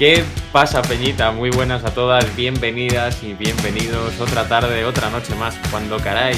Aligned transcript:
¿Qué 0.00 0.24
pasa, 0.50 0.80
Peñita? 0.80 1.30
Muy 1.30 1.50
buenas 1.50 1.84
a 1.84 1.92
todas, 1.92 2.34
bienvenidas 2.34 3.22
y 3.22 3.34
bienvenidos 3.34 4.18
otra 4.18 4.48
tarde, 4.48 4.86
otra 4.86 5.10
noche 5.10 5.34
más, 5.34 5.60
cuando 5.70 5.98
caray 5.98 6.34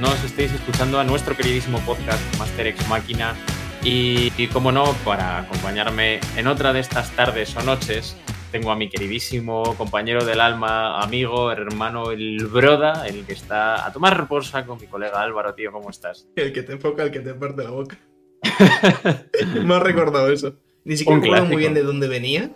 nos 0.00 0.24
estéis 0.24 0.54
escuchando 0.54 0.98
a 0.98 1.04
nuestro 1.04 1.36
queridísimo 1.36 1.80
podcast 1.80 2.18
Master 2.38 2.68
X 2.68 2.88
Máquina. 2.88 3.34
Y, 3.82 4.32
y 4.38 4.46
como 4.46 4.72
no, 4.72 4.94
para 5.04 5.40
acompañarme 5.40 6.18
en 6.38 6.46
otra 6.46 6.72
de 6.72 6.80
estas 6.80 7.10
tardes 7.10 7.54
o 7.56 7.62
noches, 7.62 8.16
tengo 8.50 8.70
a 8.70 8.74
mi 8.74 8.88
queridísimo 8.88 9.74
compañero 9.76 10.24
del 10.24 10.40
alma, 10.40 10.98
amigo, 11.02 11.52
hermano, 11.52 12.10
el 12.10 12.46
broda, 12.46 13.06
el 13.06 13.26
que 13.26 13.34
está 13.34 13.86
a 13.86 13.92
tomar 13.92 14.26
por 14.28 14.44
con 14.64 14.80
mi 14.80 14.86
colega 14.86 15.20
Álvaro, 15.20 15.52
tío, 15.52 15.72
¿cómo 15.72 15.90
estás? 15.90 16.26
El 16.36 16.54
que 16.54 16.62
te 16.62 16.72
enfoca, 16.72 17.02
el 17.02 17.10
que 17.10 17.20
te 17.20 17.34
parte 17.34 17.64
la 17.64 17.70
boca. 17.70 17.98
me 19.62 19.74
ha 19.74 19.80
recordado 19.80 20.32
eso. 20.32 20.54
Ni 20.84 20.96
siquiera 20.96 21.20
me 21.20 21.26
acuerdo 21.26 21.46
muy 21.48 21.56
bien 21.56 21.74
de 21.74 21.82
dónde 21.82 22.08
venía, 22.08 22.50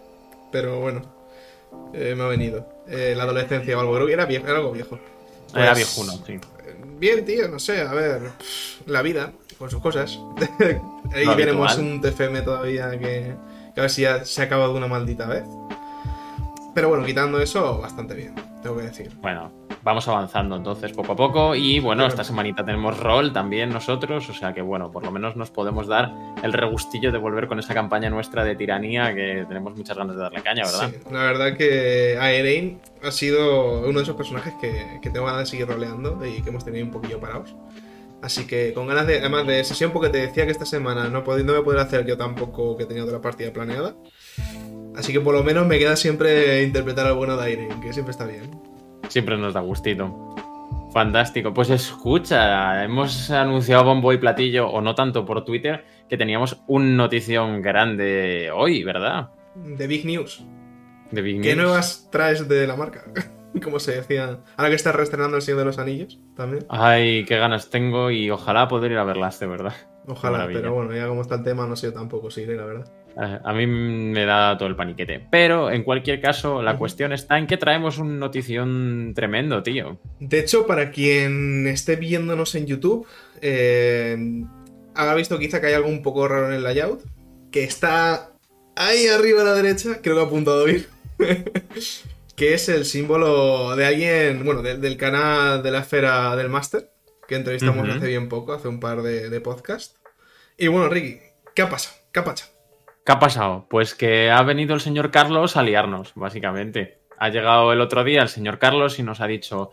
pero 0.51 0.81
bueno, 0.81 1.03
eh, 1.93 2.15
me 2.17 2.25
ha 2.25 2.27
venido. 2.27 2.67
Eh, 2.89 3.15
la 3.17 3.25
adolescencia 3.25 3.77
o 3.77 3.81
algo, 3.81 3.95
creo 3.95 4.07
que 4.07 4.13
era, 4.13 4.27
viejo, 4.27 4.47
era 4.47 4.59
algo 4.59 4.73
viejo. 4.73 4.99
era 5.55 5.73
pues, 5.73 5.97
viejuno, 5.97 6.25
sí. 6.27 6.41
Bien, 6.99 7.25
tío, 7.25 7.49
no 7.49 7.59
sé, 7.59 7.83
a 7.83 7.93
ver, 7.93 8.23
la 8.87 9.03
vida, 9.03 9.33
con 9.59 9.71
sus 9.71 9.81
cosas. 9.81 10.19
Ahí 11.15 11.37
tenemos 11.37 11.77
un 11.79 12.01
TFM 12.01 12.43
todavía 12.43 12.91
que, 12.91 13.35
que 13.75 13.81
a 13.81 13.83
ver 13.83 13.91
si 13.91 14.03
ya 14.03 14.25
se 14.25 14.43
ha 14.43 14.45
acabado 14.45 14.75
una 14.75 14.89
maldita 14.89 15.27
vez. 15.27 15.45
Pero 16.75 16.89
bueno, 16.89 17.05
quitando 17.05 17.41
eso, 17.41 17.79
bastante 17.79 18.15
bien, 18.15 18.35
tengo 18.63 18.77
que 18.77 18.83
decir. 18.83 19.17
Bueno, 19.21 19.51
vamos 19.89 20.07
avanzando 20.07 20.57
entonces 20.57 20.93
poco 20.93 21.13
a 21.13 21.17
poco. 21.17 21.55
Y 21.55 21.81
bueno, 21.81 22.07
esta 22.07 22.23
semanita 22.23 22.65
tenemos 22.65 22.99
rol 22.99 23.33
también 23.33 23.71
nosotros. 23.71 24.29
O 24.29 24.35
sea 24.35 24.53
que 24.53 24.61
bueno, 24.61 24.91
por 24.91 25.03
lo 25.03 25.11
menos 25.11 25.35
nos 25.35 25.51
podemos 25.51 25.87
dar 25.87 26.13
el 26.43 26.53
regustillo 26.53 27.11
de 27.11 27.19
volver 27.19 27.49
con 27.49 27.59
esa 27.59 27.73
campaña 27.73 28.11
nuestra 28.11 28.45
de 28.45 28.55
tiranía 28.55 29.15
que 29.15 29.47
tenemos 29.49 29.75
muchas 29.75 29.97
ganas 29.97 30.15
de 30.15 30.23
darle 30.23 30.43
caña, 30.43 30.65
¿verdad? 30.65 30.91
Sí, 30.91 31.13
la 31.13 31.23
verdad 31.23 31.57
que 31.57 32.19
Aerein 32.21 32.81
ha 33.03 33.11
sido 33.11 33.81
uno 33.81 33.99
de 33.99 34.03
esos 34.03 34.15
personajes 34.17 34.53
que, 34.61 35.01
que 35.01 35.09
tengo 35.09 35.25
ganas 35.25 35.41
de 35.41 35.47
seguir 35.47 35.67
roleando 35.67 36.19
y 36.25 36.43
que 36.43 36.51
hemos 36.51 36.65
tenido 36.65 36.85
un 36.85 36.93
poquillo 36.93 37.19
parados. 37.19 37.55
Así 38.21 38.47
que 38.47 38.75
con 38.75 38.89
ganas 38.89 39.07
de, 39.07 39.21
además 39.21 39.47
de 39.47 39.65
sesión, 39.65 39.93
porque 39.93 40.11
te 40.11 40.19
decía 40.19 40.45
que 40.45 40.51
esta 40.51 40.67
semana 40.67 41.05
no, 41.05 41.21
no 41.21 41.23
voy 41.23 41.61
a 41.61 41.65
poder 41.65 41.81
hacer 41.81 42.05
yo 42.05 42.19
tampoco 42.19 42.77
que 42.77 42.85
tenía 42.85 43.05
otra 43.05 43.21
partida 43.21 43.53
planeada. 43.53 43.97
Así 44.95 45.13
que 45.13 45.21
por 45.21 45.35
lo 45.35 45.45
menos 45.45 45.67
me 45.67 45.79
queda 45.79 45.97
siempre 45.97 46.63
interpretar 46.63 47.07
al 47.07 47.15
bueno 47.15 47.37
de 47.37 47.53
Irene, 47.53 47.81
que 47.81 47.93
siempre 47.93 48.11
está 48.11 48.27
bien. 48.27 48.68
Siempre 49.09 49.37
nos 49.37 49.55
da 49.55 49.61
gustito. 49.61 50.35
Fantástico. 50.93 51.53
Pues 51.53 51.71
escucha, 51.71 52.83
hemos 52.85 53.31
anunciado 53.31 53.85
bombo 53.85 54.13
y 54.13 54.19
platillo, 54.19 54.69
o 54.69 54.81
no 54.81 54.95
tanto 54.95 55.25
por 55.25 55.45
Twitter, 55.45 55.85
que 56.09 56.17
teníamos 56.17 56.63
un 56.67 56.97
notición 56.97 57.63
grande 57.63 58.51
hoy, 58.55 58.85
¿verdad? 58.85 59.31
De 59.55 59.87
Big 59.87 60.05
News. 60.05 60.45
De 61.11 61.23
Big 61.23 61.37
News. 61.37 61.47
¿Qué 61.47 61.57
nuevas 61.57 62.09
traes 62.11 62.49
de 62.49 62.67
la 62.67 62.77
marca? 62.77 63.05
Como 63.63 63.81
se 63.81 63.97
decía. 63.97 64.41
Ahora 64.57 64.71
que 64.71 64.77
estás 64.77 64.95
reestrenando 64.95 65.37
El 65.37 65.43
Señor 65.43 65.61
de 65.61 65.65
los 65.67 65.79
Anillos, 65.79 66.21
también. 66.37 66.67
Ay, 66.69 67.25
qué 67.25 67.39
ganas 67.39 67.71
tengo 67.71 68.11
y 68.11 68.31
ojalá 68.31 68.69
poder 68.69 68.93
ir 68.93 68.99
a 68.99 69.05
verlas, 69.05 69.41
de 69.41 69.47
verdad. 69.47 69.75
Ojalá, 70.07 70.47
pero 70.47 70.73
bueno, 70.73 70.95
ya 70.95 71.07
como 71.07 71.21
está 71.21 71.37
el 71.37 71.43
tema, 71.45 71.67
no 71.67 71.77
sé 71.77 71.89
yo 71.89 71.93
tampoco 71.93 72.31
si 72.31 72.43
iré, 72.43 72.57
la 72.57 72.65
verdad. 72.65 72.91
Eh, 73.21 73.39
a 73.43 73.53
mí 73.53 73.67
me 73.67 74.25
da 74.25 74.57
todo 74.57 74.69
el 74.69 74.77
paniquete. 74.77 75.27
Pero 75.31 75.71
en 75.71 75.83
cualquier 75.83 76.21
caso, 76.21 76.63
la 76.63 76.77
cuestión 76.79 77.13
está 77.13 77.39
en 77.39 77.47
que 77.47 77.57
traemos 77.57 77.99
un 77.99 78.19
notición 78.19 79.13
tremendo, 79.15 79.63
tío. 79.63 79.99
De 80.21 80.39
hecho, 80.39 80.67
para 80.67 80.91
quien 80.91 81.67
esté 81.67 81.97
viéndonos 81.97 82.55
en 82.55 82.67
YouTube, 82.67 83.07
eh, 83.41 84.45
habrá 84.95 85.15
visto 85.15 85.39
quizá 85.39 85.61
que 85.61 85.67
hay 85.69 85.75
algo 85.75 85.89
un 85.89 86.03
poco 86.03 86.29
raro 86.29 86.49
en 86.49 86.55
el 86.55 86.63
layout. 86.63 87.03
Que 87.51 87.65
está 87.65 88.31
ahí 88.77 89.09
arriba 89.09 89.43
a 89.43 89.45
la 89.45 89.55
derecha, 89.55 90.01
creo 90.01 90.15
que 90.15 90.21
ha 90.21 90.25
apuntado 90.25 90.65
bien. 90.65 90.87
que 92.37 92.55
es 92.55 92.69
el 92.69 92.85
símbolo 92.85 93.75
de 93.75 93.85
alguien, 93.85 94.45
bueno, 94.45 94.63
del 94.63 94.97
canal 94.97 95.61
de 95.65 95.73
la 95.73 95.81
esfera 95.81 96.37
del 96.37 96.49
máster, 96.49 96.93
que 97.27 97.35
entrevistamos 97.35 97.89
hace 97.89 98.07
bien 98.07 98.29
poco, 98.29 98.53
hace 98.53 98.69
un 98.69 98.79
par 98.79 99.03
de, 99.03 99.29
de 99.29 99.41
podcasts. 99.41 99.97
Y 100.57 100.69
bueno, 100.69 100.89
Ricky, 100.89 101.19
¿qué 101.57 101.63
ha 101.63 101.69
pasado? 101.69 101.97
¿Qué 102.13 102.21
ha 102.21 102.25
pasado? 102.25 102.58
¿Qué 103.09 103.13
ha 103.13 103.19
pasado? 103.19 103.65
Pues 103.71 103.95
que 103.95 104.31
ha 104.31 104.43
venido 104.43 104.75
el 104.75 104.83
señor 104.83 105.11
Carlos 105.11 105.57
a 105.57 105.63
liarnos, 105.63 106.13
básicamente. 106.15 106.99
Ha 107.17 107.31
llegado 107.31 107.73
el 107.73 107.81
otro 107.81 108.05
día 108.05 108.21
el 108.21 108.29
señor 108.29 108.59
Carlos 108.59 108.99
y 108.99 109.03
nos 109.03 109.23
ha 109.23 109.27
dicho, 109.27 109.71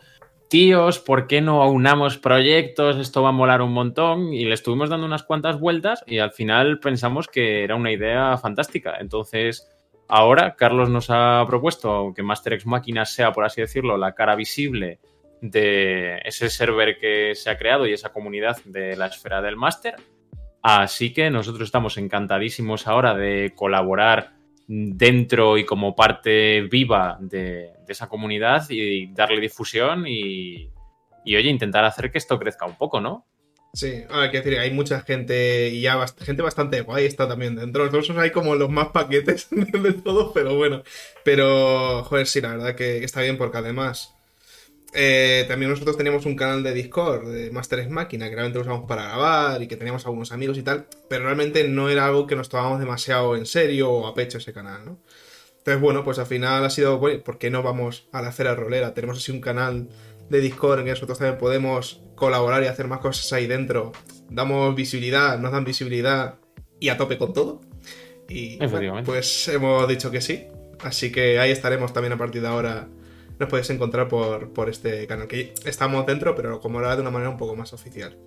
tíos, 0.48 1.00
¿por 1.00 1.26
qué 1.26 1.42
no 1.42 1.62
aunamos 1.62 2.16
proyectos? 2.16 2.96
Esto 2.96 3.22
va 3.22 3.28
a 3.28 3.32
molar 3.32 3.60
un 3.60 3.74
montón. 3.74 4.32
Y 4.32 4.46
le 4.46 4.54
estuvimos 4.54 4.88
dando 4.88 5.04
unas 5.04 5.22
cuantas 5.22 5.60
vueltas 5.60 6.02
y 6.06 6.16
al 6.16 6.32
final 6.32 6.80
pensamos 6.80 7.28
que 7.28 7.62
era 7.62 7.74
una 7.74 7.92
idea 7.92 8.38
fantástica. 8.38 8.96
Entonces, 9.00 9.68
ahora 10.08 10.54
Carlos 10.56 10.88
nos 10.88 11.10
ha 11.10 11.44
propuesto 11.46 12.14
que 12.16 12.22
Master 12.22 12.54
X 12.54 12.64
Máquinas 12.64 13.12
sea, 13.12 13.32
por 13.32 13.44
así 13.44 13.60
decirlo, 13.60 13.98
la 13.98 14.14
cara 14.14 14.34
visible 14.34 14.98
de 15.42 16.22
ese 16.24 16.48
server 16.48 16.98
que 16.98 17.34
se 17.34 17.50
ha 17.50 17.58
creado 17.58 17.86
y 17.86 17.92
esa 17.92 18.14
comunidad 18.14 18.56
de 18.64 18.96
la 18.96 19.08
esfera 19.08 19.42
del 19.42 19.56
máster 19.56 19.96
Así 20.68 21.12
que 21.12 21.30
nosotros 21.30 21.68
estamos 21.68 21.96
encantadísimos 21.96 22.88
ahora 22.88 23.14
de 23.14 23.52
colaborar 23.54 24.32
dentro 24.66 25.58
y 25.58 25.64
como 25.64 25.94
parte 25.94 26.62
viva 26.62 27.18
de, 27.20 27.70
esa 27.86 28.08
comunidad 28.08 28.68
y 28.70 29.06
darle 29.14 29.40
difusión 29.40 30.08
y, 30.08 30.68
oye, 31.24 31.50
intentar 31.50 31.84
hacer 31.84 32.10
que 32.10 32.18
esto 32.18 32.36
crezca 32.36 32.66
un 32.66 32.76
poco, 32.76 33.00
¿no? 33.00 33.24
Sí, 33.74 34.02
hay 34.10 34.30
que 34.32 34.38
decir, 34.38 34.58
hay 34.58 34.72
mucha 34.72 35.02
gente 35.02 35.68
y 35.68 35.82
ya 35.82 36.04
gente 36.18 36.42
bastante 36.42 36.80
guay 36.80 37.04
está 37.04 37.28
también 37.28 37.54
dentro. 37.54 37.86
Nosotros 37.86 38.18
hay 38.18 38.32
como 38.32 38.56
los 38.56 38.68
más 38.68 38.88
paquetes 38.88 39.46
de 39.52 39.92
todo, 39.92 40.32
pero 40.32 40.56
bueno. 40.56 40.82
Pero, 41.22 42.02
joder, 42.02 42.26
sí, 42.26 42.40
la 42.40 42.56
verdad 42.56 42.74
que 42.74 43.04
está 43.04 43.20
bien 43.20 43.38
porque 43.38 43.58
además 43.58 44.15
eh, 44.98 45.44
también 45.46 45.70
nosotros 45.70 45.96
teníamos 45.98 46.24
un 46.24 46.36
canal 46.36 46.62
de 46.62 46.72
Discord 46.72 47.28
de 47.28 47.50
Master 47.50 47.88
Máquina 47.90 48.30
que 48.30 48.34
realmente 48.34 48.58
lo 48.58 48.62
usamos 48.62 48.88
para 48.88 49.02
grabar 49.02 49.62
y 49.62 49.68
que 49.68 49.76
teníamos 49.76 50.06
algunos 50.06 50.32
amigos 50.32 50.56
y 50.56 50.62
tal, 50.62 50.86
pero 51.10 51.24
realmente 51.24 51.68
no 51.68 51.90
era 51.90 52.06
algo 52.06 52.26
que 52.26 52.34
nos 52.34 52.48
tomábamos 52.48 52.80
demasiado 52.80 53.36
en 53.36 53.44
serio 53.44 53.90
o 53.90 54.06
a 54.06 54.14
pecho 54.14 54.38
ese 54.38 54.54
canal, 54.54 54.86
¿no? 54.86 54.98
Entonces, 55.58 55.82
bueno, 55.82 56.02
pues 56.02 56.18
al 56.18 56.26
final 56.26 56.64
ha 56.64 56.70
sido, 56.70 56.98
bueno, 56.98 57.22
¿por 57.22 57.36
qué 57.36 57.50
no 57.50 57.62
vamos 57.62 58.08
a 58.12 58.22
la 58.22 58.28
acera 58.28 58.54
rolera? 58.54 58.94
Tenemos 58.94 59.18
así 59.18 59.32
un 59.32 59.40
canal 59.40 59.88
de 60.30 60.40
Discord 60.40 60.78
en 60.78 60.84
que 60.86 60.92
nosotros 60.92 61.18
también 61.18 61.38
podemos 61.38 62.00
colaborar 62.14 62.62
y 62.62 62.66
hacer 62.66 62.88
más 62.88 63.00
cosas 63.00 63.30
ahí 63.32 63.46
dentro. 63.46 63.92
Damos 64.30 64.74
visibilidad, 64.74 65.38
nos 65.38 65.52
dan 65.52 65.64
visibilidad 65.64 66.36
y 66.80 66.88
a 66.88 66.96
tope 66.96 67.18
con 67.18 67.34
todo. 67.34 67.60
Y 68.28 68.58
pues 69.04 69.48
hemos 69.48 69.86
dicho 69.88 70.10
que 70.10 70.20
sí. 70.20 70.46
Así 70.80 71.12
que 71.12 71.38
ahí 71.38 71.50
estaremos 71.50 71.92
también 71.92 72.12
a 72.12 72.18
partir 72.18 72.42
de 72.42 72.48
ahora 72.48 72.88
nos 73.38 73.48
podéis 73.48 73.70
encontrar 73.70 74.08
por, 74.08 74.52
por 74.52 74.68
este 74.68 75.06
canal. 75.06 75.28
Que 75.28 75.54
estamos 75.64 76.06
dentro, 76.06 76.34
pero 76.34 76.60
como 76.60 76.80
era 76.80 76.94
de 76.94 77.02
una 77.02 77.10
manera 77.10 77.30
un 77.30 77.36
poco 77.36 77.56
más 77.56 77.72
oficial. 77.72 78.18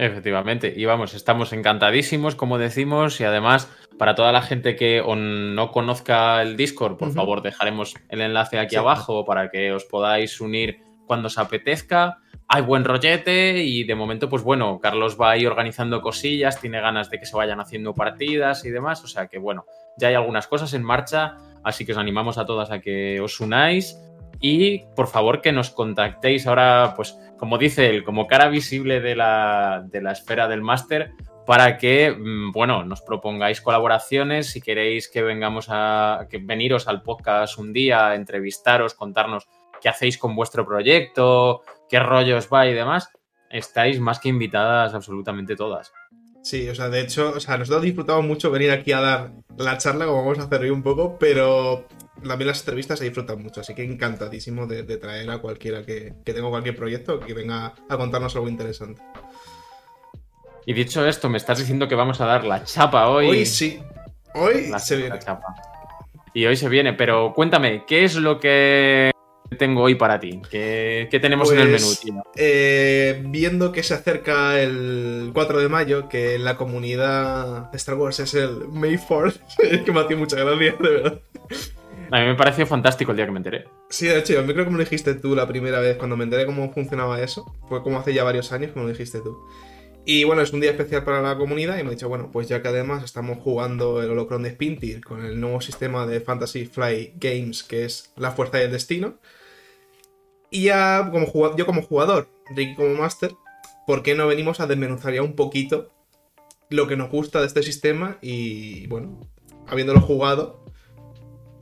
Efectivamente, 0.00 0.72
y 0.76 0.84
vamos, 0.84 1.12
estamos 1.14 1.52
encantadísimos, 1.52 2.36
como 2.36 2.56
decimos, 2.56 3.20
y 3.20 3.24
además, 3.24 3.68
para 3.98 4.14
toda 4.14 4.30
la 4.30 4.42
gente 4.42 4.76
que 4.76 5.02
no 5.04 5.72
conozca 5.72 6.40
el 6.40 6.56
Discord, 6.56 6.96
por 6.96 7.10
favor, 7.10 7.42
dejaremos 7.42 7.96
el 8.08 8.20
enlace 8.20 8.60
aquí 8.60 8.76
abajo 8.76 9.24
para 9.24 9.50
que 9.50 9.72
os 9.72 9.84
podáis 9.84 10.40
unir 10.40 10.78
cuando 11.04 11.26
os 11.26 11.36
apetezca. 11.36 12.18
Hay 12.46 12.62
buen 12.62 12.84
rollete 12.84 13.64
y 13.64 13.82
de 13.82 13.96
momento, 13.96 14.28
pues 14.28 14.44
bueno, 14.44 14.78
Carlos 14.78 15.18
va 15.20 15.32
ahí 15.32 15.44
organizando 15.46 16.00
cosillas, 16.00 16.60
tiene 16.60 16.80
ganas 16.80 17.10
de 17.10 17.18
que 17.18 17.26
se 17.26 17.36
vayan 17.36 17.58
haciendo 17.58 17.92
partidas 17.92 18.64
y 18.64 18.70
demás, 18.70 19.02
o 19.02 19.08
sea 19.08 19.26
que 19.26 19.38
bueno, 19.38 19.66
ya 19.98 20.08
hay 20.08 20.14
algunas 20.14 20.46
cosas 20.46 20.74
en 20.74 20.84
marcha, 20.84 21.38
así 21.64 21.84
que 21.84 21.90
os 21.90 21.98
animamos 21.98 22.38
a 22.38 22.46
todas 22.46 22.70
a 22.70 22.80
que 22.80 23.20
os 23.20 23.40
unáis 23.40 23.98
y 24.40 24.84
por 24.94 25.08
favor 25.08 25.40
que 25.40 25.52
nos 25.52 25.70
contactéis 25.70 26.46
ahora, 26.46 26.94
pues 26.96 27.18
como 27.38 27.58
dice 27.58 27.88
él, 27.88 28.04
como 28.04 28.26
cara 28.26 28.48
visible 28.48 29.00
de 29.00 29.16
la, 29.16 29.84
de 29.86 30.02
la 30.02 30.12
esfera 30.12 30.48
del 30.48 30.62
máster, 30.62 31.12
para 31.46 31.78
que, 31.78 32.10
mm, 32.10 32.52
bueno, 32.52 32.84
nos 32.84 33.00
propongáis 33.00 33.62
colaboraciones, 33.62 34.50
si 34.50 34.60
queréis 34.60 35.08
que 35.08 35.22
vengamos 35.22 35.68
a 35.70 36.26
que 36.28 36.38
veniros 36.38 36.88
al 36.88 37.02
podcast 37.02 37.58
un 37.58 37.72
día, 37.72 38.14
entrevistaros, 38.14 38.94
contarnos 38.94 39.48
qué 39.80 39.88
hacéis 39.88 40.18
con 40.18 40.36
vuestro 40.36 40.66
proyecto, 40.66 41.62
qué 41.88 42.00
rollos 42.00 42.48
va 42.52 42.66
y 42.66 42.74
demás, 42.74 43.10
estáis 43.50 43.98
más 43.98 44.20
que 44.20 44.28
invitadas 44.28 44.92
absolutamente 44.92 45.56
todas. 45.56 45.92
Sí, 46.42 46.68
o 46.68 46.74
sea, 46.74 46.88
de 46.88 47.00
hecho, 47.00 47.32
o 47.36 47.40
sea, 47.40 47.58
nosotros 47.58 47.82
disfrutamos 47.82 48.24
mucho 48.24 48.50
venir 48.50 48.70
aquí 48.70 48.92
a 48.92 49.00
dar 49.00 49.32
la 49.56 49.76
charla, 49.78 50.06
como 50.06 50.18
vamos 50.22 50.38
a 50.38 50.44
hacer 50.44 50.62
hoy 50.62 50.70
un 50.70 50.82
poco, 50.82 51.18
pero 51.18 51.86
también 52.26 52.48
las 52.48 52.60
entrevistas 52.60 52.98
se 52.98 53.04
disfrutan 53.04 53.42
mucho, 53.42 53.60
así 53.60 53.74
que 53.74 53.84
encantadísimo 53.84 54.66
de, 54.66 54.82
traer 54.96 55.30
a 55.30 55.38
cualquiera 55.38 55.84
que, 55.84 56.14
tenga 56.24 56.48
cualquier 56.48 56.76
proyecto 56.76 57.20
que 57.20 57.34
venga 57.34 57.74
a 57.88 57.96
contarnos 57.96 58.34
algo 58.36 58.48
interesante. 58.48 59.02
Y 60.64 60.72
dicho 60.72 61.06
esto, 61.06 61.28
me 61.28 61.38
estás 61.38 61.58
diciendo 61.58 61.88
que 61.88 61.94
vamos 61.94 62.20
a 62.20 62.26
dar 62.26 62.44
la 62.44 62.62
chapa 62.64 63.08
hoy. 63.08 63.28
Hoy 63.28 63.46
sí. 63.46 63.80
Hoy 64.34 64.70
se 64.78 64.96
viene. 64.96 65.18
chapa. 65.18 65.46
Y 66.34 66.44
hoy 66.46 66.56
se 66.56 66.68
viene, 66.68 66.92
pero 66.92 67.32
cuéntame, 67.34 67.84
¿qué 67.86 68.04
es 68.04 68.14
lo 68.16 68.38
que 68.38 69.10
tengo 69.56 69.82
hoy 69.82 69.94
para 69.94 70.20
ti? 70.20 70.40
¿Qué, 70.50 71.08
tenemos 71.20 71.50
en 71.52 71.60
el 71.60 71.68
menú, 71.68 71.86
pues, 71.86 72.02
eh, 72.36 73.22
viendo 73.26 73.72
que 73.72 73.82
se 73.82 73.94
acerca 73.94 74.60
el 74.60 75.30
4 75.32 75.60
de 75.60 75.68
mayo, 75.68 76.08
que 76.08 76.34
en 76.34 76.44
la 76.44 76.56
comunidad 76.56 77.70
de 77.70 77.76
Star 77.76 77.96
Wars 77.96 78.20
es 78.20 78.34
el 78.34 78.68
May 78.68 78.98
4 78.98 79.32
que 79.84 79.92
me 79.92 80.00
ha 80.00 80.16
mucha 80.16 80.36
gracia, 80.36 80.74
de 80.78 80.88
verdad. 80.88 81.20
A 82.10 82.20
mí 82.20 82.26
me 82.26 82.34
pareció 82.34 82.66
fantástico 82.66 83.10
el 83.10 83.16
día 83.16 83.26
que 83.26 83.32
me 83.32 83.38
enteré. 83.38 83.64
Sí, 83.90 84.06
de 84.06 84.18
hecho, 84.18 84.32
yo 84.32 84.44
creo 84.44 84.64
que 84.64 84.70
me 84.70 84.78
lo 84.78 84.84
dijiste 84.84 85.14
tú 85.14 85.34
la 85.34 85.46
primera 85.46 85.78
vez 85.80 85.96
cuando 85.96 86.16
me 86.16 86.24
enteré 86.24 86.46
cómo 86.46 86.72
funcionaba 86.72 87.20
eso. 87.20 87.54
Fue 87.68 87.82
como 87.82 87.98
hace 87.98 88.14
ya 88.14 88.24
varios 88.24 88.50
años 88.52 88.72
que 88.72 88.78
me 88.78 88.86
lo 88.86 88.90
dijiste 88.90 89.20
tú. 89.20 89.38
Y 90.10 90.24
bueno, 90.24 90.40
es 90.40 90.54
un 90.54 90.60
día 90.60 90.70
especial 90.70 91.04
para 91.04 91.20
la 91.20 91.36
comunidad 91.36 91.76
y 91.76 91.82
me 91.82 91.90
he 91.90 91.92
dicho, 91.92 92.08
bueno, 92.08 92.30
pues 92.32 92.48
ya 92.48 92.62
que 92.62 92.68
además 92.68 93.04
estamos 93.04 93.40
jugando 93.42 94.02
el 94.02 94.08
Holocron 94.08 94.42
de 94.42 94.52
Spintir 94.52 95.04
con 95.04 95.22
el 95.22 95.38
nuevo 95.38 95.60
sistema 95.60 96.06
de 96.06 96.22
Fantasy 96.22 96.64
Fly 96.64 97.12
Games, 97.16 97.62
que 97.62 97.84
es 97.84 98.10
la 98.16 98.30
fuerza 98.30 98.56
del 98.56 98.72
destino. 98.72 99.18
Y 100.48 100.62
ya 100.62 101.10
como 101.12 101.54
yo 101.58 101.66
como 101.66 101.82
jugador, 101.82 102.26
Ricky 102.56 102.74
como 102.74 102.94
máster, 102.94 103.32
¿por 103.86 104.02
qué 104.02 104.14
no 104.14 104.26
venimos 104.26 104.60
a 104.60 104.66
desmenuzar 104.66 105.12
ya 105.12 105.20
un 105.20 105.36
poquito 105.36 105.90
lo 106.70 106.88
que 106.88 106.96
nos 106.96 107.10
gusta 107.10 107.40
de 107.40 107.46
este 107.46 107.62
sistema? 107.62 108.16
Y 108.22 108.86
bueno, 108.86 109.20
habiéndolo 109.66 110.00
jugado, 110.00 110.64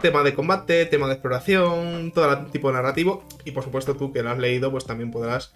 tema 0.00 0.22
de 0.22 0.34
combate, 0.34 0.87
tema 0.87 1.08
de 1.08 1.14
exploración, 1.14 2.12
todo 2.12 2.46
tipo 2.52 2.69
de 2.69 2.75
narrativo. 2.75 3.25
Y 3.44 3.50
por 3.50 3.64
supuesto 3.64 3.96
tú 3.96 4.12
que 4.12 4.22
lo 4.22 4.31
has 4.31 4.38
leído, 4.38 4.70
pues 4.70 4.84
también 4.84 5.10
podrás 5.10 5.52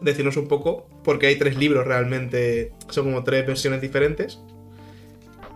decirnos 0.00 0.36
un 0.36 0.48
poco, 0.48 0.88
porque 1.04 1.26
hay 1.26 1.36
tres 1.36 1.56
libros 1.56 1.86
realmente, 1.86 2.72
son 2.88 3.06
como 3.06 3.24
tres 3.24 3.46
versiones 3.46 3.80
diferentes. 3.80 4.40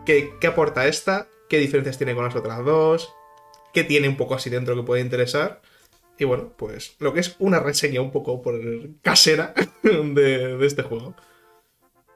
¿Qué, 0.05 0.35
qué 0.41 0.47
aporta 0.47 0.87
esta? 0.87 1.29
¿Qué 1.49 1.59
diferencias 1.59 1.99
tiene 1.99 2.15
con 2.15 2.25
las 2.25 2.37
otras 2.37 2.65
dos? 2.65 3.13
¿Qué 3.73 3.85
tiene 3.85 4.09
un 4.09 4.17
poco 4.17 4.35
así 4.35 4.51
dentro 4.51 4.75
que 4.75 4.83
puede 4.83 5.03
interesar? 5.03 5.63
Y 6.19 6.25
bueno, 6.25 6.53
pues 6.57 6.97
lo 6.99 7.13
que 7.15 7.21
es 7.21 7.37
una 7.39 7.61
reseña 7.61 8.01
un 8.01 8.11
poco 8.11 8.43
por 8.43 8.61
casera 9.03 9.55
de, 9.83 10.57
de 10.57 10.67
este 10.67 10.83
juego 10.83 11.15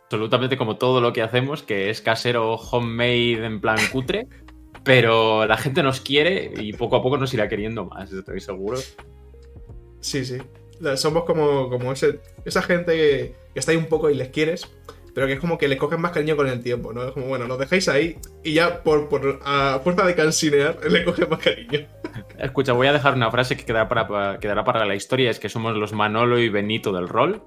absolutamente 0.06 0.56
como 0.56 0.76
todo 0.76 1.00
lo 1.00 1.12
que 1.12 1.22
hacemos, 1.22 1.62
que 1.64 1.90
es 1.90 2.00
casero 2.00 2.54
homemade 2.54 3.44
en 3.44 3.60
plan 3.60 3.78
cutre, 3.90 4.28
pero 4.84 5.46
la 5.46 5.56
gente 5.56 5.82
nos 5.82 6.00
quiere 6.00 6.52
y 6.56 6.72
poco 6.72 6.96
a 6.96 7.02
poco 7.02 7.18
nos 7.18 7.34
irá 7.34 7.48
queriendo 7.48 7.86
más, 7.86 8.12
estoy 8.12 8.40
seguro. 8.40 8.78
Sí, 10.00 10.24
sí. 10.24 10.38
Somos 10.96 11.24
como, 11.24 11.68
como 11.68 11.92
ese, 11.92 12.20
esa 12.44 12.62
gente 12.62 12.92
que, 12.92 13.34
está 13.54 13.72
ahí 13.72 13.78
un 13.78 13.86
poco 13.86 14.10
y 14.10 14.14
les 14.14 14.28
quieres, 14.28 14.68
pero 15.14 15.26
que 15.26 15.34
es 15.34 15.40
como 15.40 15.56
que 15.56 15.68
le 15.68 15.78
cogen 15.78 16.00
más 16.00 16.12
cariño 16.12 16.36
con 16.36 16.46
el 16.46 16.62
tiempo, 16.62 16.92
¿no? 16.92 17.04
Es 17.04 17.12
como, 17.12 17.26
bueno, 17.26 17.46
nos 17.46 17.58
dejáis 17.58 17.88
ahí 17.88 18.18
y 18.44 18.54
ya 18.54 18.82
por, 18.82 19.08
por 19.08 19.40
a 19.44 19.80
fuerza 19.82 20.04
de 20.04 20.14
cansinear 20.14 20.78
le 20.90 21.04
cogen 21.04 21.28
más 21.30 21.38
cariño. 21.40 21.86
Escucha, 22.38 22.72
voy 22.72 22.86
a 22.86 22.92
dejar 22.92 23.14
una 23.14 23.30
frase 23.30 23.56
que 23.56 23.64
quedará 23.64 23.88
para, 23.88 24.38
quedará 24.38 24.64
para 24.64 24.84
la 24.84 24.94
historia, 24.94 25.30
es 25.30 25.38
que 25.38 25.48
somos 25.48 25.76
los 25.76 25.92
Manolo 25.92 26.38
y 26.38 26.48
Benito 26.48 26.92
del 26.92 27.08
rol. 27.08 27.42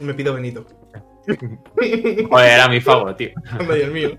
Me 0.00 0.14
pido 0.14 0.34
Benito. 0.34 0.66
Joder, 1.26 2.50
era 2.50 2.68
mi 2.68 2.80
favor, 2.80 3.16
tío. 3.16 3.30
Mío. 3.92 4.16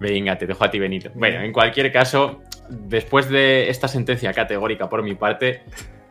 Venga, 0.00 0.36
te 0.36 0.46
dejo 0.46 0.64
a 0.64 0.70
ti, 0.70 0.78
Benito. 0.78 1.10
Bueno, 1.14 1.40
en 1.40 1.52
cualquier 1.52 1.92
caso, 1.92 2.42
después 2.68 3.28
de 3.28 3.68
esta 3.70 3.88
sentencia 3.88 4.32
categórica 4.32 4.88
por 4.88 5.02
mi 5.02 5.14
parte, 5.14 5.62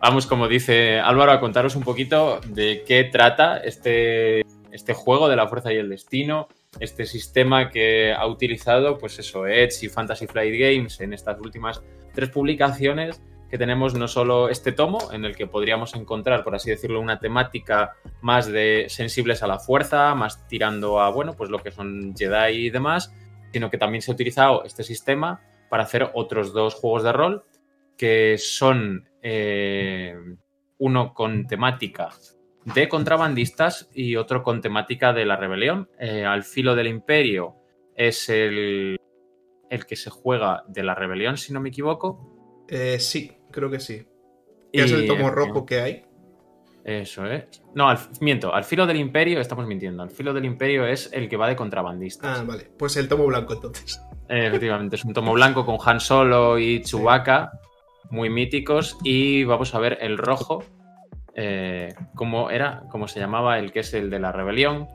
vamos, 0.01 0.27
como 0.27 0.47
dice 0.47 0.99
Álvaro, 0.99 1.31
a 1.31 1.39
contaros 1.39 1.75
un 1.75 1.83
poquito 1.83 2.39
de 2.47 2.83
qué 2.85 3.03
trata 3.05 3.57
este, 3.57 4.41
este 4.71 4.93
juego 4.93 5.29
de 5.29 5.35
la 5.35 5.47
fuerza 5.47 5.71
y 5.71 5.77
el 5.77 5.89
destino, 5.89 6.47
este 6.79 7.05
sistema 7.05 7.69
que 7.69 8.13
ha 8.13 8.25
utilizado, 8.27 8.97
pues 8.97 9.19
eso, 9.19 9.45
Edge 9.45 9.83
y 9.85 9.89
Fantasy 9.89 10.27
Flight 10.27 10.59
Games 10.59 11.01
en 11.01 11.13
estas 11.13 11.39
últimas 11.39 11.81
tres 12.13 12.29
publicaciones 12.29 13.21
que 13.51 13.57
tenemos 13.57 13.93
no 13.93 14.07
solo 14.07 14.47
este 14.47 14.71
tomo, 14.71 15.11
en 15.11 15.25
el 15.25 15.35
que 15.35 15.45
podríamos 15.45 15.93
encontrar, 15.95 16.41
por 16.45 16.55
así 16.55 16.69
decirlo, 16.69 17.01
una 17.01 17.19
temática 17.19 17.95
más 18.21 18.47
de 18.47 18.85
sensibles 18.87 19.43
a 19.43 19.47
la 19.47 19.59
fuerza, 19.59 20.15
más 20.15 20.47
tirando 20.47 21.01
a, 21.01 21.09
bueno, 21.09 21.33
pues 21.33 21.49
lo 21.49 21.59
que 21.59 21.71
son 21.71 22.15
Jedi 22.17 22.67
y 22.67 22.69
demás, 22.69 23.13
sino 23.51 23.69
que 23.69 23.77
también 23.77 24.01
se 24.01 24.09
ha 24.09 24.13
utilizado 24.13 24.63
este 24.63 24.83
sistema 24.83 25.41
para 25.71 25.83
hacer 25.83 26.11
otros 26.15 26.51
dos 26.51 26.75
juegos 26.75 27.03
de 27.03 27.13
rol, 27.13 27.45
que 27.97 28.37
son 28.37 29.07
eh, 29.21 30.13
uno 30.79 31.13
con 31.13 31.47
temática 31.47 32.09
de 32.65 32.89
contrabandistas 32.89 33.89
y 33.93 34.17
otro 34.17 34.43
con 34.43 34.59
temática 34.59 35.13
de 35.13 35.25
la 35.25 35.37
rebelión. 35.37 35.89
Eh, 35.97 36.25
al 36.25 36.43
filo 36.43 36.75
del 36.75 36.87
imperio 36.87 37.55
es 37.95 38.27
el, 38.27 38.99
el 39.69 39.85
que 39.85 39.95
se 39.95 40.09
juega 40.09 40.65
de 40.67 40.83
la 40.83 40.93
rebelión, 40.93 41.37
si 41.37 41.53
no 41.53 41.61
me 41.61 41.69
equivoco. 41.69 42.65
Eh, 42.67 42.99
sí, 42.99 43.31
creo 43.49 43.71
que 43.71 43.79
sí. 43.79 44.05
¿Qué 44.73 44.83
es 44.83 44.91
el 44.91 45.07
tomo 45.07 45.29
rojo 45.29 45.65
que 45.65 45.79
hay? 45.79 46.05
Eso 46.83 47.25
es. 47.27 47.63
No, 47.75 47.87
al, 47.87 47.97
miento, 48.19 48.53
al 48.53 48.65
filo 48.65 48.85
del 48.85 48.97
imperio 48.97 49.39
estamos 49.39 49.65
mintiendo. 49.67 50.03
Al 50.03 50.11
filo 50.11 50.33
del 50.33 50.43
imperio 50.43 50.85
es 50.85 51.13
el 51.13 51.29
que 51.29 51.37
va 51.37 51.47
de 51.47 51.55
contrabandistas. 51.55 52.39
Ah, 52.39 52.43
vale. 52.43 52.69
Pues 52.77 52.97
el 52.97 53.07
tomo 53.07 53.25
blanco 53.25 53.53
entonces. 53.53 54.01
Efectivamente, 54.37 54.95
es 54.95 55.05
un 55.05 55.13
tomo 55.13 55.33
blanco 55.33 55.65
con 55.65 55.77
Han 55.83 55.99
Solo 55.99 56.57
y 56.57 56.81
Chewbacca, 56.81 57.51
muy 58.09 58.29
míticos. 58.29 58.97
Y 59.03 59.43
vamos 59.43 59.75
a 59.75 59.79
ver 59.79 59.97
el 60.01 60.17
rojo. 60.17 60.63
Eh, 61.35 61.93
¿Cómo 62.15 62.49
era? 62.49 62.83
¿Cómo 62.89 63.07
se 63.07 63.19
llamaba? 63.19 63.59
El 63.59 63.71
que 63.71 63.81
es 63.81 63.93
el 63.93 64.09
de 64.09 64.19
la 64.19 64.31
rebelión. 64.31 64.87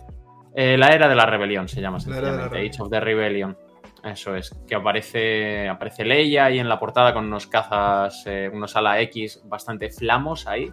Eh, 0.54 0.78
la 0.78 0.88
era 0.88 1.08
de 1.08 1.14
la 1.14 1.26
rebelión 1.26 1.68
se 1.68 1.80
llama, 1.80 2.00
sencillamente. 2.00 2.58
Age 2.58 2.80
of 2.82 2.90
the 2.90 3.00
Rebellion. 3.00 3.56
Eso 4.02 4.36
es, 4.36 4.54
que 4.66 4.74
aparece, 4.74 5.68
aparece 5.68 6.04
Leia 6.04 6.46
ahí 6.46 6.58
en 6.58 6.68
la 6.68 6.78
portada 6.78 7.12
con 7.12 7.26
unos 7.26 7.46
cazas, 7.46 8.22
eh, 8.26 8.48
unos 8.52 8.76
ala 8.76 9.00
X 9.00 9.42
bastante 9.44 9.90
flamos 9.90 10.46
ahí. 10.46 10.72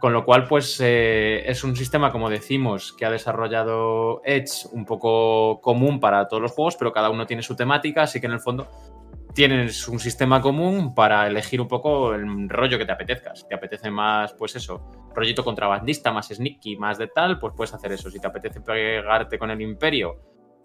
Con 0.00 0.12
lo 0.12 0.24
cual, 0.24 0.46
pues 0.46 0.80
eh, 0.80 1.42
es 1.46 1.64
un 1.64 1.74
sistema, 1.74 2.12
como 2.12 2.30
decimos, 2.30 2.92
que 2.92 3.04
ha 3.04 3.10
desarrollado 3.10 4.22
Edge 4.24 4.68
un 4.72 4.84
poco 4.84 5.60
común 5.60 5.98
para 5.98 6.28
todos 6.28 6.42
los 6.42 6.52
juegos, 6.52 6.76
pero 6.76 6.92
cada 6.92 7.10
uno 7.10 7.26
tiene 7.26 7.42
su 7.42 7.56
temática, 7.56 8.02
así 8.02 8.20
que 8.20 8.26
en 8.26 8.32
el 8.32 8.40
fondo 8.40 8.68
tienes 9.34 9.88
un 9.88 9.98
sistema 9.98 10.40
común 10.40 10.94
para 10.94 11.26
elegir 11.26 11.60
un 11.60 11.68
poco 11.68 12.14
el 12.14 12.48
rollo 12.48 12.78
que 12.78 12.84
te 12.84 12.92
apetezca. 12.92 13.34
Si 13.34 13.48
te 13.48 13.54
apetece 13.56 13.90
más, 13.90 14.34
pues 14.34 14.54
eso, 14.56 14.88
rollito 15.14 15.42
contrabandista, 15.42 16.12
más 16.12 16.28
sneaky, 16.28 16.76
más 16.76 16.98
de 16.98 17.08
tal, 17.08 17.38
pues 17.38 17.54
puedes 17.56 17.74
hacer 17.74 17.92
eso. 17.92 18.10
Si 18.10 18.20
te 18.20 18.26
apetece 18.26 18.60
pegarte 18.60 19.38
con 19.38 19.50
el 19.50 19.60
imperio 19.60 20.16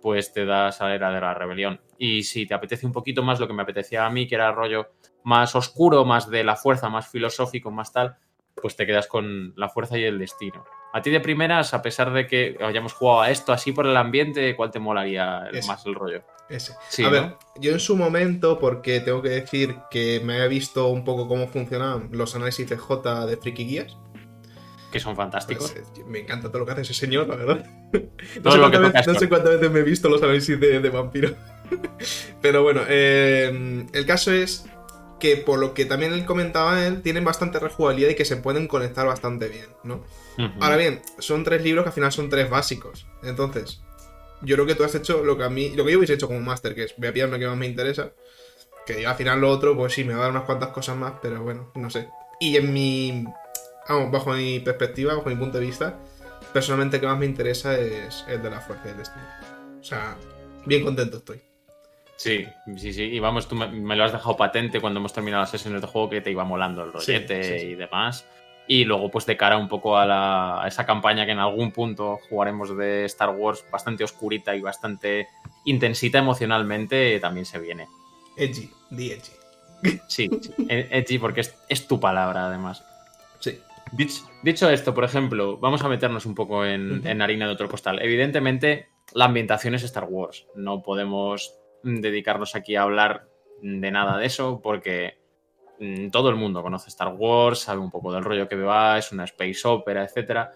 pues 0.04 0.34
te 0.34 0.46
das 0.46 0.82
a 0.82 0.90
la 0.90 0.96
era 0.96 1.12
de 1.14 1.22
la 1.22 1.34
rebelión. 1.34 1.80
Y 1.98 2.24
si 2.24 2.46
te 2.46 2.54
apetece 2.54 2.86
un 2.86 2.92
poquito 2.92 3.24
más 3.24 3.40
lo 3.40 3.48
que 3.48 3.54
me 3.54 3.62
apetecía 3.62 4.06
a 4.06 4.10
mí, 4.10 4.28
que 4.28 4.36
era 4.36 4.50
el 4.50 4.56
rollo 4.56 4.90
más 5.24 5.56
oscuro, 5.56 6.04
más 6.04 6.30
de 6.30 6.44
la 6.44 6.58
fuerza, 6.58 6.90
más 6.90 7.08
filosófico, 7.08 7.72
más 7.72 7.94
tal, 7.94 8.18
pues 8.64 8.78
te 8.78 8.86
quedas 8.86 9.08
con 9.08 9.54
la 9.58 9.68
fuerza 9.68 9.98
y 9.98 10.06
el 10.06 10.18
destino. 10.18 10.64
A 10.94 11.02
ti 11.02 11.12
de 11.12 11.20
primeras, 11.20 11.74
a 11.74 11.82
pesar 11.82 12.14
de 12.14 12.26
que 12.26 12.58
hayamos 12.62 12.94
jugado 12.94 13.24
a 13.24 13.30
esto 13.30 13.52
así 13.52 13.74
por 13.74 13.86
el 13.86 13.98
ambiente, 13.98 14.56
¿cuál 14.56 14.72
te 14.72 14.80
molaría 14.80 15.50
más 15.68 15.86
el 15.86 15.96
rollo? 15.96 16.24
Ese. 16.48 16.74
a 17.04 17.10
ver, 17.10 17.36
yo 17.60 17.74
en 17.74 17.82
su 17.82 17.98
momento, 17.98 18.60
porque 18.60 19.02
tengo 19.02 19.22
que 19.22 19.30
decir 19.30 19.76
que 19.92 20.22
me 20.24 20.36
había 20.36 20.48
visto 20.48 20.88
un 20.88 21.04
poco 21.04 21.28
cómo 21.28 21.50
funcionaban 21.50 22.08
los 22.14 22.36
análisis 22.36 22.70
de 22.70 22.78
J 22.78 23.26
de 23.26 23.36
Friki 23.36 23.66
Guías, 23.66 23.98
que 24.94 25.02
son 25.02 25.18
fantásticos. 25.18 25.72
Pues, 25.72 26.06
me 26.08 26.20
encanta 26.20 26.48
todo 26.48 26.60
lo 26.60 26.66
que 26.66 26.72
hace 26.72 26.82
ese 26.84 26.94
señor, 26.94 27.28
la 27.28 27.36
verdad. 27.36 27.66
no, 28.44 28.52
sé 29.20 29.28
cuántas 29.28 29.56
veces 29.56 29.72
me 29.72 29.80
he 29.82 29.84
visto 29.84 30.08
los 30.08 30.24
análisis 30.24 30.58
de, 30.58 30.90
vampiro. 30.90 31.36
Pero 32.42 32.64
bueno, 32.64 32.82
eh, 32.88 33.86
el 33.92 34.06
caso 34.06 34.32
es 34.32 34.66
que 35.20 35.38
por 35.38 35.60
lo 35.60 35.74
que 35.74 35.86
también 35.86 36.14
él 36.14 36.26
comentaba 36.26 36.86
él, 36.86 37.02
tienen 37.02 37.24
bastante 37.24 37.60
rejugabilidad 37.60 38.10
y 38.10 38.16
que 38.16 38.26
se 38.26 38.38
pueden 38.38 38.68
conectar 38.68 39.06
bastante 39.06 39.48
bien, 39.48 39.68
¿no? 39.84 40.04
Ahora 40.60 40.78
bien, 40.78 41.02
son 41.20 41.44
tres 41.44 41.64
libros 41.64 41.84
que 41.84 41.90
al 41.90 41.94
final 41.94 42.12
son 42.12 42.30
tres 42.30 42.50
básicos. 42.50 43.08
Entonces, 43.24 43.82
yo 44.42 44.56
creo 44.56 44.66
que 44.66 44.76
tú 44.76 44.84
has 44.84 44.96
hecho 44.96 45.24
lo 45.24 45.38
que 45.38 45.44
a 45.44 45.50
mí, 45.50 45.70
lo 45.76 45.86
que 45.86 45.92
yo 45.92 45.98
hubiese 46.00 46.14
hecho 46.14 46.28
como 46.28 46.40
máster, 46.42 46.76
que 46.76 46.84
es 46.84 46.96
voy 46.98 47.08
a 47.08 47.14
pillarme 47.14 47.40
que 47.40 47.48
más 47.48 47.58
me 47.58 47.68
interesa. 47.68 48.12
Que 48.86 49.06
al 49.08 49.16
final 49.16 49.40
lo 49.40 49.50
otro, 49.50 49.78
pues 49.78 49.94
sí, 49.94 50.04
me 50.04 50.14
va 50.14 50.20
a 50.20 50.24
dar 50.24 50.32
unas 50.32 50.44
cuantas 50.44 50.70
cosas 50.70 50.98
más, 50.98 51.14
pero 51.22 51.42
bueno, 51.42 51.72
no 51.76 51.90
sé. 51.90 52.10
Y 52.42 52.58
en 52.58 52.74
mi 52.74 53.26
vamos, 53.88 54.12
bajo 54.12 54.34
mi 54.34 54.60
perspectiva, 54.60 55.14
bajo 55.16 55.30
mi 55.30 55.36
punto 55.36 55.60
de 55.60 55.66
vista, 55.66 56.00
personalmente 56.52 56.98
el 56.98 57.02
que 57.02 57.08
más 57.08 57.18
me 57.18 57.26
interesa 57.26 57.78
es 57.78 58.26
el 58.28 58.42
de 58.42 58.50
la 58.50 58.62
fuerza 58.62 58.86
del 58.86 58.98
destino. 58.98 59.26
O 59.80 59.84
sea, 59.84 60.18
bien 60.66 60.84
contento 60.84 61.18
estoy. 61.18 61.42
Sí, 62.24 62.48
sí, 62.78 62.94
sí. 62.94 63.04
Y 63.04 63.20
vamos, 63.20 63.48
tú 63.48 63.56
me, 63.56 63.96
lo 63.96 64.04
has 64.04 64.12
dejado 64.12 64.38
patente 64.38 64.80
cuando 64.80 65.00
hemos 65.00 65.14
terminado 65.14 65.42
las 65.42 65.52
sesiones 65.52 65.82
de 65.82 65.88
juego 65.88 66.10
que 66.10 66.22
te 66.22 66.32
iba 66.32 66.44
molando 66.44 66.84
el 66.84 66.94
rollete 66.94 67.66
y 67.66 67.76
demás. 67.76 68.26
Y 68.68 68.86
luego, 68.86 69.12
pues 69.12 69.26
de 69.26 69.36
cara 69.36 69.58
un 69.58 69.68
poco 69.68 69.98
a, 69.98 70.06
la, 70.06 70.64
a, 70.64 70.68
esa 70.68 70.86
campaña 70.86 71.26
que 71.26 71.34
en 71.34 71.40
algún 71.40 71.72
punto 71.72 72.20
jugaremos 72.30 72.76
de 72.78 73.04
Star 73.06 73.32
Wars 73.32 73.66
bastante 73.70 74.06
oscurita 74.06 74.56
y 74.56 74.62
bastante 74.62 75.28
intensita 75.66 76.20
emocionalmente, 76.20 77.20
también 77.20 77.46
se 77.46 77.60
viene. 77.60 77.88
Edgy, 78.38 78.70
di 78.90 79.12
edgy. 79.12 80.00
Sí, 80.08 80.30
e, 80.70 80.88
edgy 80.92 81.20
porque 81.20 81.42
es, 81.42 81.54
es 81.68 81.88
tu 81.88 82.00
palabra 82.00 82.46
además. 82.46 82.86
Sí. 83.40 83.60
Dicho, 84.42 84.70
esto, 84.70 84.94
por 84.94 85.04
ejemplo, 85.04 85.58
vamos 85.58 85.84
a 85.84 85.90
meternos 85.90 86.26
un 86.26 86.34
poco 86.34 86.66
en, 86.66 87.22
harina 87.22 87.46
de 87.46 87.52
otro 87.52 87.70
costal. 87.70 88.02
Evidentemente, 88.02 88.88
la 89.14 89.26
ambientación 89.26 89.76
es 89.76 89.84
Star 89.84 90.06
Wars. 90.06 90.48
No 90.56 90.82
podemos 90.82 91.54
dedicarnos 91.84 92.56
aquí 92.56 92.76
a 92.76 92.84
hablar 92.84 93.28
de 93.62 93.92
nada 93.92 94.18
de 94.18 94.26
eso 94.26 94.60
porque 94.62 95.18
mm, 95.80 96.10
todo 96.10 96.30
el 96.30 96.36
mundo 96.36 96.64
conoce 96.64 96.90
Star 96.90 97.14
Wars, 97.18 97.60
sabe 97.60 97.80
un 97.80 97.92
poco 97.92 98.12
del 98.12 98.24
rollo 98.24 98.48
que 98.48 98.56
va, 98.56 98.98
es 98.98 99.12
una 99.12 99.26
space 99.26 99.68
opera, 99.68 100.04
etc. 100.04 100.50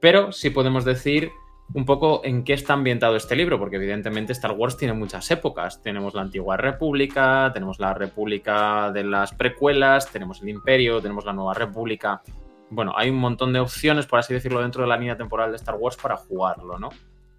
Pero 0.00 0.32
sí 0.32 0.50
podemos 0.50 0.84
decir 0.84 1.30
un 1.74 1.84
poco 1.84 2.20
en 2.24 2.44
qué 2.44 2.52
está 2.52 2.74
ambientado 2.74 3.16
este 3.16 3.34
libro, 3.34 3.58
porque 3.58 3.76
evidentemente 3.76 4.32
Star 4.32 4.52
Wars 4.52 4.76
tiene 4.76 4.94
muchas 4.94 5.30
épocas. 5.30 5.82
Tenemos 5.82 6.14
la 6.14 6.22
antigua 6.22 6.56
República, 6.56 7.50
tenemos 7.52 7.80
la 7.80 7.92
República 7.92 8.90
de 8.92 9.04
las 9.04 9.34
precuelas, 9.34 10.10
tenemos 10.10 10.42
el 10.42 10.50
Imperio, 10.50 11.00
tenemos 11.00 11.24
la 11.24 11.32
Nueva 11.32 11.54
República. 11.54 12.22
Bueno, 12.70 12.92
hay 12.96 13.10
un 13.10 13.16
montón 13.16 13.52
de 13.52 13.60
opciones, 13.60 14.06
por 14.06 14.18
así 14.18 14.32
decirlo, 14.34 14.60
dentro 14.60 14.82
de 14.82 14.88
la 14.88 14.96
línea 14.96 15.16
temporal 15.16 15.50
de 15.50 15.56
Star 15.56 15.76
Wars 15.76 15.96
para 15.96 16.16
jugarlo, 16.16 16.78
¿no? 16.78 16.90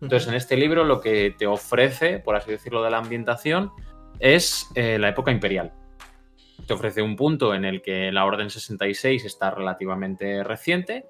Entonces, 0.01 0.27
en 0.27 0.35
este 0.35 0.57
libro 0.57 0.83
lo 0.83 1.01
que 1.01 1.33
te 1.37 1.47
ofrece, 1.47 2.19
por 2.19 2.35
así 2.35 2.51
decirlo, 2.51 2.83
de 2.83 2.91
la 2.91 2.97
ambientación 2.97 3.71
es 4.19 4.69
eh, 4.75 4.99
la 4.99 5.09
época 5.09 5.31
imperial. 5.31 5.73
Te 6.65 6.73
ofrece 6.73 7.01
un 7.01 7.15
punto 7.15 7.53
en 7.53 7.65
el 7.65 7.81
que 7.81 8.11
la 8.11 8.25
Orden 8.25 8.49
66 8.49 9.25
está 9.25 9.51
relativamente 9.51 10.43
reciente 10.43 11.05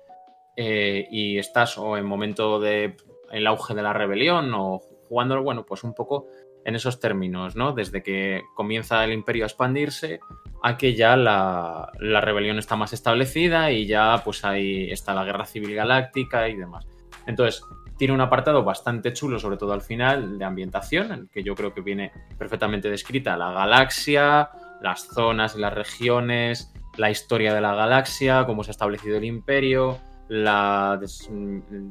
eh, 0.55 1.07
y 1.09 1.37
estás 1.37 1.77
o 1.77 1.97
en 1.97 2.05
momento 2.05 2.59
de 2.59 2.95
el 3.31 3.47
auge 3.47 3.73
de 3.73 3.81
la 3.81 3.93
rebelión 3.93 4.53
o 4.53 4.79
jugándolo, 5.09 5.43
bueno, 5.43 5.65
pues 5.65 5.83
un 5.83 5.93
poco 5.93 6.27
en 6.63 6.75
esos 6.75 6.99
términos, 6.99 7.55
¿no? 7.55 7.71
Desde 7.71 8.03
que 8.03 8.43
comienza 8.53 9.03
el 9.03 9.13
imperio 9.13 9.45
a 9.45 9.47
expandirse 9.47 10.19
a 10.63 10.77
que 10.77 10.95
ya 10.95 11.15
la, 11.15 11.91
la, 11.99 12.19
rebelión 12.19 12.59
está 12.59 12.75
más 12.75 12.91
establecida 12.91 13.71
y 13.71 13.85
ya 13.85 14.21
pues 14.23 14.43
ahí 14.43 14.91
está 14.91 15.13
la 15.13 15.23
guerra 15.23 15.45
civil 15.45 15.75
galáctica 15.75 16.49
y 16.49 16.55
demás. 16.55 16.85
Entonces, 17.25 17.63
tiene 17.97 18.13
un 18.13 18.21
apartado 18.21 18.63
bastante 18.63 19.13
chulo, 19.13 19.39
sobre 19.39 19.57
todo 19.57 19.73
al 19.73 19.81
final, 19.81 20.37
de 20.37 20.45
ambientación, 20.45 21.11
en 21.11 21.27
que 21.27 21.43
yo 21.43 21.55
creo 21.55 21.73
que 21.73 21.81
viene 21.81 22.11
perfectamente 22.37 22.89
descrita 22.89 23.35
la 23.37 23.51
galaxia, 23.51 24.49
las 24.81 25.07
zonas 25.07 25.55
y 25.55 25.59
las 25.59 25.73
regiones, 25.73 26.71
la 26.97 27.09
historia 27.09 27.53
de 27.53 27.61
la 27.61 27.75
galaxia, 27.75 28.45
cómo 28.45 28.63
se 28.63 28.71
ha 28.71 28.73
establecido 28.73 29.17
el 29.17 29.25
imperio, 29.25 29.99
la 30.29 30.99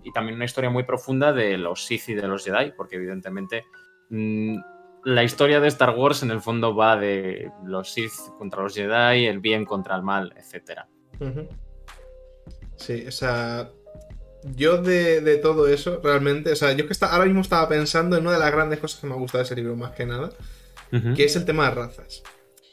y 0.02 0.12
también 0.12 0.36
una 0.36 0.44
historia 0.44 0.70
muy 0.70 0.84
profunda 0.84 1.32
de 1.32 1.56
los 1.56 1.84
Sith 1.84 2.10
y 2.10 2.14
de 2.14 2.28
los 2.28 2.44
Jedi, 2.44 2.72
porque 2.76 2.96
evidentemente 2.96 3.64
mm, 4.10 4.56
la 5.04 5.25
historia 5.25 5.60
de 5.60 5.68
Star 5.68 5.96
Wars 5.96 6.22
en 6.22 6.30
el 6.30 6.40
fondo 6.40 6.75
va 6.75 6.96
de 6.96 7.50
los 7.64 7.92
Sith 7.92 8.12
contra 8.38 8.62
los 8.62 8.75
Jedi, 8.75 9.26
el 9.26 9.40
bien 9.40 9.64
contra 9.64 9.96
el 9.96 10.02
mal, 10.02 10.34
etc. 10.36 10.82
Sí, 12.76 13.06
o 13.06 13.12
sea, 13.12 13.70
yo 14.54 14.82
de, 14.82 15.38
todo 15.42 15.68
eso, 15.68 16.00
realmente, 16.02 16.52
o 16.52 16.56
sea, 16.56 16.72
yo 16.72 16.86
que 16.86 16.92
está, 16.92 17.06
ahora 17.08 17.26
mismo 17.26 17.40
estaba 17.40 17.68
pensando 17.68 18.16
en 18.16 18.22
una 18.22 18.34
de 18.34 18.38
las 18.38 18.52
grandes 18.52 18.78
cosas 18.78 19.00
que 19.00 19.06
me 19.06 19.14
ha 19.14 19.16
gustado 19.16 19.42
de 19.42 19.46
ese 19.46 19.56
libro 19.56 19.76
más 19.76 19.92
que 19.92 20.06
nada, 20.06 20.30
que 21.14 21.24
es 21.24 21.36
el 21.36 21.44
tema 21.44 21.68
de 21.68 21.74
razas. 21.74 22.22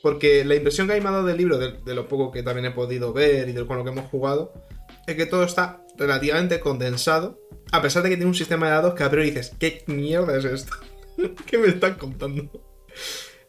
Porque 0.01 0.43
la 0.43 0.55
impresión 0.55 0.87
que 0.87 0.93
hay 0.93 1.01
me 1.01 1.09
ha 1.09 1.13
dado 1.13 1.25
del 1.25 1.37
libro, 1.37 1.57
de, 1.57 1.95
lo 1.95 2.07
poco 2.07 2.31
que 2.31 2.43
también 2.43 2.65
he 2.65 2.71
podido 2.71 3.13
ver 3.13 3.49
y 3.49 3.53
de 3.53 3.65
con 3.65 3.77
lo 3.77 3.83
que 3.83 3.89
hemos 3.89 4.09
jugado, 4.09 4.53
es 5.07 5.15
que 5.15 5.25
todo 5.25 5.43
está 5.43 5.81
relativamente 5.97 6.59
condensado, 6.59 7.39
a 7.71 7.81
pesar 7.81 8.03
de 8.03 8.09
que 8.09 8.15
tiene 8.15 8.29
un 8.29 8.35
sistema 8.35 8.67
de 8.67 8.73
dados 8.73 8.93
que 8.93 9.03
a 9.03 9.09
priori 9.09 9.31
dices, 9.31 9.53
¿qué 9.59 9.83
mierda 9.87 10.37
es 10.37 10.45
esto? 10.45 10.73
¿Qué 11.45 11.57
me 11.57 11.67
están 11.67 11.95
contando? 11.95 12.49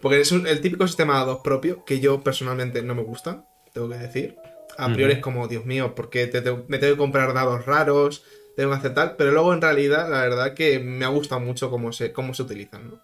Porque 0.00 0.20
es 0.20 0.32
el 0.32 0.60
típico 0.60 0.86
sistema 0.86 1.14
de 1.14 1.20
dados 1.20 1.40
propio 1.42 1.84
que 1.84 2.00
yo 2.00 2.22
personalmente 2.22 2.82
no 2.82 2.94
me 2.94 3.02
gusta, 3.02 3.46
tengo 3.72 3.88
que 3.88 3.98
decir. 3.98 4.36
A 4.76 4.92
priori 4.92 5.14
es 5.14 5.18
como, 5.20 5.48
Dios 5.48 5.64
mío, 5.66 5.94
porque 5.94 6.30
me 6.68 6.78
tengo 6.78 6.94
que 6.94 6.98
comprar 6.98 7.32
dados 7.32 7.66
raros, 7.66 8.24
tengo 8.56 8.70
que 8.70 8.76
hacer 8.76 8.94
tal, 8.94 9.16
pero 9.16 9.32
luego 9.32 9.52
en 9.52 9.60
realidad 9.60 10.08
la 10.10 10.20
verdad 10.22 10.54
que 10.54 10.78
me 10.78 11.04
ha 11.04 11.08
gustado 11.08 11.40
mucho 11.40 11.70
cómo 11.70 11.92
se, 11.92 12.12
cómo 12.12 12.34
se 12.34 12.42
utilizan, 12.42 12.90
¿no? 12.90 13.00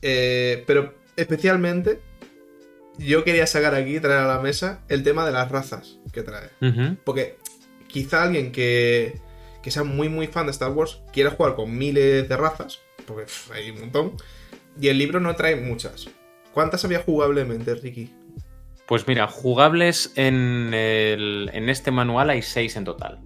Eh, 0.00 0.64
pero 0.66 0.94
especialmente 1.16 2.00
yo 2.98 3.24
quería 3.24 3.46
sacar 3.46 3.74
aquí, 3.74 4.00
traer 4.00 4.20
a 4.20 4.26
la 4.26 4.40
mesa 4.40 4.82
el 4.88 5.02
tema 5.02 5.26
de 5.26 5.32
las 5.32 5.50
razas 5.50 5.98
que 6.12 6.22
trae. 6.22 6.50
Porque 7.04 7.36
quizá 7.86 8.22
alguien 8.22 8.52
que, 8.52 9.20
sea 9.64 9.84
muy 9.84 10.08
muy 10.08 10.26
fan 10.26 10.46
de 10.46 10.52
Star 10.52 10.70
Wars 10.70 11.02
quiera 11.12 11.30
jugar 11.30 11.54
con 11.54 11.76
miles 11.76 12.28
de 12.28 12.36
razas, 12.36 12.80
porque 13.06 13.26
hay 13.52 13.70
un 13.70 13.80
montón, 13.80 14.16
y 14.80 14.88
el 14.88 14.98
libro 14.98 15.20
no 15.20 15.34
trae 15.36 15.56
muchas. 15.56 16.08
¿Cuántas 16.52 16.84
había 16.84 17.02
jugablemente, 17.02 17.74
Ricky? 17.74 18.14
Pues 18.86 19.06
mira, 19.06 19.26
jugables 19.26 20.12
en, 20.16 20.74
en 20.74 21.68
este 21.68 21.90
manual 21.90 22.30
hay 22.30 22.42
seis 22.42 22.76
en 22.76 22.84
total. 22.84 23.20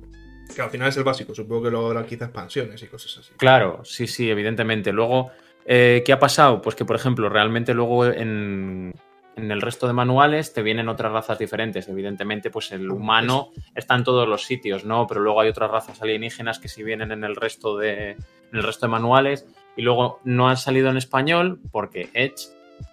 Que 0.54 0.62
al 0.62 0.70
final 0.70 0.88
es 0.88 0.96
el 0.96 1.04
básico, 1.04 1.34
supongo 1.34 1.64
que 1.64 1.70
luego 1.70 1.86
habrá 1.88 2.06
quizás 2.06 2.28
expansiones 2.28 2.82
y 2.82 2.86
cosas 2.86 3.18
así. 3.18 3.34
Claro, 3.36 3.80
sí, 3.84 4.06
sí, 4.06 4.30
evidentemente. 4.30 4.92
Luego, 4.92 5.30
eh, 5.64 6.02
¿qué 6.06 6.12
ha 6.12 6.18
pasado? 6.18 6.62
Pues 6.62 6.76
que, 6.76 6.84
por 6.84 6.96
ejemplo, 6.96 7.28
realmente 7.28 7.74
luego 7.74 8.06
en, 8.06 8.94
en 9.34 9.50
el 9.50 9.60
resto 9.60 9.86
de 9.86 9.92
manuales 9.92 10.52
te 10.52 10.62
vienen 10.62 10.88
otras 10.88 11.12
razas 11.12 11.38
diferentes. 11.38 11.88
Evidentemente, 11.88 12.50
pues 12.50 12.70
el 12.72 12.90
humano 12.90 13.50
está 13.74 13.96
en 13.96 14.04
todos 14.04 14.28
los 14.28 14.44
sitios, 14.44 14.84
¿no? 14.84 15.06
Pero 15.06 15.20
luego 15.20 15.40
hay 15.40 15.48
otras 15.48 15.70
razas 15.70 16.00
alienígenas 16.00 16.58
que 16.58 16.68
sí 16.68 16.82
vienen 16.82 17.12
en 17.12 17.24
el 17.24 17.34
resto 17.34 17.76
de, 17.76 18.10
en 18.12 18.18
el 18.52 18.62
resto 18.62 18.86
de 18.86 18.92
manuales. 18.92 19.46
Y 19.76 19.82
luego 19.82 20.20
no 20.24 20.48
han 20.48 20.56
salido 20.56 20.88
en 20.90 20.96
español 20.96 21.60
porque 21.72 22.08
Edge, 22.14 22.48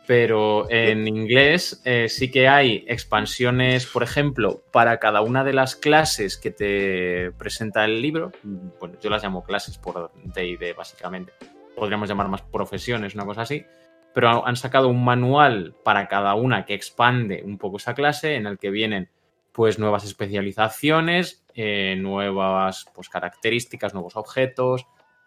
pero 0.06 0.70
en 0.70 1.08
inglés 1.08 1.82
eh, 1.86 2.10
sí 2.10 2.30
que 2.30 2.48
hay 2.48 2.84
expansiones, 2.88 3.86
por 3.86 4.04
ejemplo, 4.04 4.64
para 4.72 5.00
cada 5.00 5.22
una 5.22 5.44
de 5.44 5.54
las 5.54 5.76
clases 5.76 6.38
que 6.38 6.52
te 6.52 7.32
presenta 7.38 7.86
el 7.86 8.02
libro. 8.02 8.32
Bueno, 8.80 8.96
yo 9.02 9.10
las 9.10 9.24
llamo 9.24 9.44
clases 9.44 9.78
por 9.78 10.12
DD, 10.24 10.76
básicamente. 10.76 11.34
Podríamos 11.76 12.10
llamar 12.10 12.28
más 12.28 12.42
profesiones, 12.42 13.16
una 13.16 13.26
cosa 13.26 13.44
así 13.44 13.66
pero 14.14 14.46
han 14.46 14.56
sacado 14.56 14.90
un 14.90 15.04
manual 15.04 15.76
para 15.84 16.08
cada 16.08 16.36
una 16.36 16.66
que 16.66 16.76
expande 16.76 17.42
un 17.44 17.58
poco 17.58 17.78
esa 17.78 17.96
clase, 17.96 18.36
en 18.36 18.46
el 18.46 18.60
que 18.60 18.70
vienen 18.70 19.10
pues 19.52 19.80
nuevas 19.80 20.04
especializaciones, 20.04 21.46
eh, 21.56 21.96
nuevas 21.98 22.86
pues, 22.94 23.10
características, 23.10 23.94
nuevos 23.94 24.16
objetos 24.16 24.86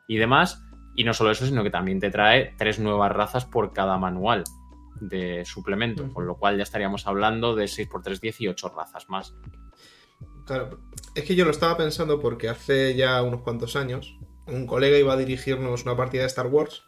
y 0.09 0.17
demás. 0.17 0.63
Y 0.95 1.05
no 1.05 1.13
solo 1.13 1.31
eso, 1.33 1.47
sino 1.47 1.63
que 1.63 1.71
también 1.71 2.01
te 2.01 2.11
trae 2.11 2.55
tres 2.57 2.79
nuevas 2.79 3.13
razas 3.13 3.45
por 3.45 3.73
cada 3.73 3.99
manual 3.99 4.45
de 5.01 5.45
suplemento, 5.45 6.13
con 6.13 6.27
lo 6.27 6.37
cual 6.37 6.57
ya 6.57 6.63
estaríamos 6.63 7.07
hablando 7.07 7.55
de 7.55 7.65
6x3, 7.65 8.21
18 8.21 8.69
razas 8.69 9.09
más. 9.09 9.35
Claro, 10.47 10.81
es 11.15 11.25
que 11.25 11.35
yo 11.35 11.45
lo 11.45 11.51
estaba 11.51 11.77
pensando 11.77 12.21
porque 12.21 12.49
hace 12.49 12.95
ya 12.95 13.23
unos 13.23 13.43
cuantos 13.43 13.75
años 13.77 14.17
un 14.47 14.67
colega 14.67 14.97
iba 14.97 15.13
a 15.13 15.17
dirigirnos 15.17 15.85
una 15.85 15.97
partida 15.97 16.23
de 16.23 16.29
Star 16.29 16.47
Wars 16.47 16.85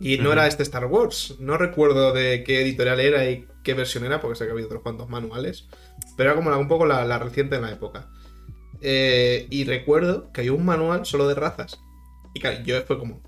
y 0.00 0.18
no 0.18 0.32
era 0.32 0.46
este 0.46 0.62
Star 0.62 0.86
Wars. 0.86 1.36
No 1.40 1.56
recuerdo 1.56 2.12
de 2.12 2.44
qué 2.44 2.62
editorial 2.62 3.00
era 3.00 3.28
y 3.28 3.48
qué 3.64 3.74
versión 3.74 4.04
era, 4.04 4.20
porque 4.20 4.36
sé 4.36 4.46
que 4.46 4.52
había 4.52 4.66
otros 4.66 4.82
cuantos 4.82 5.08
manuales. 5.08 5.68
Pero 6.16 6.30
era 6.30 6.40
como 6.40 6.56
un 6.56 6.68
poco 6.68 6.86
la, 6.86 7.18
reciente 7.18 7.56
en 7.56 7.62
la 7.62 7.72
época. 7.72 8.08
Eh, 8.80 9.48
y 9.50 9.64
recuerdo 9.64 10.30
que 10.32 10.42
hay 10.42 10.50
un 10.50 10.64
manual 10.64 11.04
solo 11.04 11.26
de 11.26 11.34
razas. 11.34 11.80
Y 12.34 12.40
claro, 12.40 12.62
yo 12.64 12.80
fue 12.82 12.98
como. 12.98 13.22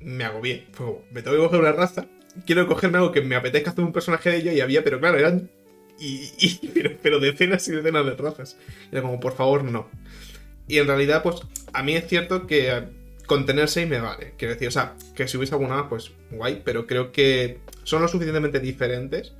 Me 0.00 0.24
agobié. 0.24 0.68
Fue 0.72 0.86
como, 0.86 1.04
me 1.12 1.22
tengo 1.22 1.36
que 1.36 1.42
coger 1.44 1.60
una 1.60 1.72
raza. 1.72 2.06
Quiero 2.46 2.66
cogerme 2.66 2.98
algo 2.98 3.12
que 3.12 3.22
me 3.22 3.36
apetezca 3.36 3.70
hacer 3.70 3.84
un 3.84 3.92
personaje 3.92 4.30
de 4.30 4.36
ello. 4.38 4.52
Y 4.52 4.60
había, 4.60 4.82
pero 4.84 5.00
claro, 5.00 5.18
eran. 5.18 5.50
Y, 5.98 6.58
pero, 7.02 7.20
decenas 7.20 7.66
y 7.68 7.72
decenas 7.72 8.04
de 8.04 8.14
razas. 8.14 8.56
Y 8.90 8.94
era 8.94 9.02
como, 9.02 9.20
por 9.20 9.34
favor, 9.34 9.64
no. 9.64 9.88
Y 10.66 10.78
en 10.78 10.86
realidad, 10.86 11.22
pues, 11.22 11.36
a 11.72 11.82
mí 11.82 11.94
es 11.94 12.06
cierto 12.08 12.46
que 12.46 12.84
con 13.26 13.46
tener 13.46 13.68
6 13.68 13.88
me 13.88 14.00
vale. 14.00 14.34
Quiero 14.36 14.54
decir, 14.54 14.68
o 14.68 14.72
sea, 14.72 14.94
que 15.14 15.28
si 15.28 15.36
hubiese 15.36 15.54
alguna 15.54 15.76
más, 15.76 15.86
pues 15.88 16.12
guay, 16.30 16.62
pero 16.64 16.86
creo 16.86 17.12
que 17.12 17.58
son 17.84 18.02
lo 18.02 18.08
suficientemente 18.08 18.60
diferentes 18.60 19.32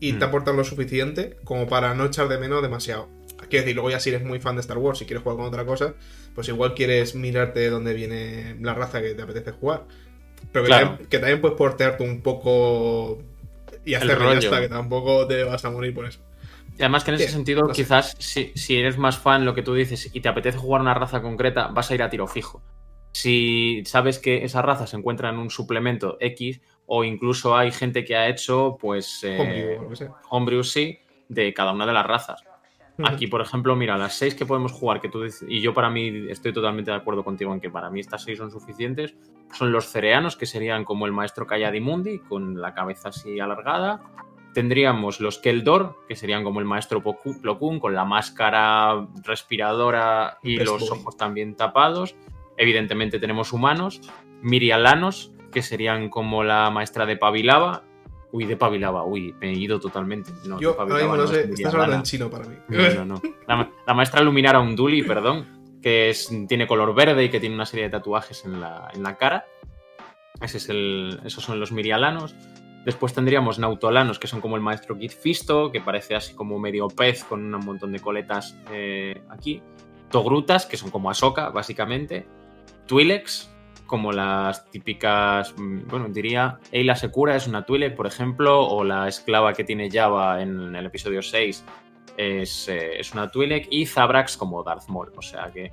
y 0.00 0.12
te 0.14 0.26
mm. 0.26 0.28
aportan 0.28 0.56
lo 0.56 0.64
suficiente 0.64 1.36
como 1.44 1.66
para 1.66 1.94
no 1.94 2.06
echar 2.06 2.28
de 2.28 2.38
menos 2.38 2.62
demasiado. 2.62 3.08
Quiero 3.48 3.64
decir, 3.64 3.74
luego 3.74 3.90
ya 3.90 4.00
si 4.00 4.10
eres 4.10 4.24
muy 4.24 4.40
fan 4.40 4.56
de 4.56 4.60
Star 4.60 4.78
Wars 4.78 5.00
y 5.02 5.06
quieres 5.06 5.22
jugar 5.22 5.36
con 5.36 5.46
otra 5.46 5.64
cosa, 5.64 5.94
pues 6.34 6.48
igual 6.48 6.74
quieres 6.74 7.14
mirarte 7.14 7.60
de 7.60 7.70
dónde 7.70 7.94
viene 7.94 8.56
la 8.60 8.74
raza 8.74 9.00
que 9.00 9.14
te 9.14 9.22
apetece 9.22 9.52
jugar. 9.52 9.86
Pero 10.52 10.64
que, 11.08 11.18
también, 11.18 11.40
puedes 11.40 11.56
portearte 11.56 12.04
un 12.04 12.22
poco 12.22 13.18
y 13.84 13.94
hacerlo 13.94 14.32
ya 14.32 14.38
está, 14.38 14.60
que 14.60 14.68
tampoco 14.68 15.26
te 15.26 15.44
vas 15.44 15.64
a 15.64 15.70
morir 15.70 15.94
por 15.94 16.06
eso. 16.06 16.20
Y 16.78 16.82
además 16.82 17.04
que 17.04 17.12
en 17.12 17.16
ese 17.16 17.28
sentido, 17.28 17.68
quizás 17.68 18.16
si, 18.18 18.52
si, 18.54 18.76
eres 18.76 18.98
más 18.98 19.18
fan, 19.18 19.44
lo 19.44 19.54
que 19.54 19.62
tú 19.62 19.74
dices, 19.74 20.10
y 20.12 20.20
te 20.20 20.28
apetece 20.28 20.58
jugar 20.58 20.80
una 20.80 20.94
raza 20.94 21.22
concreta, 21.22 21.68
vas 21.68 21.90
a 21.90 21.94
ir 21.94 22.02
a 22.02 22.10
tiro 22.10 22.26
fijo. 22.26 22.62
Si 23.12 23.82
sabes 23.86 24.18
que 24.18 24.44
esa 24.44 24.60
raza 24.60 24.88
se 24.88 24.96
encuentra 24.96 25.30
en 25.30 25.38
un 25.38 25.50
suplemento 25.50 26.16
X 26.18 26.60
o 26.86 27.04
incluso 27.04 27.56
hay 27.56 27.70
gente 27.70 28.04
que 28.04 28.16
ha 28.16 28.28
hecho 28.28 28.76
pues 28.80 29.20
eh, 29.22 29.78
homebrew, 30.30 30.64
sí 30.64 30.98
de 31.28 31.54
cada 31.54 31.72
una 31.72 31.86
de 31.86 31.92
las 31.92 32.06
razas. 32.06 32.42
Aquí, 33.02 33.26
por 33.26 33.40
ejemplo, 33.40 33.74
mira, 33.74 33.98
las 33.98 34.16
seis 34.16 34.34
que 34.36 34.46
podemos 34.46 34.70
jugar, 34.70 35.00
que 35.00 35.08
tú 35.08 35.24
y 35.48 35.60
yo 35.60 35.74
para 35.74 35.90
mí 35.90 36.26
estoy 36.30 36.52
totalmente 36.52 36.92
de 36.92 36.96
acuerdo 36.96 37.24
contigo 37.24 37.52
en 37.52 37.60
que 37.60 37.68
para 37.68 37.90
mí 37.90 37.98
estas 37.98 38.22
seis 38.22 38.38
son 38.38 38.52
suficientes, 38.52 39.16
son 39.52 39.72
los 39.72 39.90
cereanos, 39.90 40.36
que 40.36 40.46
serían 40.46 40.84
como 40.84 41.06
el 41.06 41.12
maestro 41.12 41.46
Kayadimundi, 41.46 42.20
con 42.20 42.60
la 42.60 42.72
cabeza 42.72 43.08
así 43.08 43.40
alargada. 43.40 44.00
Tendríamos 44.52 45.18
los 45.18 45.38
Keldor, 45.38 45.98
que 46.06 46.14
serían 46.14 46.44
como 46.44 46.60
el 46.60 46.66
maestro 46.66 47.02
Plo 47.02 47.58
con 47.58 47.94
la 47.94 48.04
máscara 48.04 49.08
respiradora 49.24 50.38
y 50.44 50.58
los 50.58 50.88
ojos 50.88 51.16
también 51.16 51.56
tapados. 51.56 52.14
Evidentemente 52.56 53.18
tenemos 53.18 53.52
humanos, 53.52 54.00
mirialanos, 54.42 55.32
que 55.50 55.62
serían 55.62 56.08
como 56.08 56.44
la 56.44 56.70
maestra 56.70 57.06
de 57.06 57.16
Pavilava. 57.16 57.82
Uy, 58.34 58.46
de 58.46 58.56
Pavilava, 58.56 59.04
uy, 59.04 59.32
me 59.40 59.50
he 59.50 59.52
ido 59.52 59.78
totalmente. 59.78 60.32
No, 60.44 60.58
Yo 60.58 60.74
ahora 60.76 60.96
mismo 60.96 61.16
no 61.16 61.24
sé, 61.28 61.42
estás 61.42 61.72
hablando 61.72 61.94
en 61.94 62.02
chino 62.02 62.28
para 62.28 62.44
mí. 62.48 62.56
No, 62.66 63.04
no, 63.04 63.04
no. 63.04 63.22
La, 63.86 63.94
maestra 63.94 64.22
Luminara 64.22 64.58
Unduli, 64.58 65.04
perdón, 65.04 65.78
que 65.80 66.10
es, 66.10 66.32
tiene 66.48 66.66
color 66.66 66.96
verde 66.96 67.22
y 67.22 67.28
que 67.28 67.38
tiene 67.38 67.54
una 67.54 67.64
serie 67.64 67.84
de 67.84 67.90
tatuajes 67.92 68.44
en 68.44 68.60
la, 68.60 68.90
en 68.92 69.04
la 69.04 69.16
cara. 69.16 69.46
Ese 70.40 70.56
es 70.56 70.68
el, 70.68 71.20
esos 71.24 71.44
son 71.44 71.60
los 71.60 71.70
mirialanos. 71.70 72.34
Después 72.84 73.14
tendríamos 73.14 73.60
nautolanos, 73.60 74.18
que 74.18 74.26
son 74.26 74.40
como 74.40 74.56
el 74.56 74.62
maestro 74.62 74.98
Kid 74.98 75.12
Fisto, 75.12 75.70
que 75.70 75.80
parece 75.80 76.16
así 76.16 76.34
como 76.34 76.58
medio 76.58 76.88
pez 76.88 77.22
con 77.22 77.54
un 77.54 77.64
montón 77.64 77.92
de 77.92 78.00
coletas 78.00 78.58
eh, 78.72 79.22
aquí. 79.28 79.62
Togrutas, 80.10 80.66
que 80.66 80.76
son 80.76 80.90
como 80.90 81.08
Ahsoka, 81.08 81.50
básicamente. 81.50 82.26
Twi'leks, 82.88 83.53
como 83.86 84.12
las 84.12 84.70
típicas, 84.70 85.54
mm, 85.56 85.88
bueno, 85.88 86.08
diría, 86.08 86.58
Eila 86.72 86.96
Secura 86.96 87.36
es 87.36 87.46
una 87.46 87.64
Twi'lek, 87.64 87.94
por 87.94 88.06
ejemplo, 88.06 88.66
o 88.66 88.84
la 88.84 89.08
esclava 89.08 89.52
que 89.52 89.64
tiene 89.64 89.90
Java 89.90 90.42
en 90.42 90.74
el 90.74 90.86
episodio 90.86 91.22
6 91.22 91.64
es, 92.16 92.68
eh, 92.68 93.00
es 93.00 93.12
una 93.12 93.30
Twi'lek, 93.30 93.68
y 93.70 93.86
Zabrax 93.86 94.36
como 94.36 94.62
Darth 94.62 94.88
Maul, 94.88 95.12
o 95.16 95.22
sea 95.22 95.50
que 95.52 95.72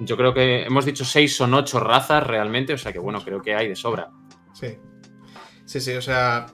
yo 0.00 0.16
creo 0.16 0.32
que 0.32 0.64
hemos 0.64 0.84
dicho 0.84 1.04
6 1.04 1.36
son 1.36 1.54
8 1.54 1.80
razas 1.80 2.26
realmente, 2.26 2.72
o 2.72 2.78
sea 2.78 2.92
que 2.92 2.98
bueno, 2.98 3.22
creo 3.22 3.42
que 3.42 3.54
hay 3.54 3.68
de 3.68 3.76
sobra. 3.76 4.10
Sí. 4.52 4.78
Sí, 5.64 5.80
sí, 5.80 5.92
o 5.92 6.02
sea, 6.02 6.46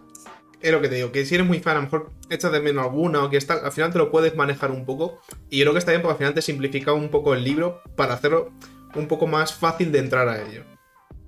es 0.60 0.72
lo 0.72 0.80
que 0.80 0.88
te 0.88 0.96
digo, 0.96 1.12
que 1.12 1.24
si 1.24 1.34
eres 1.34 1.46
muy 1.46 1.60
fan, 1.60 1.76
a 1.76 1.80
lo 1.80 1.82
mejor 1.82 2.10
echas 2.28 2.52
de 2.52 2.60
menos 2.60 2.84
alguna 2.84 3.24
o 3.24 3.30
que 3.30 3.36
está, 3.36 3.54
al 3.54 3.72
final 3.72 3.92
te 3.92 3.98
lo 3.98 4.10
puedes 4.10 4.34
manejar 4.36 4.70
un 4.70 4.84
poco. 4.84 5.20
Y 5.48 5.58
yo 5.58 5.64
creo 5.64 5.72
que 5.72 5.78
está 5.78 5.92
bien 5.92 6.02
porque 6.02 6.12
al 6.12 6.18
final 6.18 6.34
te 6.34 6.42
simplifica 6.42 6.92
un 6.92 7.08
poco 7.08 7.34
el 7.34 7.44
libro 7.44 7.82
para 7.94 8.14
hacerlo 8.14 8.52
un 8.94 9.08
poco 9.08 9.26
más 9.26 9.54
fácil 9.54 9.92
de 9.92 10.00
entrar 10.00 10.28
a 10.28 10.42
ello. 10.42 10.64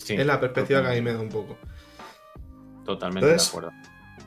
Sí, 0.09 0.15
es 0.15 0.27
la 0.27 0.41
perspectiva 0.41 0.83
que 0.83 0.89
a 0.89 0.93
mí 0.93 1.03
me 1.03 1.13
da 1.13 1.21
un 1.21 1.29
poco. 1.29 1.59
Totalmente 2.85 3.29
de 3.29 3.37
acuerdo. 3.37 3.71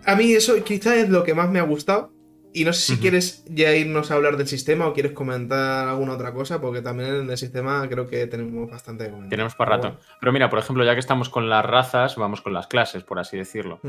A 0.05 0.15
mí 0.15 0.33
eso 0.33 0.63
quizás 0.63 0.97
es 0.97 1.09
lo 1.09 1.23
que 1.23 1.33
más 1.33 1.49
me 1.49 1.59
ha 1.59 1.63
gustado. 1.63 2.13
Y 2.53 2.65
no 2.65 2.73
sé 2.73 2.81
si 2.93 2.99
quieres 2.99 3.45
ya 3.47 3.73
irnos 3.73 4.11
a 4.11 4.15
hablar 4.15 4.35
del 4.35 4.47
sistema 4.47 4.85
o 4.85 4.93
quieres 4.93 5.13
comentar 5.13 5.87
alguna 5.87 6.13
otra 6.13 6.33
cosa, 6.33 6.59
porque 6.59 6.81
también 6.81 7.15
en 7.15 7.29
el 7.29 7.37
sistema 7.37 7.87
creo 7.87 8.07
que 8.07 8.27
tenemos 8.27 8.69
bastante 8.69 9.05
de 9.05 9.29
Tenemos 9.29 9.55
para 9.55 9.77
rato. 9.77 9.97
Pero 10.19 10.33
mira, 10.33 10.49
por 10.49 10.59
ejemplo, 10.59 10.83
ya 10.83 10.93
que 10.93 10.99
estamos 10.99 11.29
con 11.29 11.49
las 11.49 11.65
razas, 11.65 12.17
vamos 12.17 12.41
con 12.41 12.53
las 12.53 12.67
clases, 12.67 13.03
por 13.03 13.19
así 13.19 13.37
decirlo. 13.37 13.79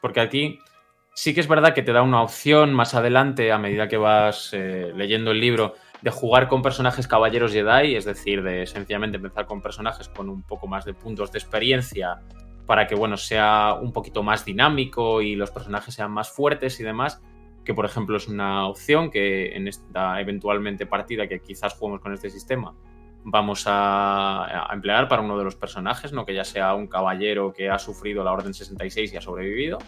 Porque 0.00 0.20
aquí 0.20 0.58
sí 1.14 1.34
que 1.34 1.40
es 1.40 1.48
verdad 1.48 1.74
que 1.74 1.82
te 1.82 1.92
da 1.92 2.00
una 2.00 2.22
opción 2.22 2.72
más 2.72 2.94
adelante, 2.94 3.52
a 3.52 3.58
medida 3.58 3.88
que 3.88 3.98
vas 3.98 4.50
eh, 4.52 4.92
leyendo 4.96 5.32
el 5.32 5.40
libro, 5.40 5.74
de 6.02 6.10
jugar 6.10 6.48
con 6.48 6.62
personajes 6.62 7.06
caballeros 7.06 7.52
Jedi, 7.52 7.94
es 7.94 8.04
decir, 8.04 8.42
de 8.42 8.66
sencillamente 8.66 9.16
empezar 9.16 9.46
con 9.46 9.62
personajes 9.62 10.08
con 10.08 10.28
un 10.28 10.42
poco 10.42 10.66
más 10.66 10.84
de 10.84 10.94
puntos 10.94 11.32
de 11.32 11.38
experiencia 11.38 12.20
para 12.66 12.86
que, 12.86 12.94
bueno, 12.94 13.16
sea 13.16 13.76
un 13.80 13.92
poquito 13.92 14.22
más 14.22 14.44
dinámico 14.44 15.22
y 15.22 15.34
los 15.36 15.50
personajes 15.50 15.94
sean 15.94 16.10
más 16.10 16.30
fuertes 16.30 16.80
y 16.80 16.82
demás 16.82 17.22
que 17.64 17.74
por 17.74 17.84
ejemplo 17.84 18.16
es 18.16 18.26
una 18.26 18.66
opción 18.66 19.10
que 19.10 19.54
en 19.54 19.68
esta 19.68 20.20
eventualmente 20.20 20.84
partida 20.86 21.28
que 21.28 21.40
quizás 21.40 21.74
juguemos 21.74 22.00
con 22.00 22.12
este 22.12 22.28
sistema 22.28 22.74
vamos 23.24 23.64
a, 23.66 24.68
emplear 24.72 25.08
para 25.08 25.22
uno 25.22 25.38
de 25.38 25.44
los 25.44 25.56
personajes, 25.56 26.12
no 26.12 26.24
que 26.24 26.34
ya 26.34 26.44
sea 26.44 26.74
un 26.74 26.88
caballero 26.88 27.52
que 27.52 27.70
ha 27.70 27.78
sufrido 27.78 28.24
la 28.24 28.32
Orden 28.32 28.54
66 28.54 29.12
y 29.12 29.16
ha 29.16 29.20
sobrevivido. 29.20 29.78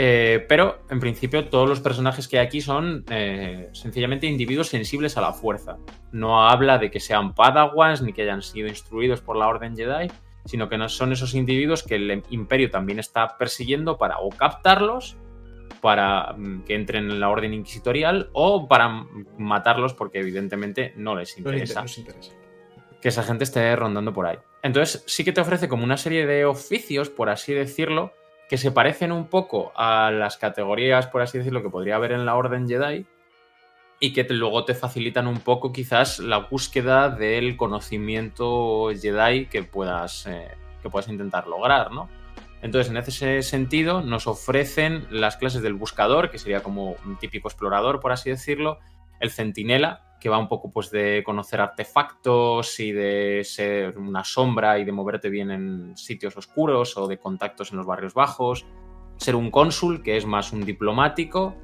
Eh, 0.00 0.46
pero 0.48 0.78
en 0.90 1.00
principio 1.00 1.48
todos 1.48 1.68
los 1.68 1.80
personajes 1.80 2.28
que 2.28 2.38
hay 2.38 2.46
aquí 2.46 2.60
son 2.60 3.04
eh, 3.10 3.68
sencillamente 3.72 4.28
individuos 4.28 4.68
sensibles 4.68 5.16
a 5.16 5.20
la 5.20 5.32
fuerza. 5.32 5.76
No 6.12 6.48
habla 6.48 6.78
de 6.78 6.88
que 6.88 7.00
sean 7.00 7.34
padawans 7.34 8.00
ni 8.00 8.12
que 8.12 8.22
hayan 8.22 8.40
sido 8.40 8.68
instruidos 8.68 9.20
por 9.20 9.36
la 9.36 9.48
Orden 9.48 9.76
Jedi, 9.76 10.08
sino 10.44 10.68
que 10.68 10.78
no 10.78 10.88
son 10.88 11.10
esos 11.10 11.34
individuos 11.34 11.82
que 11.82 11.96
el 11.96 12.22
imperio 12.30 12.70
también 12.70 13.00
está 13.00 13.36
persiguiendo 13.38 13.98
para 13.98 14.20
o 14.20 14.28
captarlos 14.28 15.16
para 15.80 16.32
mm, 16.32 16.62
que 16.62 16.76
entren 16.76 17.10
en 17.10 17.18
la 17.18 17.28
orden 17.28 17.52
inquisitorial 17.52 18.30
o 18.34 18.68
para 18.68 19.04
matarlos 19.36 19.94
porque 19.94 20.20
evidentemente 20.20 20.92
no 20.94 21.16
les 21.16 21.36
interesa, 21.36 21.84
que 23.00 23.08
esa 23.08 23.24
gente 23.24 23.42
esté 23.42 23.74
rondando 23.74 24.12
por 24.12 24.26
ahí. 24.26 24.38
Entonces 24.62 25.02
sí 25.08 25.24
que 25.24 25.32
te 25.32 25.40
ofrece 25.40 25.68
como 25.68 25.82
una 25.82 25.96
serie 25.96 26.24
de 26.24 26.44
oficios, 26.44 27.10
por 27.10 27.30
así 27.30 27.52
decirlo, 27.52 28.12
que 28.48 28.58
se 28.58 28.72
parecen 28.72 29.12
un 29.12 29.26
poco 29.26 29.72
a 29.76 30.10
las 30.10 30.36
categorías, 30.36 31.06
por 31.06 31.22
así 31.22 31.38
decirlo, 31.38 31.62
que 31.62 31.70
podría 31.70 31.96
haber 31.96 32.12
en 32.12 32.24
la 32.24 32.34
orden 32.34 32.66
Jedi 32.68 33.06
y 34.00 34.12
que 34.12 34.24
luego 34.24 34.64
te 34.64 34.74
facilitan 34.74 35.26
un 35.26 35.40
poco 35.40 35.72
quizás 35.72 36.18
la 36.18 36.38
búsqueda 36.38 37.10
del 37.10 37.56
conocimiento 37.56 38.90
Jedi 38.90 39.46
que 39.46 39.64
puedas, 39.64 40.26
eh, 40.26 40.48
que 40.82 40.88
puedas 40.88 41.08
intentar 41.08 41.46
lograr, 41.46 41.90
¿no? 41.92 42.08
Entonces, 42.60 42.90
en 42.90 42.96
ese 42.96 43.42
sentido, 43.42 44.00
nos 44.00 44.26
ofrecen 44.26 45.06
las 45.10 45.36
clases 45.36 45.62
del 45.62 45.74
buscador, 45.74 46.30
que 46.30 46.38
sería 46.38 46.62
como 46.62 46.96
un 47.04 47.16
típico 47.18 47.48
explorador, 47.48 48.00
por 48.00 48.10
así 48.10 48.30
decirlo, 48.30 48.78
el 49.20 49.30
centinela, 49.30 50.07
que 50.20 50.28
va 50.28 50.38
un 50.38 50.48
poco 50.48 50.70
pues 50.70 50.90
de 50.90 51.22
conocer 51.24 51.60
artefactos 51.60 52.80
y 52.80 52.92
de 52.92 53.42
ser 53.44 53.96
una 53.98 54.24
sombra 54.24 54.78
y 54.78 54.84
de 54.84 54.92
moverte 54.92 55.28
bien 55.28 55.50
en 55.50 55.96
sitios 55.96 56.36
oscuros 56.36 56.96
o 56.96 57.06
de 57.06 57.18
contactos 57.18 57.70
en 57.70 57.78
los 57.78 57.86
barrios 57.86 58.14
bajos, 58.14 58.66
ser 59.16 59.36
un 59.36 59.50
cónsul, 59.50 60.02
que 60.02 60.16
es 60.16 60.26
más 60.26 60.52
un 60.52 60.64
diplomático, 60.64 61.56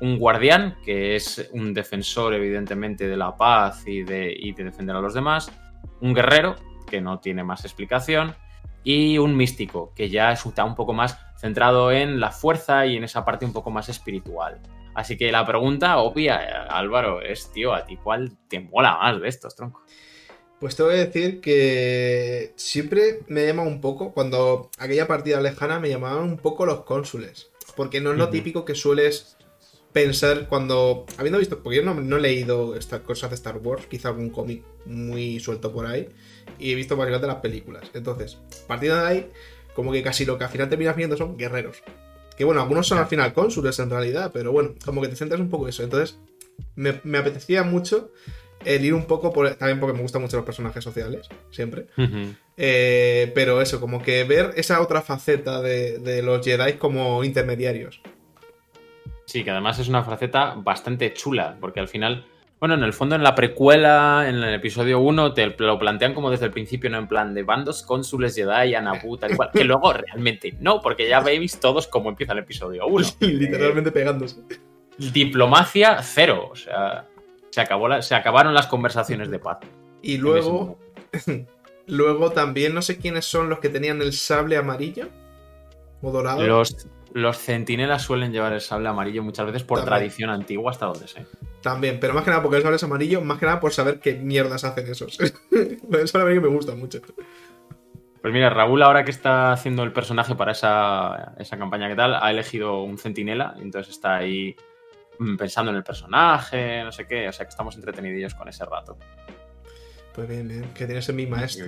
un 0.00 0.18
guardián, 0.18 0.76
que 0.84 1.14
es 1.14 1.48
un 1.52 1.72
defensor 1.72 2.34
evidentemente 2.34 3.06
de 3.06 3.16
la 3.16 3.36
paz 3.36 3.86
y 3.86 4.02
de, 4.02 4.34
y 4.36 4.52
de 4.52 4.64
defender 4.64 4.96
a 4.96 5.00
los 5.00 5.14
demás, 5.14 5.52
un 6.00 6.14
guerrero, 6.14 6.56
que 6.86 7.00
no 7.00 7.20
tiene 7.20 7.44
más 7.44 7.64
explicación, 7.64 8.34
y 8.84 9.18
un 9.18 9.36
místico, 9.36 9.92
que 9.94 10.08
ya 10.08 10.32
está 10.32 10.64
un 10.64 10.74
poco 10.74 10.92
más 10.92 11.18
centrado 11.36 11.92
en 11.92 12.18
la 12.20 12.30
fuerza 12.30 12.86
y 12.86 12.96
en 12.96 13.04
esa 13.04 13.24
parte 13.24 13.44
un 13.44 13.52
poco 13.52 13.70
más 13.70 13.88
espiritual. 13.88 14.60
Así 14.94 15.16
que 15.16 15.32
la 15.32 15.46
pregunta 15.46 15.98
obvia, 15.98 16.64
Álvaro, 16.64 17.22
es, 17.22 17.50
tío, 17.52 17.74
¿a 17.74 17.84
ti 17.84 17.96
cuál 17.96 18.36
te 18.48 18.60
mola 18.60 18.98
más 18.98 19.20
de 19.20 19.28
estos, 19.28 19.56
tronco? 19.56 19.82
Pues 20.60 20.76
te 20.76 20.82
voy 20.82 20.94
a 20.94 20.98
decir 20.98 21.40
que 21.40 22.52
siempre 22.56 23.20
me 23.26 23.46
llama 23.46 23.62
un 23.62 23.80
poco, 23.80 24.12
cuando 24.12 24.70
aquella 24.78 25.08
partida 25.08 25.40
lejana 25.40 25.80
me 25.80 25.88
llamaban 25.88 26.22
un 26.22 26.36
poco 26.36 26.66
los 26.66 26.84
cónsules. 26.84 27.50
Porque 27.74 28.00
no 28.00 28.12
es 28.12 28.18
lo 28.18 28.28
típico 28.28 28.64
que 28.64 28.74
sueles 28.74 29.36
pensar 29.92 30.46
cuando. 30.48 31.06
Habiendo 31.16 31.38
visto. 31.38 31.62
Porque 31.62 31.78
yo 31.78 31.82
no, 31.82 31.94
no 31.94 32.16
he 32.16 32.20
leído 32.20 32.76
estas 32.76 33.00
cosas 33.00 33.30
de 33.30 33.36
Star 33.36 33.58
Wars, 33.58 33.86
quizá 33.86 34.08
algún 34.08 34.30
cómic 34.30 34.62
muy 34.84 35.40
suelto 35.40 35.72
por 35.72 35.86
ahí 35.86 36.08
y 36.58 36.72
he 36.72 36.74
visto 36.74 36.96
básicamente 36.96 37.26
las 37.26 37.36
películas. 37.36 37.90
Entonces, 37.94 38.38
partiendo 38.66 39.00
de 39.00 39.08
ahí, 39.08 39.30
como 39.74 39.92
que 39.92 40.02
casi 40.02 40.24
lo 40.24 40.38
que 40.38 40.44
al 40.44 40.50
final 40.50 40.68
terminas 40.68 40.96
viendo 40.96 41.16
son 41.16 41.36
guerreros. 41.36 41.82
Que 42.34 42.44
bueno, 42.44 42.60
algunos 42.60 42.86
son 42.86 42.98
al 42.98 43.06
final 43.06 43.32
cónsules 43.32 43.78
en 43.78 43.90
realidad, 43.90 44.30
pero 44.32 44.52
bueno, 44.52 44.74
como 44.84 45.00
que 45.02 45.08
te 45.08 45.16
centras 45.16 45.40
un 45.40 45.50
poco 45.50 45.64
en 45.64 45.70
eso. 45.70 45.82
Entonces, 45.82 46.18
me, 46.74 47.18
apetecía 47.18 47.62
mucho 47.62 48.12
el 48.64 48.84
ir 48.84 48.94
un 48.94 49.06
poco 49.06 49.32
por. 49.32 49.54
También 49.54 49.80
porque 49.80 49.96
me 49.96 50.02
gustan 50.02 50.22
mucho 50.22 50.36
los 50.36 50.46
personajes 50.46 50.82
sociales, 50.82 51.28
siempre. 51.50 51.86
Eh, 52.56 53.32
pero 53.34 53.60
eso, 53.60 53.80
como 53.80 54.02
que 54.02 54.24
ver 54.24 54.52
esa 54.56 54.80
otra 54.80 55.02
faceta 55.02 55.60
de, 55.60 55.98
de 55.98 56.22
los 56.22 56.44
Jedi 56.44 56.74
como 56.74 57.24
intermediarios. 57.24 58.00
Sí, 59.26 59.44
que 59.44 59.50
además 59.50 59.78
es 59.78 59.88
una 59.88 60.04
faceta 60.04 60.54
bastante 60.56 61.12
chula, 61.14 61.56
porque 61.60 61.80
al 61.80 61.88
final 61.88 62.26
bueno, 62.62 62.76
en 62.76 62.84
el 62.84 62.92
fondo, 62.92 63.16
en 63.16 63.24
la 63.24 63.34
precuela, 63.34 64.24
en 64.28 64.36
el 64.36 64.54
episodio 64.54 65.00
1, 65.00 65.34
te 65.34 65.52
lo 65.58 65.76
plantean 65.80 66.14
como 66.14 66.30
desde 66.30 66.44
el 66.44 66.52
principio, 66.52 66.88
¿no? 66.90 66.98
En 66.98 67.08
plan 67.08 67.34
de 67.34 67.42
bandos 67.42 67.82
cónsules 67.82 68.36
Jedi, 68.36 68.76
Anabu, 68.76 69.16
tal 69.16 69.32
y 69.32 69.34
cual. 69.34 69.50
Que 69.52 69.64
luego 69.64 69.92
realmente 69.92 70.54
no, 70.60 70.80
porque 70.80 71.08
ya 71.08 71.18
veis 71.18 71.58
todos 71.58 71.88
cómo 71.88 72.10
empieza 72.10 72.34
el 72.34 72.38
episodio 72.38 72.86
1. 72.86 73.06
literalmente 73.20 73.90
pegándose. 73.90 74.42
Diplomacia 74.96 76.00
cero. 76.02 76.50
O 76.52 76.54
sea, 76.54 77.08
se, 77.50 77.60
acabó 77.60 78.00
se 78.00 78.14
acabaron 78.14 78.54
las 78.54 78.68
conversaciones 78.68 79.28
de 79.28 79.40
paz. 79.40 79.58
Y 80.00 80.18
luego. 80.18 80.78
luego 81.88 82.30
también 82.30 82.74
no 82.74 82.82
sé 82.82 82.96
quiénes 82.98 83.24
son 83.24 83.48
los 83.48 83.58
que 83.58 83.70
tenían 83.70 84.00
el 84.02 84.12
sable 84.12 84.56
amarillo 84.56 85.08
o 86.00 86.12
dorado. 86.12 86.40
Los 86.46 86.86
los 87.14 87.38
centinelas 87.38 88.02
suelen 88.02 88.32
llevar 88.32 88.52
el 88.52 88.60
sable 88.60 88.88
amarillo 88.88 89.22
muchas 89.22 89.46
veces 89.46 89.62
por 89.62 89.84
tradición 89.84 90.30
antigua 90.30 90.70
hasta 90.70 90.86
donde 90.86 91.08
sé. 91.08 91.26
También, 91.60 91.98
pero 92.00 92.14
más 92.14 92.24
que 92.24 92.30
nada 92.30 92.42
porque 92.42 92.56
el 92.56 92.62
sable 92.62 92.76
es 92.76 92.82
amarillo, 92.82 93.20
más 93.20 93.38
que 93.38 93.46
nada 93.46 93.60
por 93.60 93.72
saber 93.72 94.00
qué 94.00 94.14
mierdas 94.14 94.64
hacen 94.64 94.86
esos. 94.90 95.18
el 95.50 96.08
sable 96.08 96.22
amarillo 96.22 96.42
me 96.42 96.48
gusta 96.48 96.74
mucho. 96.74 97.00
Pues 98.22 98.32
mira, 98.32 98.50
Raúl 98.50 98.82
ahora 98.82 99.04
que 99.04 99.10
está 99.10 99.52
haciendo 99.52 99.82
el 99.82 99.92
personaje 99.92 100.36
para 100.36 100.52
esa, 100.52 101.34
campaña 101.58 101.88
que 101.88 101.96
tal, 101.96 102.14
ha 102.14 102.30
elegido 102.30 102.82
un 102.82 102.96
centinela, 102.96 103.56
entonces 103.58 103.94
está 103.94 104.16
ahí 104.16 104.54
mm, 105.18 105.36
pensando 105.36 105.72
en 105.72 105.76
el 105.76 105.82
personaje, 105.82 106.84
no 106.84 106.92
sé 106.92 107.06
qué, 107.06 107.28
o 107.28 107.32
sea 107.32 107.44
que 107.44 107.50
estamos 107.50 107.74
entretenidillos 107.74 108.34
con 108.34 108.48
ese 108.48 108.64
rato. 108.64 108.96
Pues 110.14 110.28
bien, 110.28 110.46
bien, 110.46 110.72
que 110.72 110.86
tienes 110.86 111.08
en 111.08 111.16
mi 111.16 111.26
maestro. 111.26 111.66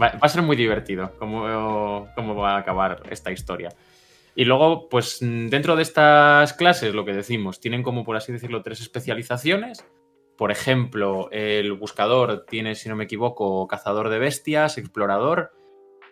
Va, 0.00 0.08
a 0.20 0.28
ser 0.28 0.42
muy 0.42 0.56
divertido 0.56 1.10
cómo, 1.18 2.06
cómo 2.14 2.34
va 2.34 2.56
a 2.56 2.58
acabar 2.58 3.02
esta 3.08 3.32
historia. 3.32 3.70
Y 4.36 4.44
luego, 4.44 4.88
pues 4.88 5.18
dentro 5.20 5.76
de 5.76 5.82
estas 5.82 6.52
clases, 6.54 6.94
lo 6.94 7.04
que 7.04 7.12
decimos, 7.12 7.60
tienen 7.60 7.82
como, 7.82 8.04
por 8.04 8.16
así 8.16 8.32
decirlo, 8.32 8.62
tres 8.62 8.80
especializaciones. 8.80 9.86
Por 10.36 10.50
ejemplo, 10.50 11.28
el 11.30 11.72
buscador 11.74 12.44
tiene, 12.48 12.74
si 12.74 12.88
no 12.88 12.96
me 12.96 13.04
equivoco, 13.04 13.66
cazador 13.68 14.08
de 14.08 14.18
bestias, 14.18 14.76
explorador. 14.76 15.52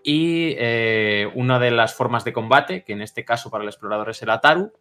Y 0.04 0.54
eh, 0.58 1.30
una 1.34 1.58
de 1.58 1.72
las 1.72 1.94
formas 1.94 2.24
de 2.24 2.32
combate, 2.32 2.84
que 2.84 2.92
en 2.92 3.02
este 3.02 3.24
caso 3.24 3.50
para 3.50 3.64
el 3.64 3.68
explorador 3.68 4.10
es 4.10 4.22
el 4.22 4.30
Ataru, 4.30 4.72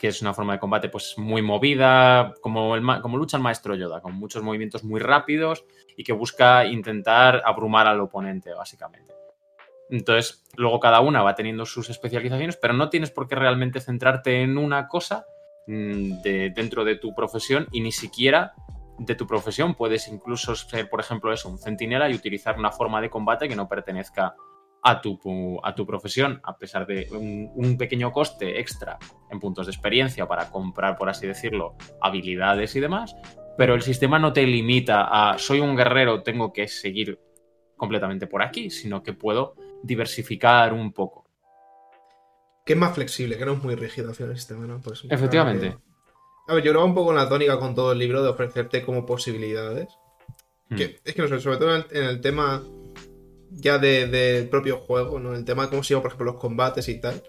que 0.00 0.08
es 0.08 0.20
una 0.22 0.34
forma 0.34 0.54
de 0.54 0.58
combate 0.58 0.88
pues 0.88 1.14
muy 1.16 1.42
movida, 1.42 2.34
como, 2.40 2.74
el, 2.74 2.84
como 3.00 3.16
lucha 3.16 3.36
el 3.36 3.42
maestro 3.42 3.76
Yoda, 3.76 4.00
con 4.00 4.14
muchos 4.14 4.42
movimientos 4.42 4.82
muy 4.82 5.00
rápidos 5.00 5.64
y 5.96 6.02
que 6.02 6.12
busca 6.12 6.66
intentar 6.66 7.42
abrumar 7.44 7.86
al 7.86 8.00
oponente, 8.00 8.52
básicamente. 8.52 9.23
Entonces, 9.90 10.44
luego 10.56 10.80
cada 10.80 11.00
una 11.00 11.22
va 11.22 11.34
teniendo 11.34 11.66
sus 11.66 11.90
especializaciones, 11.90 12.56
pero 12.56 12.74
no 12.74 12.88
tienes 12.88 13.10
por 13.10 13.28
qué 13.28 13.34
realmente 13.34 13.80
centrarte 13.80 14.42
en 14.42 14.58
una 14.58 14.88
cosa 14.88 15.26
mm, 15.66 16.22
de, 16.22 16.50
dentro 16.50 16.84
de 16.84 16.96
tu 16.96 17.14
profesión 17.14 17.68
y 17.72 17.80
ni 17.80 17.92
siquiera 17.92 18.54
de 18.98 19.14
tu 19.14 19.26
profesión. 19.26 19.74
Puedes 19.74 20.08
incluso 20.08 20.54
ser, 20.54 20.88
por 20.88 21.00
ejemplo, 21.00 21.32
eso, 21.32 21.48
un 21.48 21.58
centinela 21.58 22.08
y 22.08 22.14
utilizar 22.14 22.58
una 22.58 22.70
forma 22.70 23.00
de 23.00 23.10
combate 23.10 23.48
que 23.48 23.56
no 23.56 23.68
pertenezca 23.68 24.34
a 24.84 25.00
tu, 25.00 25.18
a 25.62 25.74
tu 25.74 25.86
profesión, 25.86 26.40
a 26.44 26.58
pesar 26.58 26.86
de 26.86 27.08
un, 27.10 27.76
pequeño 27.78 28.12
coste 28.12 28.60
extra 28.60 28.98
en 29.30 29.40
puntos 29.40 29.66
de 29.66 29.72
experiencia 29.72 30.28
para 30.28 30.50
comprar, 30.50 30.98
por 30.98 31.08
así 31.08 31.26
decirlo, 31.26 31.74
habilidades 32.02 32.76
y 32.76 32.80
demás, 32.80 33.16
pero 33.56 33.74
el 33.74 33.80
sistema 33.80 34.18
no 34.18 34.34
te 34.34 34.46
limita 34.46 35.08
a 35.10 35.38
soy 35.38 35.60
un 35.60 35.74
guerrero, 35.74 36.22
tengo 36.22 36.52
que 36.52 36.68
seguir 36.68 37.18
completamente 37.76 38.26
por 38.26 38.42
aquí, 38.42 38.68
sino 38.68 39.02
que 39.02 39.14
puedo 39.14 39.54
diversificar 39.82 40.72
un 40.72 40.92
poco. 40.92 41.24
Que 42.64 42.72
es 42.72 42.78
más 42.78 42.94
flexible, 42.94 43.36
que 43.36 43.44
no 43.44 43.52
es 43.52 43.62
muy 43.62 43.74
rígido 43.74 44.10
hacia 44.10 44.26
el 44.26 44.36
sistema, 44.36 44.66
¿no? 44.66 44.80
Pues, 44.80 45.02
Efectivamente. 45.08 45.76
A 46.48 46.54
ver, 46.54 46.64
yo 46.64 46.72
lo 46.72 46.84
un 46.84 46.94
poco 46.94 47.10
en 47.10 47.16
la 47.16 47.28
tónica 47.28 47.58
con 47.58 47.74
todo 47.74 47.92
el 47.92 47.98
libro 47.98 48.22
de 48.22 48.28
ofrecerte 48.28 48.82
como 48.82 49.06
posibilidades. 49.06 49.88
Hmm. 50.68 50.76
Que 50.76 51.00
es 51.04 51.14
que 51.14 51.22
no 51.22 51.28
sé, 51.28 51.40
sobre 51.40 51.58
todo 51.58 51.76
en 51.76 52.04
el 52.04 52.20
tema 52.20 52.62
ya 53.56 53.78
del 53.78 54.48
propio 54.48 54.78
juego, 54.78 55.18
¿no? 55.18 55.34
El 55.34 55.44
tema 55.44 55.64
de 55.64 55.70
cómo 55.70 55.82
se 55.82 55.90
llevan, 55.90 56.02
por 56.02 56.10
ejemplo, 56.10 56.32
los 56.32 56.40
combates 56.40 56.88
y 56.88 57.00
tal. 57.00 57.22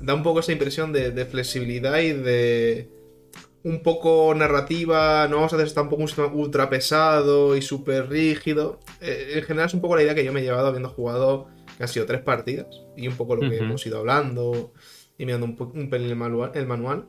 Da 0.00 0.14
un 0.14 0.22
poco 0.22 0.40
esa 0.40 0.52
impresión 0.52 0.92
de, 0.92 1.26
flexibilidad 1.26 1.98
y 1.98 2.12
de 2.12 2.90
un 3.62 3.82
poco 3.82 4.32
narrativa, 4.34 5.26
no 5.28 5.36
vamos 5.36 5.52
a 5.52 5.56
hacer 5.56 5.72
tampoco 5.72 6.02
un 6.02 6.08
sistema 6.08 6.28
ultra 6.28 6.70
pesado 6.70 7.56
y 7.56 7.62
súper 7.62 8.08
rígido. 8.08 8.80
Eh, 9.00 9.32
en 9.34 9.42
general 9.42 9.66
es 9.66 9.74
un 9.74 9.80
poco 9.80 9.96
la 9.96 10.02
idea 10.02 10.14
que 10.14 10.24
yo 10.24 10.32
me 10.32 10.40
he 10.40 10.44
llevado 10.44 10.68
habiendo 10.68 10.88
jugado 10.88 11.48
que 11.76 11.82
han 11.82 11.88
sido 11.88 12.06
tres 12.06 12.22
partidas 12.22 12.66
y 12.96 13.08
un 13.08 13.16
poco 13.16 13.36
lo 13.36 13.48
que 13.48 13.58
hemos 13.58 13.86
ido 13.86 13.98
hablando 13.98 14.72
y 15.18 15.26
mirando 15.26 15.46
un, 15.46 15.72
un 15.74 15.90
pelín 15.90 16.10
el 16.10 16.16
manual, 16.16 16.52
el 16.54 16.66
manual. 16.66 17.08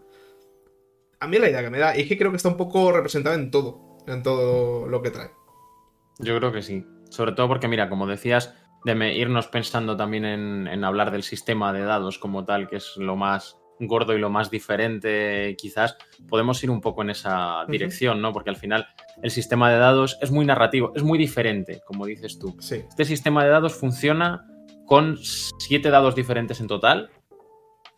A 1.20 1.28
mí 1.28 1.40
la 1.40 1.50
idea 1.50 1.64
que 1.64 1.70
me 1.70 1.80
da 1.80 1.96
es 1.96 2.08
que 2.08 2.18
creo 2.18 2.32
que 2.32 2.38
está 2.38 2.50
un 2.50 2.58
poco 2.58 2.92
representado 2.92 3.36
en 3.36 3.50
todo, 3.50 3.98
en 4.08 4.24
todo 4.24 4.88
lo 4.88 5.02
que 5.02 5.12
trae. 5.12 5.32
Yo 6.20 6.38
creo 6.38 6.52
que 6.52 6.62
sí. 6.62 6.86
Sobre 7.10 7.32
todo 7.32 7.48
porque, 7.48 7.68
mira, 7.68 7.90
como 7.90 8.08
decías, 8.08 8.54
de 8.84 9.14
irnos 9.14 9.48
pensando 9.48 9.98
también 9.98 10.26
en, 10.26 10.84
hablar 10.84 11.12
del 11.12 11.24
sistema 11.24 11.74
de 11.74 11.82
dados 11.82 12.20
como 12.20 12.46
tal, 12.46 12.68
que 12.68 12.78
es 12.78 12.96
lo 12.98 13.16
más 13.16 13.58
gordo 13.80 14.16
y 14.16 14.20
lo 14.20 14.30
más 14.30 14.50
diferente, 14.50 15.56
quizás 15.58 15.98
podemos 16.28 16.64
ir 16.64 16.72
un 16.72 16.82
poco 16.82 17.04
en 17.04 17.12
esa 17.12 17.66
dirección, 17.68 18.22
¿no? 18.22 18.34
Porque 18.34 18.50
al 18.50 18.56
final 18.56 18.88
el 19.22 19.30
sistema 19.30 19.72
de 19.72 19.78
dados 19.78 20.18
es 20.22 20.32
muy 20.32 20.46
narrativo, 20.46 20.94
es 20.96 21.04
muy 21.04 21.20
diferente, 21.20 21.82
como 21.86 22.06
dices 22.06 22.40
tú. 22.40 22.56
Este 22.60 23.06
sistema 23.06 23.44
de 23.44 23.52
dados 23.52 23.76
funciona 23.76 24.48
con 24.88 25.18
siete 25.20 25.90
dados 25.92 26.16
diferentes 26.16 26.60
en 26.62 26.68
total, 26.68 27.12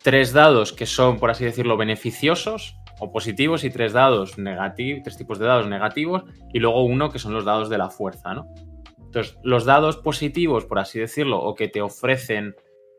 tres 0.02 0.32
dados 0.32 0.72
que 0.72 0.84
son, 0.84 1.18
por 1.18 1.30
así 1.30 1.44
decirlo, 1.44 1.76
beneficiosos 1.76 2.76
o 2.98 3.12
positivos 3.12 3.64
y 3.64 3.70
tres 3.70 3.92
dados 3.92 4.36
negativos, 4.38 5.04
tres 5.04 5.16
tipos 5.16 5.38
de 5.38 5.46
dados 5.46 5.68
negativos 5.68 6.24
y 6.52 6.58
luego 6.58 6.84
uno 6.84 7.08
que 7.08 7.18
son 7.18 7.32
los 7.32 7.44
dados 7.44 7.70
de 7.70 7.78
la 7.78 7.90
fuerza, 7.90 8.34
¿no? 8.34 8.52
Entonces, 8.98 9.38
los 9.42 9.64
dados 9.64 9.96
positivos, 9.96 10.66
por 10.66 10.78
así 10.78 10.98
decirlo, 10.98 11.40
o 11.40 11.54
que 11.54 11.68
te 11.68 11.80
ofrecen 11.80 12.54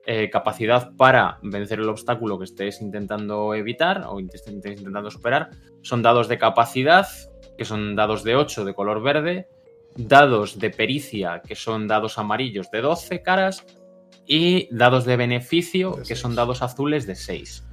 eh, 0.06 0.30
capacidad 0.30 0.91
para 0.95 1.38
vencer 1.43 1.80
el 1.80 1.89
obstáculo 1.89 2.39
que 2.39 2.45
estés 2.45 2.82
intentando 2.82 3.54
evitar 3.54 4.06
o 4.08 4.19
estés 4.19 4.47
intentando 4.47 5.12
superar, 5.12 5.49
son 5.82 6.01
dados 6.01 6.27
de 6.27 6.38
capacidad, 6.38 7.08
que 7.58 7.65
son 7.65 7.95
dados 7.95 8.23
de 8.23 8.36
8 8.36 8.65
de 8.65 8.73
color 8.73 9.01
verde, 9.01 9.47
dados 9.95 10.60
de 10.60 10.69
pericia, 10.69 11.41
que 11.45 11.56
son 11.56 11.88
dados 11.88 12.17
amarillos 12.17 12.71
de 12.71 12.82
12 12.82 13.21
caras, 13.21 13.65
y 14.32 14.70
dados 14.72 15.04
de 15.04 15.17
beneficio, 15.17 15.98
que 16.08 16.15
son 16.15 16.36
dados 16.36 16.62
azules 16.62 17.06
de 17.06 17.15
6. 17.15 17.67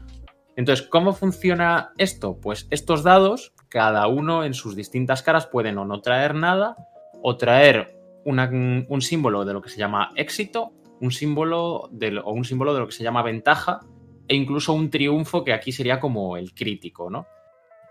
Entonces, 0.56 0.84
¿cómo 0.88 1.12
funciona 1.12 1.92
esto? 1.98 2.40
Pues 2.40 2.66
estos 2.70 3.04
dados, 3.04 3.52
cada 3.68 4.08
uno 4.08 4.42
en 4.42 4.54
sus 4.54 4.74
distintas 4.74 5.22
caras, 5.22 5.46
pueden 5.46 5.78
o 5.78 5.84
no 5.84 6.00
traer 6.00 6.34
nada, 6.34 6.74
o 7.22 7.36
traer 7.36 7.96
un 8.24 9.00
símbolo 9.00 9.44
de 9.44 9.52
lo 9.52 9.62
que 9.62 9.70
se 9.70 9.78
llama 9.78 10.10
éxito, 10.16 10.72
un 11.00 11.12
símbolo 11.12 11.88
de, 11.92 12.18
o 12.18 12.32
un 12.32 12.44
símbolo 12.44 12.74
de 12.74 12.80
lo 12.80 12.86
que 12.86 12.92
se 12.92 13.04
llama 13.04 13.22
ventaja 13.22 13.78
e 14.26 14.34
incluso 14.34 14.72
un 14.72 14.90
triunfo 14.90 15.44
que 15.44 15.52
aquí 15.52 15.70
sería 15.70 16.00
como 16.00 16.36
el 16.36 16.54
crítico, 16.54 17.08
¿no? 17.08 17.28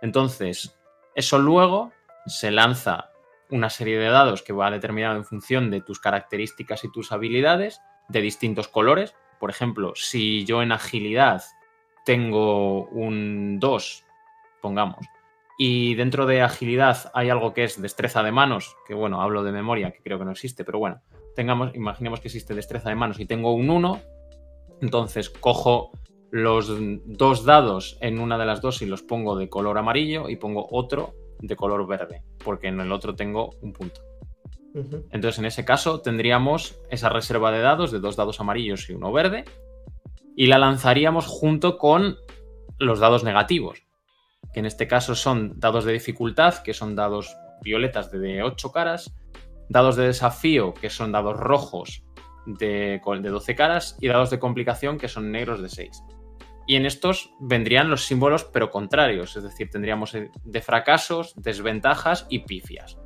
Entonces, 0.02 0.78
eso 1.16 1.40
luego 1.40 1.94
se 2.26 2.52
lanza 2.52 3.12
una 3.50 3.70
serie 3.70 3.98
de 3.98 4.10
dados 4.10 4.44
que 4.44 4.52
va 4.52 4.70
determinado 4.70 5.16
en 5.16 5.24
función 5.24 5.72
de 5.72 5.80
tus 5.80 6.02
características 6.02 6.84
y 6.84 6.92
tus 6.92 7.14
habilidades 7.14 7.80
de 8.10 8.22
distintos 8.22 8.68
colores. 8.68 9.16
Por 9.40 9.50
ejemplo, 9.50 9.94
si 9.96 10.46
yo 10.46 10.62
en 10.62 10.72
agilidad 10.72 11.44
tengo 12.06 12.86
un 12.88 13.60
2, 13.60 14.06
pongamos, 14.62 15.06
y 15.58 15.96
dentro 15.96 16.26
de 16.26 16.42
agilidad 16.42 17.12
hay 17.14 17.30
algo 17.30 17.54
que 17.54 17.64
es 17.64 17.82
destreza 17.82 18.22
de 18.24 18.32
manos, 18.32 18.76
que 18.88 18.94
bueno, 18.94 19.22
hablo 19.22 19.44
de 19.44 19.52
memoria, 19.52 19.92
que 19.92 20.02
creo 20.02 20.20
que 20.20 20.26
no 20.26 20.32
existe, 20.32 20.64
pero 20.64 20.80
bueno, 20.80 21.02
tengamos, 21.36 21.76
imaginemos 21.76 22.20
que 22.20 22.28
existe 22.28 22.54
destreza 22.54 22.90
de 22.90 22.96
manos 22.96 23.20
y 23.20 23.26
tengo 23.26 23.54
un 23.54 23.70
1, 23.70 24.02
entonces 24.82 25.30
cojo 25.30 25.92
los 26.30 26.72
dos 27.06 27.46
dados 27.46 27.98
en 28.02 28.20
una 28.20 28.38
de 28.38 28.46
las 28.46 28.62
dos 28.62 28.82
y 28.82 28.86
los 28.86 29.02
pongo 29.02 29.36
de 29.36 29.50
color 29.50 29.78
amarillo 29.78 30.30
y 30.30 30.36
pongo 30.36 30.68
otro 30.70 31.16
de 31.40 31.56
color 31.56 31.88
verde, 31.88 32.24
porque 32.44 32.68
en 32.68 32.80
el 32.80 32.92
otro 32.92 33.16
tengo 33.16 33.52
un 33.62 33.74
punto. 33.74 34.07
Entonces, 34.74 35.40
en 35.40 35.46
ese 35.46 35.66
caso, 35.66 36.02
tendríamos 36.02 36.80
esa 36.90 37.10
reserva 37.10 37.52
de 37.52 37.62
dados 37.62 37.92
de 37.92 38.00
dos 38.00 38.16
dados 38.16 38.40
amarillos 38.40 38.90
y 38.90 38.94
uno 38.94 39.12
verde, 39.12 39.46
y 40.36 40.48
la 40.48 40.60
lanzaríamos 40.60 41.26
junto 41.26 41.78
con 41.78 42.18
los 42.78 43.00
dados 43.00 43.24
negativos 43.24 43.88
que 44.54 44.60
en 44.60 44.66
este 44.66 44.88
caso 44.88 45.16
son 45.16 45.60
dados 45.60 45.86
de 45.86 45.94
dificultad, 45.94 46.56
que 46.64 46.74
son 46.74 46.96
dados 46.96 47.36
violetas 47.62 48.12
de 48.12 48.44
8 48.44 48.72
caras, 48.72 49.14
dados 49.70 49.96
de 49.96 50.08
desafío, 50.08 50.74
que 50.74 50.90
son 50.90 51.12
dados 51.12 51.38
rojos 51.38 52.04
de, 52.46 53.02
de 53.22 53.30
12 53.30 53.56
caras, 53.56 53.98
y 54.00 54.08
dados 54.08 54.30
de 54.30 54.40
complicación, 54.40 54.98
que 54.98 55.08
son 55.08 55.32
negros 55.32 55.62
de 55.62 55.70
6. 55.70 56.04
Y 56.66 56.76
en 56.76 56.86
estos 56.86 57.32
vendrían 57.40 57.90
los 57.90 58.06
símbolos, 58.06 58.44
pero 58.46 58.70
contrarios, 58.70 59.36
es 59.38 59.44
decir, 59.44 59.70
tendríamos 59.70 60.14
eh, 60.16 60.32
de 60.44 60.62
fracasos, 60.62 61.34
desventajas 61.36 62.26
y 62.30 62.40
pifias. 62.40 62.98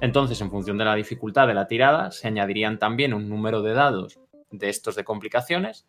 Entonces, 0.00 0.40
en 0.40 0.50
función 0.50 0.78
de 0.78 0.84
la 0.84 0.94
dificultad 0.94 1.46
de 1.46 1.54
la 1.54 1.66
tirada, 1.66 2.10
se 2.10 2.28
añadirían 2.28 2.78
también 2.78 3.12
un 3.12 3.28
número 3.28 3.62
de 3.62 3.74
dados 3.74 4.18
de 4.50 4.68
estos 4.68 4.96
de 4.96 5.04
complicaciones, 5.04 5.86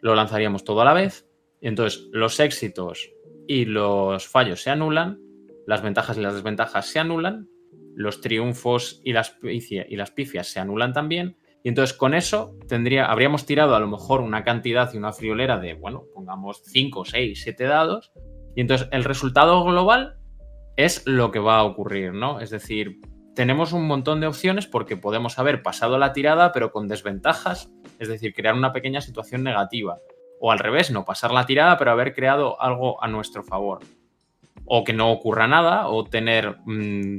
lo 0.00 0.14
lanzaríamos 0.14 0.64
todo 0.64 0.80
a 0.82 0.84
la 0.84 0.92
vez, 0.92 1.28
y 1.60 1.68
entonces 1.68 2.08
los 2.12 2.40
éxitos 2.40 3.10
y 3.46 3.64
los 3.64 4.26
fallos 4.26 4.62
se 4.62 4.70
anulan, 4.70 5.20
las 5.66 5.82
ventajas 5.82 6.18
y 6.18 6.20
las 6.20 6.34
desventajas 6.34 6.86
se 6.86 6.98
anulan, 6.98 7.48
los 7.94 8.20
triunfos 8.20 9.00
y 9.04 9.12
las, 9.12 9.30
pifias 10.14 10.48
se 10.48 10.60
anulan 10.60 10.92
también. 10.92 11.36
Y 11.62 11.68
entonces 11.68 11.96
con 11.96 12.14
eso 12.14 12.56
tendría, 12.66 13.06
habríamos 13.06 13.46
tirado 13.46 13.76
a 13.76 13.80
lo 13.80 13.86
mejor 13.86 14.20
una 14.20 14.42
cantidad 14.42 14.92
y 14.92 14.96
una 14.96 15.12
friolera 15.12 15.58
de, 15.58 15.74
bueno, 15.74 16.04
pongamos 16.12 16.62
5, 16.64 17.04
6, 17.04 17.40
7 17.40 17.64
dados. 17.64 18.12
Y 18.56 18.62
entonces 18.62 18.88
el 18.90 19.04
resultado 19.04 19.62
global 19.64 20.16
es 20.76 21.06
lo 21.06 21.30
que 21.30 21.38
va 21.38 21.58
a 21.58 21.64
ocurrir, 21.64 22.12
¿no? 22.12 22.40
Es 22.40 22.50
decir, 22.50 22.98
tenemos 23.34 23.72
un 23.72 23.86
montón 23.86 24.20
de 24.20 24.26
opciones 24.26 24.66
porque 24.66 24.96
podemos 24.96 25.38
haber 25.38 25.62
pasado 25.62 25.98
la 25.98 26.12
tirada 26.12 26.52
pero 26.52 26.70
con 26.70 26.88
desventajas, 26.88 27.70
es 27.98 28.08
decir, 28.08 28.34
crear 28.34 28.54
una 28.54 28.72
pequeña 28.72 29.00
situación 29.00 29.42
negativa 29.42 29.98
o 30.44 30.50
al 30.50 30.58
revés, 30.58 30.90
no 30.90 31.04
pasar 31.04 31.30
la 31.30 31.46
tirada, 31.46 31.78
pero 31.78 31.92
haber 31.92 32.12
creado 32.12 32.60
algo 32.60 33.02
a 33.02 33.06
nuestro 33.06 33.44
favor. 33.44 33.78
O 34.64 34.82
que 34.82 34.92
no 34.92 35.12
ocurra 35.12 35.46
nada, 35.46 35.86
o 35.86 36.02
tener 36.02 36.56
mm, 36.66 37.18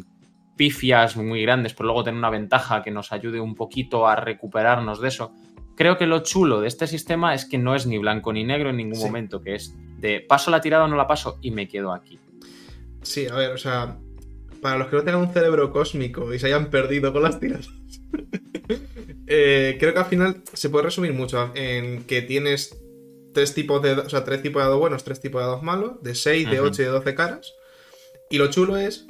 pifias 0.58 1.16
muy 1.16 1.42
grandes, 1.42 1.74
pero 1.74 1.88
luego 1.88 2.04
tener 2.04 2.18
una 2.18 2.30
ventaja 2.30 2.84
que 2.84 2.92
nos 2.92 3.14
ayude 3.14 3.40
un 3.40 3.56
poquito 3.56 4.10
a 4.10 4.18
recuperarnos 4.18 5.00
de 5.00 5.08
eso. 5.08 5.32
Creo 5.78 5.98
que 5.98 6.06
lo 6.06 6.20
chulo 6.20 6.60
de 6.60 6.68
este 6.68 6.86
sistema 6.86 7.34
es 7.34 7.46
que 7.46 7.58
no 7.58 7.76
es 7.76 7.88
ni 7.88 7.98
blanco 7.98 8.34
ni 8.34 8.44
negro 8.44 8.72
en 8.72 8.78
ningún 8.78 9.00
momento, 9.00 9.42
que 9.42 9.56
es 9.56 9.74
de 10.00 10.20
paso 10.20 10.52
la 10.52 10.60
tirada 10.60 10.84
o 10.84 10.88
no 10.90 10.98
la 10.98 11.08
paso 11.08 11.40
y 11.42 11.52
me 11.52 11.70
quedo 11.70 11.94
aquí. 11.94 12.20
Sí, 13.04 13.28
a 13.28 13.36
ver, 13.36 13.52
o 13.52 13.58
sea, 13.58 13.98
para 14.64 14.78
los 14.78 14.88
que 14.88 14.96
no 14.96 15.04
tengan 15.04 15.22
un 15.22 15.34
cerebro 15.34 15.72
cósmico 15.72 16.34
y 16.34 16.40
se 16.40 16.48
hayan 16.48 16.72
perdido 16.72 17.14
con 17.14 17.22
las 17.22 17.40
tiradas, 17.40 17.70
eh, 19.28 19.78
creo 19.80 19.94
que 19.94 20.00
al 20.00 20.06
final 20.06 20.42
se 20.54 20.70
puede 20.70 20.86
resumir 20.86 21.14
mucho 21.14 21.52
en 21.54 22.04
que 22.06 22.24
tienes 22.24 22.76
tres 23.34 23.54
tipos 23.54 23.82
de, 23.84 23.92
o 23.92 24.10
sea, 24.10 24.24
tres 24.24 24.42
tipos 24.42 24.62
de 24.62 24.66
dados 24.66 24.80
buenos, 24.80 25.04
tres 25.04 25.20
tipos 25.20 25.42
de 25.42 25.48
dados 25.48 25.64
malos, 25.64 26.02
de 26.02 26.16
6, 26.16 26.50
de 26.50 26.60
8 26.62 26.82
y 26.82 26.86
de 26.86 26.92
12 26.92 27.16
caras. 27.16 27.54
Y 28.30 28.38
lo 28.38 28.50
chulo 28.50 28.78
es 28.78 29.06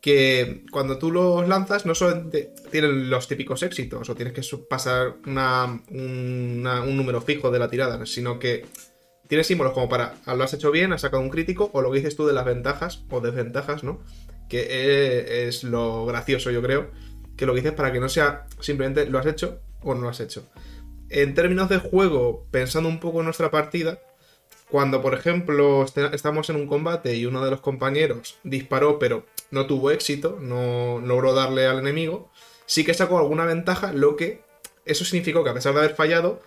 que 0.00 0.64
cuando 0.70 0.98
tú 0.98 1.10
los 1.10 1.46
lanzas 1.46 1.86
no 1.86 1.94
solamente 1.94 2.52
tienen 2.70 3.10
los 3.10 3.28
típicos 3.28 3.62
éxitos 3.62 4.08
o 4.08 4.14
tienes 4.14 4.32
que 4.32 4.42
pasar 4.68 5.16
un 5.24 6.96
número 6.96 7.20
fijo 7.20 7.50
de 7.50 7.58
la 7.58 7.70
tirada, 7.70 8.04
sino 8.06 8.38
que 8.38 8.64
tiene 9.28 9.44
símbolos 9.44 9.74
como 9.74 9.88
para 9.88 10.16
ah, 10.26 10.34
lo 10.34 10.42
has 10.42 10.52
hecho 10.54 10.72
bien, 10.72 10.92
has 10.92 11.02
sacado 11.02 11.22
un 11.22 11.30
crítico, 11.30 11.70
o 11.72 11.82
lo 11.82 11.92
que 11.92 11.98
dices 11.98 12.16
tú 12.16 12.26
de 12.26 12.32
las 12.32 12.44
ventajas 12.44 13.04
o 13.10 13.20
desventajas, 13.20 13.84
¿no? 13.84 14.00
Que 14.50 14.66
e, 14.68 15.48
es 15.48 15.64
lo 15.64 16.04
gracioso, 16.04 16.50
yo 16.50 16.60
creo. 16.60 16.90
Que 17.36 17.46
lo 17.46 17.54
que 17.54 17.60
dices 17.60 17.74
para 17.74 17.92
que 17.92 18.00
no 18.00 18.10
sea 18.10 18.46
simplemente 18.60 19.06
lo 19.06 19.18
has 19.18 19.24
hecho 19.24 19.60
o 19.82 19.94
no 19.94 20.02
lo 20.02 20.08
has 20.10 20.20
hecho. 20.20 20.46
En 21.08 21.34
términos 21.34 21.70
de 21.70 21.78
juego, 21.78 22.46
pensando 22.50 22.90
un 22.90 23.00
poco 23.00 23.20
en 23.20 23.24
nuestra 23.24 23.50
partida, 23.50 24.00
cuando 24.70 25.02
por 25.02 25.14
ejemplo 25.14 25.84
estamos 26.12 26.50
en 26.50 26.56
un 26.56 26.66
combate 26.66 27.16
y 27.16 27.26
uno 27.26 27.44
de 27.44 27.50
los 27.50 27.60
compañeros 27.60 28.36
disparó 28.44 28.98
pero 28.98 29.26
no 29.50 29.66
tuvo 29.66 29.90
éxito, 29.90 30.38
no 30.40 31.00
logró 31.00 31.34
darle 31.34 31.66
al 31.66 31.80
enemigo, 31.80 32.30
sí 32.66 32.84
que 32.84 32.94
sacó 32.94 33.18
alguna 33.18 33.44
ventaja, 33.44 33.92
lo 33.92 34.14
que 34.14 34.42
eso 34.84 35.04
significó 35.04 35.42
que 35.42 35.50
a 35.50 35.54
pesar 35.54 35.74
de 35.74 35.80
haber 35.80 35.96
fallado, 35.96 36.40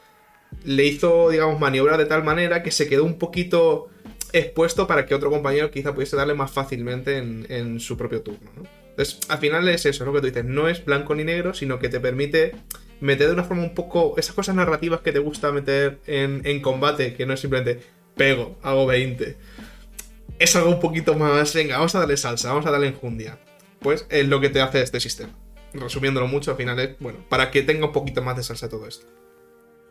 le 0.64 0.86
hizo, 0.86 1.30
digamos, 1.30 1.60
maniobra 1.60 1.98
de 1.98 2.06
tal 2.06 2.24
manera 2.24 2.64
que 2.64 2.72
se 2.72 2.88
quedó 2.88 3.04
un 3.04 3.18
poquito 3.18 3.90
expuesto 4.34 4.88
para 4.88 5.06
que 5.06 5.16
otro 5.16 5.30
compañero 5.30 5.72
quizá 5.72 5.94
pudiese 5.94 6.16
darle 6.16 6.34
más 6.34 6.52
fácilmente 6.52 7.18
en, 7.18 7.80
su 7.80 7.96
propio 7.98 8.22
turno. 8.22 8.52
¿no? 8.56 8.64
Entonces, 8.90 9.20
al 9.30 9.38
final 9.38 9.68
es 9.70 9.86
eso, 9.86 10.06
lo 10.06 10.14
que 10.14 10.20
tú 10.20 10.26
dices, 10.28 10.46
no 10.46 10.68
es 10.68 10.84
blanco 10.84 11.16
ni 11.16 11.24
negro, 11.24 11.54
sino 11.54 11.80
que 11.80 11.90
te 11.90 12.00
permite 12.00 12.56
meter 13.00 13.28
de 13.28 13.34
una 13.34 13.44
forma 13.44 13.64
un 13.64 13.74
poco 13.74 14.16
esas 14.18 14.36
cosas 14.36 14.56
narrativas 14.56 15.02
que 15.02 15.12
te 15.12 15.20
gusta 15.20 15.52
meter 15.52 16.00
en, 16.08 16.42
en 16.46 16.62
combate, 16.62 17.14
que 17.14 17.26
no 17.26 17.34
es 17.34 17.40
simplemente 17.40 17.82
pego, 18.16 18.58
hago 18.64 18.86
20. 18.86 19.38
Es 20.40 20.56
algo 20.56 20.70
un 20.70 20.80
poquito 20.80 21.16
más, 21.16 21.54
venga, 21.54 21.78
vamos 21.78 21.96
a 21.96 22.00
darle 22.00 22.18
salsa, 22.18 22.50
vamos 22.50 22.66
a 22.66 22.72
darle 22.72 22.88
enjundia. 22.88 23.40
Pues 23.80 24.06
es 24.10 24.28
lo 24.28 24.42
que 24.42 24.50
te 24.50 24.62
hace 24.62 24.82
este 24.82 25.00
sistema. 25.00 25.34
Resumiéndolo 25.74 26.28
mucho, 26.28 26.52
al 26.52 26.58
final 26.58 26.80
es, 26.80 26.98
bueno, 27.00 27.20
para 27.30 27.52
que 27.52 27.64
tenga 27.64 27.88
un 27.88 27.92
poquito 27.92 28.22
más 28.22 28.38
de 28.38 28.44
salsa 28.44 28.70
todo 28.70 28.88
esto. 28.88 29.06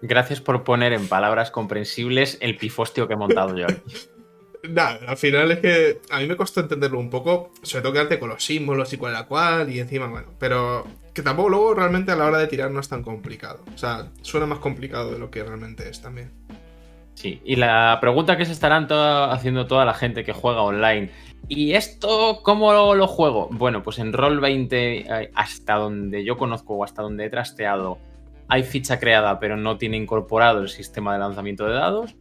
Gracias 0.01 0.41
por 0.41 0.65
poner 0.65 0.93
en 0.93 1.07
palabras 1.07 1.51
comprensibles 1.51 2.39
el 2.41 2.57
pifostio 2.57 3.07
que 3.07 3.15
he 3.15 3.17
montado 3.17 3.57
yo 3.57 3.67
aquí. 3.67 3.95
Nada, 4.69 5.01
al 5.07 5.17
final 5.17 5.51
es 5.51 5.59
que 5.59 6.01
a 6.11 6.21
mí 6.21 6.27
me 6.27 6.37
costó 6.37 6.61
entenderlo 6.61 6.99
un 7.01 7.11
poco, 7.11 7.53
sobre 7.63 7.83
todo 7.83 7.93
quedarte 7.93 8.19
con 8.19 8.29
los 8.29 8.45
símbolos 8.45 8.93
y 8.93 8.97
cual 8.97 9.13
la 9.13 9.27
cual, 9.27 9.69
y 9.71 9.81
encima, 9.81 10.07
bueno, 10.07 10.29
pero 10.39 10.87
que 11.13 11.23
tampoco 11.23 11.49
luego 11.49 11.75
realmente 11.75 12.13
a 12.13 12.17
la 12.17 12.27
hora 12.27 12.39
de 12.39 12.47
tirar 12.47 12.71
no 12.71 12.81
es 12.81 12.89
tan 12.89 13.03
complicado. 13.03 13.61
O 13.75 13.79
sea, 13.79 14.11
suena 14.23 14.47
más 14.47 14.61
complicado 14.61 15.11
de 15.11 15.19
lo 15.19 15.31
que 15.31 15.43
realmente 15.43 15.89
es 15.89 16.01
también. 16.01 16.31
Sí, 17.15 17.41
y 17.45 17.57
la 17.57 17.99
pregunta 18.01 18.37
que 18.37 18.47
se 18.47 18.53
estarán 18.53 18.87
haciendo 18.91 19.67
toda 19.67 19.85
la 19.85 19.95
gente 19.95 20.25
que 20.25 20.33
juega 20.33 20.63
online. 20.63 21.11
¿Y 21.49 21.75
esto 21.75 22.41
cómo 22.43 22.95
lo 22.95 23.07
juego? 23.07 23.49
Bueno, 23.51 23.83
pues 23.83 23.99
en 23.99 24.13
Roll20, 24.13 24.73
eh, 24.73 25.31
hasta 25.35 25.75
donde 25.75 26.25
yo 26.25 26.37
conozco 26.37 26.75
o 26.75 26.85
hasta 26.85 27.03
donde 27.03 27.27
he 27.27 27.31
trasteado, 27.31 27.99
hay 28.49 28.63
ficha 28.63 28.99
creada, 28.99 29.39
pero 29.41 29.57
no 29.57 29.77
tiene 29.77 29.97
incorporado 29.97 30.61
el 30.61 30.69
sistema 30.69 31.13
de 31.13 31.19
lanzamiento 31.19 31.67
de 31.67 31.75
dados. 31.75 32.15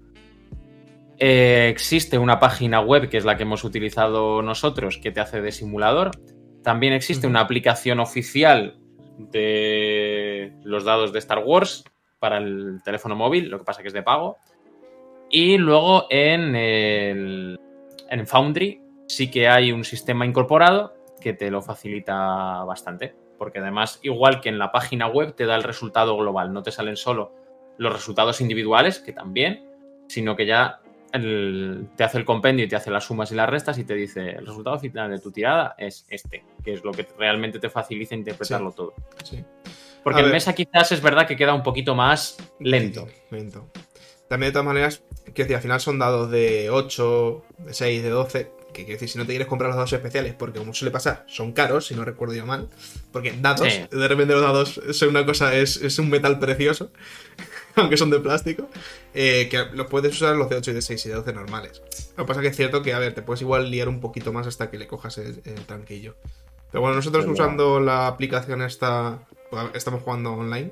Eh, 1.24 1.70
existe 1.70 2.18
una 2.18 2.40
página 2.40 2.82
web, 2.82 3.08
que 3.08 3.18
es 3.18 3.26
la 3.26 3.38
que 3.38 3.44
hemos 3.44 3.64
utilizado 3.64 4.42
nosotros, 4.42 4.98
que 4.98 5.12
te 5.12 5.20
hace 5.20 5.40
de 5.40 5.52
simulador. 5.52 6.10
También 6.64 6.94
existe 6.94 7.28
una 7.28 7.42
aplicación 7.42 8.00
oficial 8.00 8.80
de 9.18 10.52
los 10.64 10.84
dados 10.84 11.14
de 11.14 11.20
Star 11.20 11.44
Wars 11.46 11.84
para 12.18 12.40
el 12.40 12.82
teléfono 12.84 13.16
móvil, 13.16 13.50
lo 13.50 13.60
que 13.60 13.66
pasa 13.66 13.84
que 13.84 13.90
es 13.90 13.94
de 13.94 14.02
pago. 14.02 14.38
Y 15.30 15.60
luego 15.60 16.08
en, 16.10 16.56
en 16.56 18.28
Foundry 18.28 18.82
sí 19.08 19.30
que 19.30 19.48
hay 19.48 19.72
un 19.72 19.84
sistema 19.84 20.26
incorporado 20.26 20.96
que 21.22 21.34
te 21.34 21.52
lo 21.52 21.62
facilita 21.62 22.64
bastante 22.64 23.14
porque 23.42 23.58
además, 23.58 24.00
igual 24.04 24.40
que 24.40 24.50
en 24.50 24.60
la 24.60 24.72
página 24.72 25.08
web, 25.08 25.34
te 25.34 25.48
da 25.48 25.56
el 25.56 25.64
resultado 25.64 26.16
global, 26.16 26.54
no 26.54 26.62
te 26.62 26.72
salen 26.72 26.96
solo 26.96 27.34
los 27.80 27.92
resultados 27.92 28.40
individuales, 28.40 29.00
que 29.00 29.14
también, 29.14 29.66
sino 30.08 30.36
que 30.36 30.46
ya 30.46 30.81
te 31.12 32.04
hace 32.04 32.18
el 32.18 32.26
compendio 32.26 32.66
y 32.66 32.68
te 32.70 32.76
hace 32.76 32.90
las 32.90 33.04
sumas 33.04 33.32
y 33.32 33.36
las 33.36 33.50
restas 33.50 33.78
y 33.78 33.84
te 33.84 33.94
dice 33.94 34.30
el 34.30 34.46
resultado 34.46 34.80
final 34.80 35.12
de 35.12 35.20
tu 35.20 35.32
tirada 35.32 35.76
es 35.78 36.06
este, 36.10 36.44
que 36.64 36.74
es 36.74 36.84
lo 36.84 36.92
que 36.92 37.08
realmente 37.18 37.60
te 37.60 37.70
facilita 37.70 38.16
interpretarlo 38.16 38.72
todo. 38.72 38.94
Porque 40.04 40.22
en 40.22 40.32
mesa 40.32 40.54
quizás 40.54 40.92
es 40.92 41.02
verdad 41.02 41.28
que 41.28 41.36
queda 41.36 41.54
un 41.54 41.64
poquito 41.64 41.96
más 41.96 42.38
lento. 42.60 43.08
lento. 43.30 43.70
También 44.28 44.50
de 44.50 44.54
todas 44.54 44.66
maneras, 44.66 45.04
que 45.34 45.44
al 45.44 45.62
final 45.62 45.82
son 45.82 46.00
dados 46.00 46.32
de 46.32 46.70
8, 46.70 47.44
de 47.66 47.74
6, 47.74 48.04
de 48.04 48.10
12, 48.10 48.52
que 48.72 48.86
quiere 48.86 48.94
decir, 48.94 49.10
si 49.10 49.18
no 49.18 49.26
te 49.26 49.34
quieres 49.34 49.48
comprar 49.48 49.70
los 49.70 49.76
dados 49.76 49.92
especiales, 49.94 50.34
porque 50.34 50.60
como 50.60 50.74
suele 50.74 50.92
pasar, 50.92 51.26
son 51.28 51.52
caros, 51.52 51.88
si 51.88 51.96
no 51.96 52.06
recuerdo 52.06 52.34
yo 52.34 52.46
mal. 52.46 52.70
Porque 53.12 53.34
dados, 53.40 53.68
de 53.68 54.08
repente 54.08 54.34
los 54.34 54.42
dados 54.42 54.82
son 54.94 55.10
una 55.10 55.26
cosa, 55.26 55.54
es, 55.56 56.00
un 56.00 56.10
metal 56.10 56.40
precioso, 56.40 56.92
aunque 57.76 57.98
son 57.98 58.10
de 58.10 58.20
plástico, 58.20 58.68
eh, 59.14 59.48
que 59.50 59.66
los 59.74 59.88
puedes 59.88 60.14
usar 60.14 60.36
los 60.36 60.50
de 60.50 60.58
8 60.58 60.72
y 60.72 60.74
de 60.74 60.82
6 60.82 61.06
y 61.06 61.10
de 61.10 61.16
12 61.16 61.34
normales. 61.34 61.82
Lo 62.18 62.24
que 62.24 62.28
pasa 62.28 62.42
que 62.42 62.48
es 62.48 62.56
cierto 62.56 62.82
que, 62.82 62.94
a 62.94 63.00
ver, 63.00 63.14
te 63.14 63.22
puedes 63.22 63.42
igual 63.42 63.70
liar 63.70 63.90
un 63.90 64.00
poquito 64.00 64.34
más 64.34 64.48
hasta 64.48 64.70
que 64.70 64.78
le 64.78 64.88
cojas 64.88 65.18
el, 65.18 65.42
tranquillo. 65.66 66.16
Pero 66.72 66.82
bueno, 66.82 66.96
nosotros 66.96 67.26
usando 67.26 67.80
la 67.80 68.08
aplicación 68.08 68.62
esta, 68.62 69.20
estamos 69.74 70.04
jugando 70.04 70.34
online, 70.34 70.72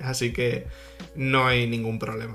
así 0.00 0.32
que 0.32 0.66
no 1.14 1.46
hay 1.46 1.66
ningún 1.66 1.98
problema. 1.98 2.34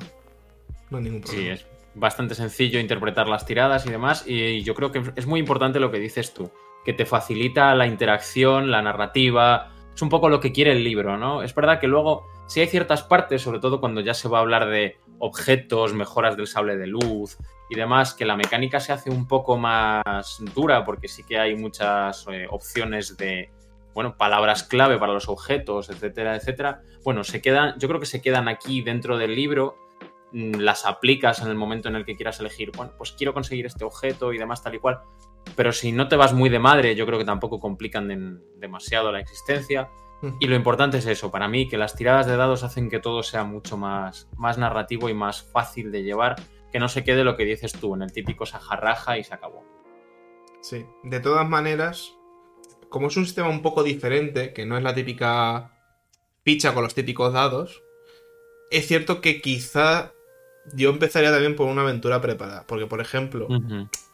No 0.90 0.98
hay 0.98 1.04
ningún 1.04 1.22
problema. 1.22 1.44
Sí, 1.44 1.50
es 1.50 1.78
bastante 1.98 2.36
sencillo 2.36 2.80
interpretar 2.80 3.28
las 3.28 3.46
tiradas 3.46 3.86
y 3.86 3.90
demás. 3.90 4.24
Y 4.26 4.64
yo 4.64 4.76
creo 4.76 4.92
que 4.92 5.04
es 5.16 5.26
muy 5.26 5.40
importante 5.40 5.80
lo 5.80 5.92
que 5.92 6.00
dices 6.00 6.34
tú, 6.34 6.52
que 6.86 6.94
te 6.94 7.06
facilita 7.06 7.76
la 7.76 7.88
interacción, 7.88 8.72
la 8.72 8.82
narrativa. 8.82 9.72
Es 9.94 10.02
un 10.02 10.10
poco 10.10 10.30
lo 10.30 10.40
que 10.40 10.52
quiere 10.52 10.72
el 10.72 10.84
libro, 10.84 11.18
¿no? 11.18 11.44
Es 11.44 11.54
verdad 11.54 11.80
que 11.80 11.88
luego, 11.88 12.26
si 12.48 12.62
hay 12.62 12.68
ciertas 12.68 13.04
partes, 13.04 13.42
sobre 13.42 13.60
todo 13.60 13.80
cuando 13.80 14.02
ya 14.02 14.14
se 14.14 14.28
va 14.28 14.40
a 14.40 14.42
hablar 14.42 14.68
de 14.68 14.98
objetos, 15.20 15.94
mejoras 15.94 16.38
del 16.38 16.48
sable 16.48 16.78
de 16.78 16.88
luz 16.88 17.38
y 17.70 17.76
demás, 17.76 18.14
que 18.14 18.26
la 18.26 18.36
mecánica 18.36 18.80
se 18.80 18.94
hace 18.94 19.10
un 19.10 19.28
poco 19.28 19.58
más 19.58 20.42
dura, 20.56 20.86
porque 20.86 21.08
sí 21.08 21.24
que 21.24 21.38
hay 21.38 21.56
muchas 21.56 22.26
eh, 22.32 22.48
opciones 22.50 23.18
de, 23.18 23.52
bueno, 23.94 24.18
palabras 24.18 24.64
clave 24.64 24.98
para 24.98 25.14
los 25.14 25.28
objetos, 25.30 25.90
etcétera, 25.90 26.36
etcétera. 26.36 26.82
Bueno, 27.04 27.24
se 27.24 27.42
quedan, 27.42 27.78
yo 27.78 27.88
creo 27.88 28.00
que 28.00 28.06
se 28.06 28.22
quedan 28.22 28.48
aquí 28.48 28.82
dentro 28.82 29.18
del 29.18 29.36
libro 29.36 29.88
Mm, 30.32 30.56
las 30.60 30.86
aplicas 30.86 31.42
en 31.42 31.48
el 31.48 31.56
momento 31.56 31.88
en 31.88 31.96
el 31.96 32.04
que 32.06 32.16
quieras 32.16 32.40
elegir, 32.42 32.72
bueno, 32.76 32.92
pues 32.98 33.14
quiero 33.14 33.34
conseguir 33.34 33.66
este 33.66 33.86
objeto 33.86 34.34
y 34.34 34.38
demás 34.38 34.62
tal 34.62 34.76
y 34.76 34.80
cual. 34.80 35.00
Pero 35.56 35.72
si 35.72 35.94
no 35.94 36.10
te 36.10 36.18
vas 36.18 36.34
muy 36.34 36.50
de 36.50 36.60
madre, 36.60 36.96
yo 36.96 37.06
creo 37.06 37.18
que 37.18 37.26
tampoco 37.26 37.60
complican 37.60 38.42
demasiado 38.58 39.12
la 39.12 39.22
existencia. 39.22 39.90
Y 40.40 40.48
lo 40.48 40.56
importante 40.56 40.98
es 40.98 41.06
eso, 41.06 41.30
para 41.32 41.48
mí, 41.48 41.68
que 41.68 41.78
las 41.78 41.96
tiradas 41.96 42.26
de 42.26 42.38
dados 42.38 42.64
hacen 42.64 42.90
que 42.90 43.00
todo 43.00 43.22
sea 43.22 43.44
mucho 43.44 43.78
más, 43.78 44.28
más 44.36 44.58
narrativo 44.58 45.10
y 45.10 45.14
más 45.14 45.44
fácil 45.44 45.92
de 45.92 46.04
llevar, 46.04 46.36
que 46.72 46.80
no 46.80 46.90
se 46.90 47.04
quede 47.04 47.24
lo 47.24 47.38
que 47.38 47.46
dices 47.46 47.74
tú, 47.74 47.94
en 47.94 48.02
el 48.02 48.12
típico 48.12 48.46
sajarraja 48.46 49.18
y 49.18 49.24
se 49.24 49.34
acabó. 49.34 49.64
Sí, 50.62 50.86
de 51.04 51.20
todas 51.20 51.48
maneras, 51.48 52.14
como 52.90 53.08
es 53.08 53.18
un 53.18 53.26
sistema 53.26 53.50
un 53.50 53.62
poco 53.62 53.84
diferente, 53.84 54.54
que 54.54 54.66
no 54.66 54.76
es 54.78 54.84
la 54.84 54.96
típica 54.96 55.72
picha 56.44 56.74
con 56.74 56.84
los 56.84 56.96
típicos 56.96 57.32
dados, 57.34 57.84
es 58.72 58.88
cierto 58.88 59.22
que 59.22 59.42
quizá 59.42 60.14
yo 60.74 60.90
empezaría 60.90 61.32
también 61.32 61.56
por 61.56 61.68
una 61.68 61.82
aventura 61.82 62.22
preparada. 62.22 62.66
Porque, 62.68 62.88
por 62.88 63.02
ejemplo, 63.02 63.48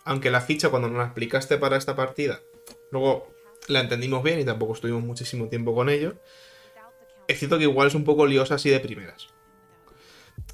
aunque 0.04 0.32
la 0.32 0.42
ficha 0.42 0.70
cuando 0.70 0.90
nos 0.90 0.98
la 0.98 1.06
explicaste 1.06 1.58
para 1.58 1.78
esta 1.78 1.96
partida, 1.96 2.40
luego 2.92 3.33
la 3.68 3.80
entendimos 3.80 4.24
bien 4.24 4.40
y 4.40 4.46
tampoco 4.46 4.74
estuvimos 4.74 5.04
muchísimo 5.04 5.48
tiempo 5.50 5.74
con 5.74 5.90
ello, 5.90 6.16
es 7.28 7.40
cierto 7.40 7.58
que 7.58 7.64
igual 7.64 7.88
es 7.88 7.96
un 7.96 8.04
poco 8.04 8.26
liosa 8.26 8.56
así 8.56 8.70
de 8.70 8.80
primeras. 8.80 9.28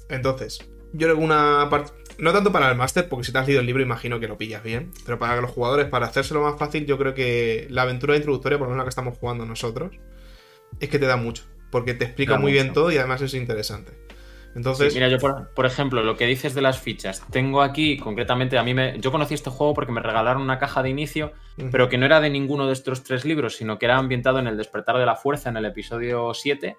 Entonces, 0.08 0.58
yo 0.92 1.06
creo 1.06 1.16
que 1.16 1.24
una 1.24 1.68
parte... 1.70 1.92
No 2.18 2.32
tanto 2.32 2.52
para 2.52 2.70
el 2.70 2.76
máster, 2.76 3.08
porque 3.08 3.24
si 3.24 3.32
te 3.32 3.38
has 3.38 3.46
leído 3.46 3.60
el 3.60 3.66
libro 3.66 3.82
imagino 3.82 4.20
que 4.20 4.28
lo 4.28 4.36
pillas 4.36 4.62
bien, 4.62 4.92
pero 5.06 5.18
para 5.18 5.40
los 5.40 5.50
jugadores, 5.50 5.86
para 5.86 6.06
hacérselo 6.06 6.42
más 6.42 6.58
fácil, 6.58 6.84
yo 6.84 6.98
creo 6.98 7.14
que 7.14 7.66
la 7.70 7.82
aventura 7.82 8.16
introductoria, 8.16 8.58
por 8.58 8.66
lo 8.66 8.72
menos 8.72 8.82
la 8.82 8.84
que 8.84 8.90
estamos 8.90 9.16
jugando 9.16 9.46
nosotros, 9.46 9.92
es 10.80 10.88
que 10.90 10.98
te 10.98 11.06
da 11.06 11.16
mucho, 11.16 11.44
porque 11.70 11.94
te 11.94 12.04
explica 12.04 12.38
muy 12.38 12.52
bien 12.52 12.74
todo 12.74 12.92
y 12.92 12.98
además 12.98 13.22
es 13.22 13.32
interesante. 13.32 13.92
Entonces. 14.54 14.94
mira, 14.94 15.08
yo 15.08 15.18
por, 15.18 15.66
ejemplo, 15.66 16.02
lo 16.02 16.16
que 16.16 16.26
dices 16.26 16.54
de 16.54 16.60
las 16.60 16.80
fichas, 16.80 17.24
tengo 17.30 17.62
aquí 17.62 17.98
concretamente, 17.98 18.58
a 18.58 18.62
mí 18.62 18.74
me. 18.74 18.98
Yo 19.00 19.12
conocí 19.12 19.34
este 19.34 19.50
juego 19.50 19.74
porque 19.74 19.92
me 19.92 20.00
regalaron 20.00 20.42
una 20.42 20.58
caja 20.58 20.82
de 20.82 20.90
inicio, 20.90 21.32
pero 21.70 21.88
que 21.88 21.98
no 21.98 22.06
era 22.06 22.20
de 22.20 22.30
ninguno 22.30 22.66
de 22.66 22.72
estos 22.72 23.04
tres 23.04 23.24
libros, 23.24 23.56
sino 23.56 23.78
que 23.78 23.86
era 23.86 23.96
ambientado 23.96 24.38
en 24.38 24.46
el 24.46 24.56
Despertar 24.56 24.98
de 24.98 25.06
la 25.06 25.16
Fuerza, 25.16 25.50
en 25.50 25.56
el 25.56 25.66
episodio 25.66 26.34
7. 26.34 26.76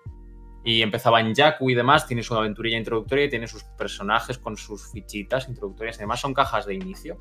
Y 0.63 0.83
empezaba 0.83 1.21
en 1.21 1.33
Jakku 1.33 1.69
y 1.69 1.73
demás, 1.73 2.05
tiene 2.05 2.21
su 2.21 2.35
aventurilla 2.35 2.77
introductoria 2.77 3.25
y 3.25 3.29
tiene 3.29 3.47
sus 3.47 3.63
personajes 3.63 4.37
con 4.37 4.57
sus 4.57 4.91
fichitas 4.91 5.47
introductorias. 5.47 5.97
Además, 5.97 6.19
son 6.19 6.33
cajas 6.33 6.67
de 6.67 6.75
inicio. 6.75 7.17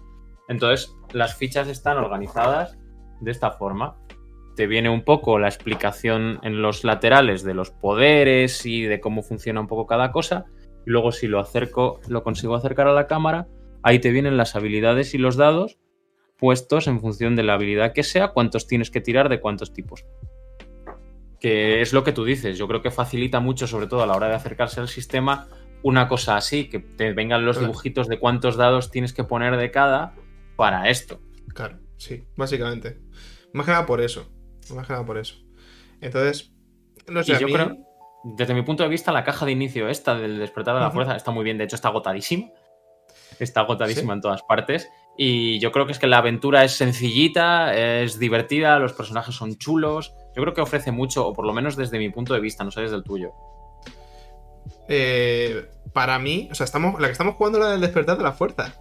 Entonces, 0.49 0.95
las 1.13 1.37
fichas 1.37 1.69
están 1.69 1.97
organizadas 1.97 2.77
de 3.21 3.31
esta 3.31 3.53
forma 3.53 3.97
te 4.57 4.67
viene 4.67 4.91
un 4.91 5.05
poco 5.05 5.39
la 5.39 5.49
explicación 5.49 6.39
en 6.43 6.63
los 6.63 6.85
laterales 6.85 7.43
de 7.43 7.55
los 7.55 7.71
poderes 7.71 8.67
y 8.67 8.83
de 8.83 9.01
cómo 9.01 9.23
funciona 9.23 9.61
un 9.61 9.67
poco 9.67 9.87
cada 9.87 10.13
cosa. 10.13 10.47
Y 10.87 10.91
luego 10.91 11.13
si 11.13 11.29
lo 11.29 11.41
acerco, 11.41 12.01
lo 12.09 12.23
consigo 12.23 12.55
acercar 12.55 12.89
a 12.89 12.93
la 12.93 13.07
cámara, 13.07 13.49
ahí 13.83 13.99
te 13.99 14.11
vienen 14.11 14.37
las 14.37 14.57
habilidades 14.57 15.15
y 15.15 15.19
los 15.19 15.37
dados 15.37 15.79
puestos 16.37 16.87
en 16.87 17.01
función 17.01 17.37
de 17.37 17.43
la 17.43 17.55
habilidad 17.55 17.93
que 17.93 18.03
sea, 18.03 18.29
cuántos 18.29 18.67
tienes 18.67 18.91
que 18.91 19.01
tirar 19.01 19.29
de 19.29 19.41
cuántos 19.41 19.73
tipos. 19.73 20.07
Que 21.39 21.83
es 21.83 21.93
lo 21.93 22.03
que 22.03 22.13
tú 22.13 22.25
dices, 22.25 22.59
yo 22.59 22.67
creo 22.67 22.83
que 22.83 22.91
facilita 22.91 23.41
mucho, 23.41 23.67
sobre 23.67 23.87
todo 23.87 24.03
a 24.03 24.07
la 24.07 24.17
hora 24.17 24.29
de 24.29 24.35
acercarse 24.35 24.81
al 24.81 24.89
sistema, 24.89 25.49
una 25.83 26.09
cosa 26.09 26.37
así, 26.37 26.69
que 26.69 26.81
te 26.81 27.13
vengan 27.13 27.45
los 27.45 27.61
dibujitos 27.61 28.09
de 28.09 28.19
cuántos 28.19 28.57
dados 28.57 28.91
tienes 28.91 29.13
que 29.13 29.25
poner 29.25 29.57
de 29.57 29.71
cada 29.71 30.15
para 30.57 30.89
esto. 30.89 31.21
Claro, 31.55 31.79
sí, 31.97 32.25
básicamente. 32.37 32.99
Más 33.53 33.67
que 33.67 33.73
nada 33.73 33.87
por 33.87 34.01
eso. 34.01 34.31
Más 34.75 34.87
que 34.87 34.93
nada 34.93 35.05
por 35.05 35.19
eso. 35.19 35.37
Entonces, 36.01 36.53
no 37.09 37.23
sé. 37.23 37.39
yo 37.39 37.47
creo, 37.49 37.77
desde 38.23 38.55
mi 38.55 38.63
punto 38.63 38.83
de 38.83 38.89
vista, 38.89 39.13
la 39.13 39.25
caja 39.25 39.47
de 39.47 39.53
inicio 39.53 39.89
esta 39.89 40.15
del 40.15 40.39
despertar 40.39 40.75
de 40.75 40.81
la 40.81 40.91
fuerza 40.91 41.17
está 41.17 41.31
muy 41.31 41.45
bien. 41.45 41.59
De 41.59 41.65
hecho, 41.65 41.77
está 41.77 41.89
agotadísima. 41.89 42.49
Está 43.39 43.61
agotadísima 43.61 44.13
en 44.13 44.21
todas 44.21 44.43
partes. 44.43 44.89
Y 45.17 45.59
yo 45.59 45.73
creo 45.73 45.87
que 45.87 45.93
es 45.93 45.99
que 45.99 46.07
la 46.07 46.19
aventura 46.19 46.65
es 46.65 46.73
sencillita, 46.73 47.75
es 47.75 48.19
divertida, 48.19 48.79
los 48.79 48.93
personajes 48.93 49.35
son 49.35 49.57
chulos. 49.57 50.15
Yo 50.35 50.43
creo 50.43 50.55
que 50.55 50.61
ofrece 50.61 50.93
mucho, 50.93 51.27
o 51.27 51.33
por 51.33 51.47
lo 51.47 51.53
menos 51.53 51.77
desde 51.77 51.99
mi 51.99 52.11
punto 52.11 52.35
de 52.35 52.41
vista, 52.41 52.65
no 52.65 52.71
sé 52.71 52.83
desde 52.83 52.97
el 52.97 53.03
tuyo. 53.03 53.33
Eh, 54.89 55.69
para 55.93 56.19
mí, 56.19 56.49
o 56.51 56.55
sea, 56.55 56.65
estamos, 56.65 57.01
la 57.01 57.09
que 57.09 57.13
estamos 57.13 57.35
jugando 57.35 57.59
es 57.59 57.65
la 57.65 57.71
del 57.73 57.81
despertar 57.81 58.17
de 58.17 58.25
la 58.25 58.33
fuerza. 58.33 58.75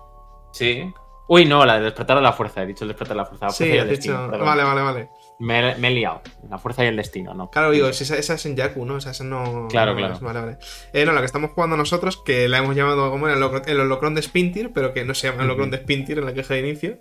Sí. 0.51 0.91
Uy, 1.27 1.45
no, 1.45 1.65
la 1.65 1.75
del 1.75 1.83
despertar 1.83 2.17
de 2.17 2.23
la 2.23 2.33
fuerza, 2.33 2.63
he 2.63 2.65
dicho 2.65 2.83
el 2.83 2.89
despertar 2.89 3.15
de 3.15 3.21
la 3.21 3.25
fuerza. 3.25 3.49
sí, 3.49 3.65
he 3.65 3.85
dicho. 3.85 4.27
Vale, 4.29 4.63
vale, 4.63 4.81
vale. 4.81 5.09
Me, 5.39 5.71
he 5.71 5.91
liado. 5.91 6.21
La 6.49 6.57
fuerza 6.57 6.83
y 6.83 6.87
el 6.87 6.97
destino, 6.97 7.33
¿no? 7.33 7.49
Claro, 7.49 7.71
digo, 7.71 7.87
esa, 7.87 8.17
esa 8.17 8.33
es 8.33 8.45
en 8.45 8.57
Yaku, 8.57 8.85
¿no? 8.85 8.95
O 8.95 9.01
sea, 9.01 9.13
esa 9.13 9.23
no. 9.23 9.67
Claro, 9.69 9.95
claro. 9.95 10.19
vale, 10.21 10.39
vale. 10.41 10.57
Eh, 10.91 11.05
no, 11.05 11.13
la 11.13 11.21
que 11.21 11.25
estamos 11.25 11.51
jugando 11.51 11.77
nosotros, 11.77 12.17
que 12.17 12.49
la 12.49 12.57
hemos 12.57 12.75
llamado 12.75 13.09
como 13.09 13.29
el, 13.29 13.41
el 13.67 13.79
holocron 13.79 14.15
de 14.15 14.21
Spintir, 14.21 14.71
pero 14.73 14.93
que 14.93 15.05
no 15.05 15.13
se 15.13 15.27
llama 15.27 15.43
el 15.43 15.49
holocron 15.49 15.71
de 15.71 15.77
Spintir 15.77 16.19
en 16.19 16.25
la 16.25 16.33
queja 16.33 16.55
de 16.55 16.59
inicio. 16.59 16.99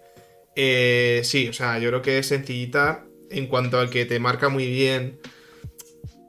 Eh, 0.55 1.23
sí, 1.25 1.49
o 1.49 1.53
sea, 1.53 1.79
yo 1.79 1.89
creo 1.89 2.03
que 2.03 2.19
es 2.19 2.29
sencillita 2.29 3.05
en 3.31 3.49
cuanto 3.49 3.81
a 3.81 3.91
que 3.91 4.05
te 4.05 4.21
marca 4.21 4.49
muy 4.49 4.67
bien. 4.67 5.19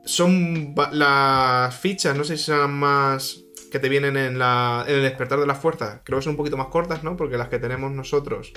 Son 0.03 0.73
las 0.91 1.75
fichas, 1.77 2.17
no 2.17 2.23
sé 2.23 2.37
si 2.37 2.45
serán 2.45 2.73
más 2.73 3.43
que 3.71 3.77
te 3.77 3.87
vienen 3.87 4.17
en, 4.17 4.39
la, 4.39 4.83
en 4.87 4.95
el 4.95 5.03
despertar 5.03 5.39
de 5.39 5.45
la 5.45 5.53
fuerza. 5.53 6.01
Creo 6.03 6.17
que 6.17 6.23
son 6.23 6.31
un 6.31 6.37
poquito 6.37 6.57
más 6.57 6.67
cortas, 6.67 7.03
¿no? 7.03 7.15
Porque 7.15 7.37
las 7.37 7.49
que 7.49 7.59
tenemos 7.59 7.91
nosotros 7.91 8.51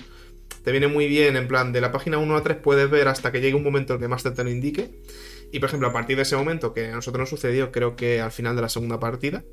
te 0.64 0.70
viene 0.70 0.88
muy 0.88 1.08
bien, 1.08 1.36
en 1.36 1.48
plan, 1.48 1.72
de 1.72 1.80
la 1.80 1.92
página 1.92 2.18
1 2.18 2.36
a 2.36 2.42
3 2.42 2.58
puedes 2.58 2.88
ver 2.90 3.08
hasta 3.08 3.32
que 3.32 3.40
llegue 3.40 3.54
un 3.54 3.62
momento 3.62 3.94
en 3.94 4.00
que 4.00 4.08
Master 4.08 4.34
te 4.34 4.44
lo 4.44 4.50
indique. 4.50 4.90
Y 5.52 5.58
por 5.58 5.68
ejemplo, 5.68 5.88
a 5.88 5.92
partir 5.92 6.16
de 6.16 6.22
ese 6.22 6.36
momento, 6.36 6.72
que 6.72 6.86
a 6.86 6.94
nosotros 6.94 7.20
nos 7.20 7.28
sucedió, 7.28 7.72
creo 7.72 7.94
que 7.96 8.20
al 8.20 8.32
final 8.32 8.56
de 8.56 8.62
la 8.62 8.68
segunda 8.68 8.98
partida, 8.98 9.44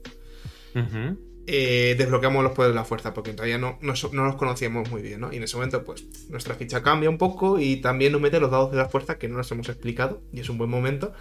eh, 1.45 1.95
desbloqueamos 1.97 2.43
los 2.43 2.53
poderes 2.53 2.73
de 2.73 2.79
la 2.79 2.85
fuerza, 2.85 3.13
porque 3.13 3.33
todavía 3.33 3.57
no, 3.57 3.79
no, 3.81 3.93
los 3.93 4.35
conocíamos 4.35 4.89
muy 4.89 5.01
bien, 5.01 5.19
¿no? 5.19 5.33
Y 5.33 5.38
en 5.38 5.43
ese 5.43 5.57
momento, 5.57 5.83
pues, 5.83 6.05
nuestra 6.29 6.55
ficha 6.55 6.81
cambia 6.83 7.09
un 7.09 7.17
poco 7.17 7.59
y 7.59 7.77
también 7.77 8.13
nos 8.13 8.21
mete 8.21 8.39
los 8.39 8.51
dados 8.51 8.71
de 8.71 8.77
la 8.77 8.88
fuerza 8.88 9.17
que 9.17 9.27
no 9.27 9.35
nos 9.38 9.51
hemos 9.51 9.67
explicado, 9.67 10.21
y 10.31 10.39
es 10.39 10.49
un 10.49 10.57
buen 10.57 10.69
momento. 10.69 11.12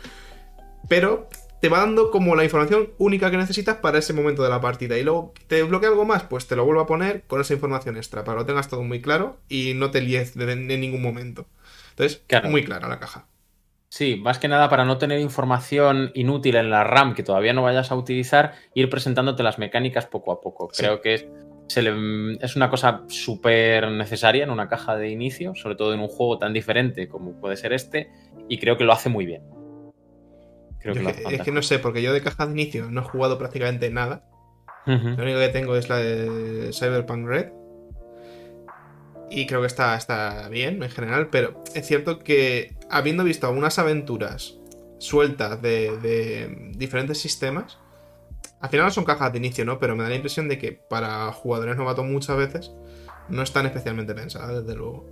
Pero 0.89 1.29
te 1.61 1.69
va 1.69 1.79
dando 1.79 2.11
como 2.11 2.37
la 2.37 2.45
información 2.45 2.91
única 2.99 3.31
que 3.31 3.37
necesitas 3.37 3.77
para 3.77 3.99
ese 3.99 4.13
momento 4.13 4.43
de 4.43 4.51
la 4.51 4.61
partida. 4.61 4.97
Y 4.97 5.03
luego 5.03 5.33
te 5.47 5.57
desbloquea 5.57 5.89
algo 5.89 6.05
más, 6.05 6.25
pues 6.25 6.47
te 6.47 6.57
lo 6.57 6.65
vuelvo 6.65 6.83
a 6.83 6.87
poner 6.87 7.23
con 7.27 7.41
esa 7.41 7.55
información 7.55 7.97
extra, 7.97 8.25
para 8.25 8.37
que 8.37 8.43
lo 8.43 8.47
tengas 8.47 8.69
todo 8.69 8.83
muy 8.83 9.01
claro 9.01 9.39
y 9.49 9.75
no 9.75 9.91
te 9.91 10.01
líes 10.01 10.37
en 10.37 10.67
ningún 10.69 11.03
momento. 11.03 11.47
Entonces, 11.91 12.23
muy 12.45 12.65
clara 12.65 12.89
la 12.89 13.01
caja. 13.01 13.27
Sí, 13.91 14.17
más 14.17 14.39
que 14.39 14.49
nada 14.49 14.69
para 14.69 14.85
no 14.85 14.99
tener 14.99 15.19
información 15.19 16.13
inútil 16.15 16.57
en 16.57 16.71
la 16.71 16.85
RAM 16.85 17.15
que 17.15 17.23
todavía 17.23 17.55
no 17.55 17.63
vayas 17.63 17.91
a 17.91 17.97
utilizar, 17.97 18.55
ir 18.75 18.91
presentándote 18.91 19.43
las 19.43 19.59
mecánicas 19.59 20.07
poco 20.07 20.31
a 20.31 20.41
poco. 20.41 20.69
Creo 20.69 21.01
que 21.01 21.15
es, 21.15 21.27
es 21.75 22.57
una 22.57 22.71
cosa 22.71 23.03
súper 23.09 23.91
necesaria 23.91 24.45
en 24.45 24.51
una 24.51 24.69
caja 24.69 24.95
de 24.97 25.09
inicio, 25.09 25.55
sobre 25.55 25.75
todo 25.75 25.95
en 25.95 26.01
un 26.01 26.09
juego 26.09 26.39
tan 26.39 26.53
diferente 26.53 27.09
como 27.09 27.41
puede 27.41 27.57
ser 27.57 27.73
este, 27.73 28.11
y 28.49 28.59
creo 28.59 28.77
que 28.77 28.85
lo 28.85 28.93
hace 28.93 29.09
muy 29.09 29.25
bien 29.25 29.58
es 30.83 31.43
que 31.43 31.53
no 31.53 31.63
sé, 31.63 31.79
porque 31.79 32.03
yo 32.03 32.13
de 32.13 32.23
caja 32.23 32.47
de 32.47 32.53
inicio 32.53 32.91
no 32.91 33.01
he 33.01 33.05
jugado 33.05 33.39
prácticamente 33.39 33.91
nada. 33.91 34.25
Lo 34.87 35.23
único 35.23 35.39
que 35.39 35.49
tengo 35.49 35.77
es 35.77 35.89
la 35.89 35.97
de 35.97 36.71
Cyberpunk 36.73 37.27
Red. 37.27 37.53
Y 39.31 39.47
creo 39.47 39.61
que 39.61 39.67
está, 39.67 39.95
está 39.97 40.49
bien 40.49 40.83
en 40.83 40.89
general, 40.89 41.29
pero 41.29 41.63
es 41.75 41.87
cierto 41.87 42.19
que 42.21 42.75
habiendo 42.89 43.25
visto 43.25 43.47
algunas 43.47 43.79
aventuras 43.79 44.55
sueltas 44.99 45.61
de, 45.61 46.73
diferentes 46.75 47.19
sistemas, 47.19 47.79
al 48.61 48.71
final 48.71 48.87
no 48.87 48.91
son 48.91 49.05
cajas 49.05 49.33
de 49.33 49.39
inicio, 49.39 49.67
¿no? 49.67 49.79
Pero 49.79 49.95
me 49.95 50.03
da 50.03 50.09
la 50.09 50.15
impresión 50.15 50.49
de 50.49 50.59
que 50.59 50.73
para 50.73 51.31
jugadores 51.33 51.77
novatos 51.77 52.07
muchas 52.07 52.39
veces 52.39 52.73
no 53.29 53.43
están 53.43 53.67
especialmente 53.67 54.15
pensadas, 54.15 54.65
desde 54.65 54.75
luego. 54.75 55.07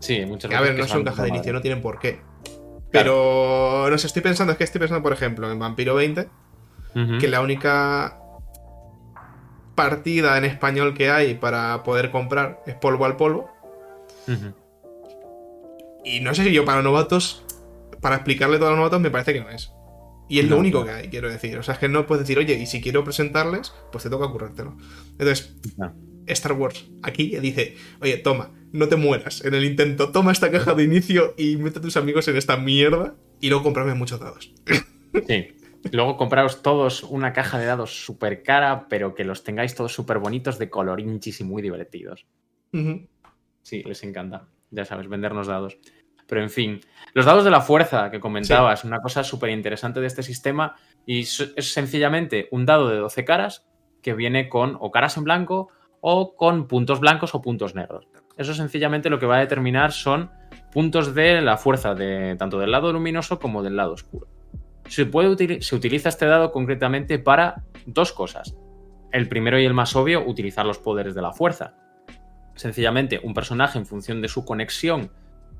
Sí, 0.00 0.24
muchas 0.24 0.50
veces. 0.50 0.66
A 0.66 0.68
ver, 0.68 0.78
no 0.78 0.88
son 0.88 1.04
cajas 1.04 1.24
de 1.24 1.28
inicio, 1.28 1.52
no 1.52 1.60
tienen 1.60 1.82
por 1.82 1.98
qué. 1.98 2.20
Pero 2.96 3.88
no 3.90 3.98
sé, 3.98 4.06
estoy 4.06 4.22
pensando, 4.22 4.52
es 4.52 4.58
que 4.58 4.64
estoy 4.64 4.78
pensando, 4.78 5.02
por 5.02 5.12
ejemplo, 5.12 5.50
en 5.50 5.58
Vampiro 5.58 5.94
20, 5.94 6.28
que 7.20 7.28
la 7.28 7.40
única 7.40 8.18
partida 9.74 10.38
en 10.38 10.44
español 10.44 10.94
que 10.94 11.10
hay 11.10 11.34
para 11.34 11.82
poder 11.82 12.10
comprar 12.10 12.62
es 12.66 12.74
polvo 12.74 13.04
al 13.04 13.16
polvo. 13.16 13.50
Y 16.04 16.20
no 16.20 16.34
sé 16.34 16.44
si 16.44 16.52
yo 16.52 16.64
para 16.64 16.82
novatos, 16.82 17.44
para 18.00 18.16
explicarle 18.16 18.58
todo 18.58 18.68
a 18.68 18.70
los 18.70 18.78
novatos, 18.78 19.00
me 19.00 19.10
parece 19.10 19.32
que 19.32 19.40
no 19.40 19.50
es. 19.50 19.72
Y 20.28 20.40
es 20.40 20.48
lo 20.48 20.58
único 20.58 20.84
que 20.84 20.90
hay, 20.90 21.08
quiero 21.08 21.30
decir. 21.30 21.56
O 21.58 21.62
sea, 21.62 21.74
es 21.74 21.80
que 21.80 21.88
no 21.88 22.06
puedes 22.06 22.26
decir, 22.26 22.38
oye, 22.38 22.54
y 22.54 22.66
si 22.66 22.80
quiero 22.80 23.04
presentarles, 23.04 23.72
pues 23.92 24.02
te 24.04 24.10
toca 24.10 24.28
currártelo. 24.28 24.76
Entonces, 25.12 25.56
Star 26.26 26.52
Wars 26.52 26.86
aquí 27.02 27.38
dice, 27.38 27.76
oye, 28.00 28.16
toma, 28.18 28.50
no 28.76 28.88
te 28.88 28.96
mueras 28.96 29.44
en 29.44 29.54
el 29.54 29.64
intento, 29.64 30.12
toma 30.12 30.32
esta 30.32 30.50
caja 30.50 30.74
de 30.74 30.84
inicio 30.84 31.34
y 31.36 31.56
mete 31.56 31.78
a 31.78 31.82
tus 31.82 31.96
amigos 31.96 32.28
en 32.28 32.36
esta 32.36 32.56
mierda 32.56 33.14
y 33.40 33.48
luego 33.48 33.64
comprame 33.64 33.94
muchos 33.94 34.20
dados. 34.20 34.52
Sí. 35.26 35.48
Luego 35.92 36.16
compraros 36.16 36.62
todos 36.62 37.02
una 37.04 37.32
caja 37.32 37.58
de 37.58 37.66
dados 37.66 38.04
súper 38.04 38.42
cara, 38.42 38.88
pero 38.88 39.14
que 39.14 39.24
los 39.24 39.44
tengáis 39.44 39.74
todos 39.74 39.92
súper 39.92 40.18
bonitos 40.18 40.58
de 40.58 40.68
colorinchis 40.68 41.40
y 41.40 41.44
muy 41.44 41.62
divertidos. 41.62 42.26
Sí, 43.62 43.82
les 43.84 44.02
encanta. 44.02 44.48
Ya 44.70 44.84
sabes, 44.84 45.08
vendernos 45.08 45.46
dados. 45.46 45.78
Pero 46.26 46.42
en 46.42 46.50
fin, 46.50 46.80
los 47.14 47.24
dados 47.24 47.44
de 47.44 47.50
la 47.50 47.60
fuerza 47.60 48.10
que 48.10 48.20
comentabas, 48.20 48.84
una 48.84 49.00
cosa 49.00 49.22
súper 49.22 49.50
interesante 49.50 50.00
de 50.00 50.08
este 50.08 50.22
sistema 50.22 50.74
y 51.06 51.20
es 51.20 51.72
sencillamente 51.72 52.48
un 52.50 52.66
dado 52.66 52.88
de 52.88 52.96
12 52.96 53.24
caras 53.24 53.66
que 54.02 54.14
viene 54.14 54.48
con 54.48 54.76
o 54.80 54.90
caras 54.90 55.16
en 55.16 55.24
blanco 55.24 55.68
o 56.00 56.34
con 56.36 56.66
puntos 56.66 57.00
blancos 57.00 57.34
o 57.34 57.42
puntos 57.42 57.74
negros. 57.74 58.08
Eso 58.36 58.54
sencillamente 58.54 59.10
lo 59.10 59.18
que 59.18 59.26
va 59.26 59.36
a 59.36 59.40
determinar 59.40 59.92
son 59.92 60.30
puntos 60.72 61.14
de 61.14 61.40
la 61.40 61.56
fuerza 61.56 61.94
de 61.94 62.36
tanto 62.38 62.58
del 62.58 62.70
lado 62.70 62.92
luminoso 62.92 63.38
como 63.38 63.62
del 63.62 63.76
lado 63.76 63.92
oscuro. 63.92 64.28
Se, 64.88 65.06
puede 65.06 65.62
se 65.62 65.74
utiliza 65.74 66.08
este 66.08 66.26
dado 66.26 66.52
concretamente 66.52 67.18
para 67.18 67.64
dos 67.86 68.12
cosas. 68.12 68.56
El 69.10 69.28
primero 69.28 69.58
y 69.58 69.64
el 69.64 69.74
más 69.74 69.96
obvio, 69.96 70.26
utilizar 70.26 70.66
los 70.66 70.78
poderes 70.78 71.14
de 71.14 71.22
la 71.22 71.32
fuerza. 71.32 71.74
Sencillamente, 72.54 73.20
un 73.22 73.34
personaje 73.34 73.78
en 73.78 73.86
función 73.86 74.20
de 74.20 74.28
su 74.28 74.44
conexión 74.44 75.10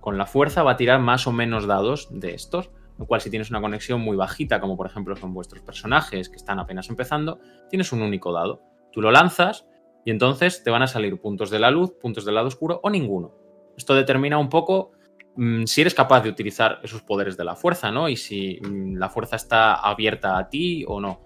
con 0.00 0.18
la 0.18 0.26
fuerza 0.26 0.62
va 0.62 0.72
a 0.72 0.76
tirar 0.76 1.00
más 1.00 1.26
o 1.26 1.32
menos 1.32 1.66
dados 1.66 2.08
de 2.10 2.34
estos, 2.34 2.70
lo 2.98 3.06
cual 3.06 3.20
si 3.20 3.30
tienes 3.30 3.50
una 3.50 3.60
conexión 3.60 4.00
muy 4.00 4.16
bajita, 4.16 4.60
como 4.60 4.76
por 4.76 4.86
ejemplo 4.86 5.16
son 5.16 5.34
vuestros 5.34 5.62
personajes 5.62 6.28
que 6.28 6.36
están 6.36 6.58
apenas 6.58 6.88
empezando, 6.88 7.40
tienes 7.68 7.92
un 7.92 8.02
único 8.02 8.32
dado. 8.32 8.62
Tú 8.92 9.00
lo 9.00 9.10
lanzas 9.10 9.66
y 10.06 10.12
entonces 10.12 10.62
te 10.62 10.70
van 10.70 10.84
a 10.84 10.86
salir 10.86 11.20
puntos 11.20 11.50
de 11.50 11.58
la 11.58 11.72
luz, 11.72 11.90
puntos 12.00 12.24
del 12.24 12.36
lado 12.36 12.46
oscuro 12.46 12.80
o 12.84 12.88
ninguno. 12.88 13.34
Esto 13.76 13.92
determina 13.92 14.38
un 14.38 14.48
poco 14.48 14.92
mm, 15.34 15.64
si 15.64 15.80
eres 15.80 15.94
capaz 15.94 16.22
de 16.22 16.30
utilizar 16.30 16.78
esos 16.84 17.02
poderes 17.02 17.36
de 17.36 17.42
la 17.42 17.56
fuerza, 17.56 17.90
¿no? 17.90 18.08
Y 18.08 18.16
si 18.16 18.60
mm, 18.62 18.98
la 18.98 19.10
fuerza 19.10 19.34
está 19.34 19.74
abierta 19.74 20.38
a 20.38 20.48
ti 20.48 20.84
o 20.86 21.00
no. 21.00 21.20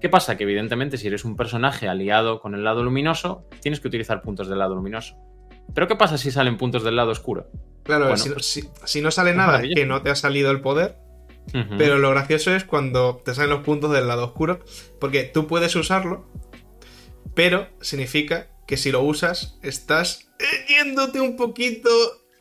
¿Qué 0.00 0.08
pasa? 0.08 0.36
Que 0.36 0.42
evidentemente 0.42 0.96
si 0.96 1.06
eres 1.06 1.24
un 1.24 1.36
personaje 1.36 1.88
aliado 1.88 2.40
con 2.40 2.56
el 2.56 2.64
lado 2.64 2.82
luminoso, 2.82 3.46
tienes 3.60 3.78
que 3.78 3.86
utilizar 3.86 4.20
puntos 4.20 4.48
del 4.48 4.58
lado 4.58 4.74
luminoso. 4.74 5.16
Pero 5.72 5.86
¿qué 5.86 5.94
pasa 5.94 6.18
si 6.18 6.32
salen 6.32 6.56
puntos 6.56 6.82
del 6.82 6.96
lado 6.96 7.12
oscuro? 7.12 7.52
Claro, 7.84 8.16
si, 8.16 9.00
no 9.00 9.12
sale 9.12 9.32
nada, 9.32 9.62
que 9.62 9.86
no 9.86 10.02
te 10.02 10.10
ha 10.10 10.16
salido 10.16 10.50
el 10.50 10.60
poder. 10.60 10.96
Pero 11.78 11.98
lo 11.98 12.10
gracioso 12.10 12.54
es 12.54 12.64
cuando 12.64 13.22
te 13.24 13.32
salen 13.32 13.50
los 13.50 13.60
puntos 13.60 13.92
del 13.92 14.08
lado 14.08 14.24
oscuro, 14.24 14.58
porque 15.00 15.22
tú 15.22 15.46
puedes 15.46 15.74
usarlo 15.76 16.26
pero 17.34 17.68
significa 17.80 18.48
que 18.66 18.76
si 18.76 18.90
lo 18.90 19.02
usas, 19.02 19.58
estás 19.62 20.28
yéndote 20.68 21.20
un 21.20 21.36
poquito 21.36 21.88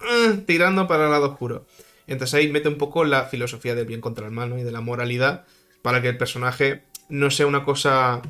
eh, 0.10 0.44
tirando 0.46 0.88
para 0.88 1.06
el 1.06 1.12
lado 1.12 1.32
oscuro. 1.32 1.66
Entonces 2.06 2.34
ahí 2.34 2.50
mete 2.50 2.70
un 2.70 2.78
poco 2.78 3.06
la 3.06 3.26
filosofía 3.26 3.76
del 3.76 3.86
bien 3.86 4.02
contra 4.02 4.26
el 4.26 4.32
mal 4.32 4.58
y 4.58 4.64
de 4.64 4.72
la 4.72 4.82
moralidad 4.82 5.46
para 5.82 6.02
que 6.02 6.10
el 6.10 6.18
personaje 6.18 6.84
no 7.10 7.32
sea 7.32 7.48
una 7.48 7.64
cosa 7.64 8.22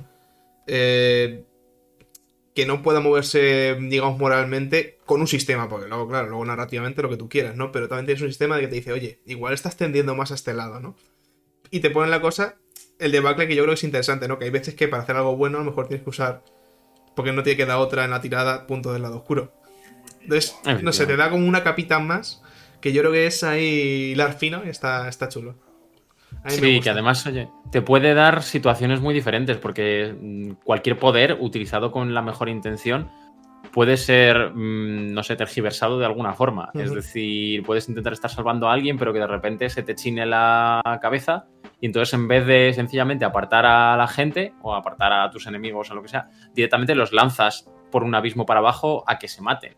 eh, 0.68 1.44
que 2.54 2.66
no 2.66 2.82
pueda 2.82 3.00
moverse, 3.00 3.78
digamos, 3.80 4.18
moralmente 4.18 4.98
con 5.06 5.22
un 5.22 5.28
sistema, 5.28 5.70
porque 5.70 5.88
luego, 5.88 6.08
claro, 6.08 6.28
luego 6.28 6.44
narrativamente 6.44 7.04
lo 7.04 7.10
que 7.10 7.18
tú 7.18 7.30
quieras, 7.30 7.56
¿no? 7.56 7.72
Pero 7.72 7.88
también 7.88 8.08
tienes 8.08 8.24
un 8.24 8.30
sistema 8.30 8.60
que 8.60 8.68
te 8.68 8.76
dice, 8.76 8.92
oye, 8.92 9.22
igual 9.28 9.54
estás 9.54 9.78
tendiendo 9.78 10.16
más 10.16 10.32
a 10.32 10.36
este 10.36 10.56
lado, 10.56 10.80
¿no? 10.80 10.96
Y 11.70 11.82
te 11.82 11.92
ponen 11.92 12.10
la 12.10 12.20
cosa, 12.20 12.58
el 13.00 13.12
debacle 13.12 13.48
que 13.48 13.56
yo 13.56 13.64
creo 13.64 13.74
que 13.74 13.80
es 13.80 13.84
interesante, 13.84 14.28
¿no? 14.28 14.40
Que 14.40 14.46
hay 14.46 14.52
veces 14.52 14.76
que 14.76 14.88
para 14.88 15.04
hacer 15.04 15.16
algo 15.16 15.36
bueno 15.36 15.58
a 15.58 15.62
lo 15.62 15.70
mejor 15.70 15.88
tienes 15.88 16.04
que 16.04 16.10
usar 16.10 16.44
porque 17.18 17.34
no 17.34 17.44
tiene 17.44 17.58
que 17.58 17.66
dar 17.66 17.80
otra 17.80 18.06
en 18.06 18.12
la 18.12 18.22
tirada 18.22 18.68
punto 18.68 18.94
del 18.94 19.02
lado 19.02 19.18
oscuro. 19.18 19.52
Entonces, 20.22 20.56
no 20.84 20.94
sé, 20.94 21.08
te 21.08 21.18
da 21.18 21.30
como 21.32 21.48
una 21.48 21.64
capita 21.64 22.00
más, 22.00 22.44
que 22.80 22.94
yo 22.94 23.02
creo 23.02 23.12
que 23.12 23.26
es 23.26 23.44
ahí 23.44 24.12
hilar 24.12 24.38
fino 24.38 24.62
y 24.64 24.70
está, 24.70 25.10
está 25.10 25.28
chulo. 25.28 25.56
Sí, 26.46 26.80
que 26.80 26.90
además, 26.90 27.26
oye, 27.26 27.50
te 27.72 27.82
puede 27.82 28.14
dar 28.14 28.44
situaciones 28.44 29.02
muy 29.02 29.14
diferentes, 29.14 29.58
porque 29.58 30.16
mm, 30.20 30.52
cualquier 30.64 31.00
poder 31.00 31.38
utilizado 31.40 31.92
con 31.92 32.14
la 32.14 32.22
mejor 32.22 32.50
intención 32.50 33.10
puede 33.72 33.98
ser, 33.98 34.52
mm, 34.54 35.14
no 35.14 35.24
sé, 35.24 35.36
tergiversado 35.36 35.98
de 35.98 36.06
alguna 36.06 36.34
forma. 36.34 36.70
Es 36.76 36.94
decir, 36.94 37.64
puedes 37.64 37.90
intentar 37.90 38.14
estar 38.14 38.30
salvando 38.30 38.70
a 38.70 38.74
alguien, 38.74 38.98
pero 38.98 39.12
que 39.12 39.20
de 39.20 39.28
repente 39.28 39.70
se 39.70 39.82
te 39.82 39.96
chine 39.96 40.26
la 40.26 40.82
cabeza 41.02 41.48
y 41.80 41.86
entonces 41.86 42.14
en 42.14 42.28
vez 42.28 42.46
de 42.46 42.74
sencillamente 42.74 43.26
apartar 43.26 43.66
a 43.66 43.96
la 43.96 44.08
gente 44.08 44.54
o 44.62 44.74
apartar 44.74 45.14
a 45.14 45.30
tus 45.30 45.48
enemigos 45.48 45.92
o 45.92 45.96
lo 45.96 46.02
que 46.02 46.10
sea, 46.10 46.30
directamente 46.54 46.96
los 46.96 47.14
lanzas 47.14 47.70
por 47.92 48.04
un 48.04 48.16
abismo 48.16 48.46
para 48.46 48.60
abajo 48.60 49.04
a 49.08 49.20
que 49.20 49.28
se 49.28 49.42
maten. 49.42 49.76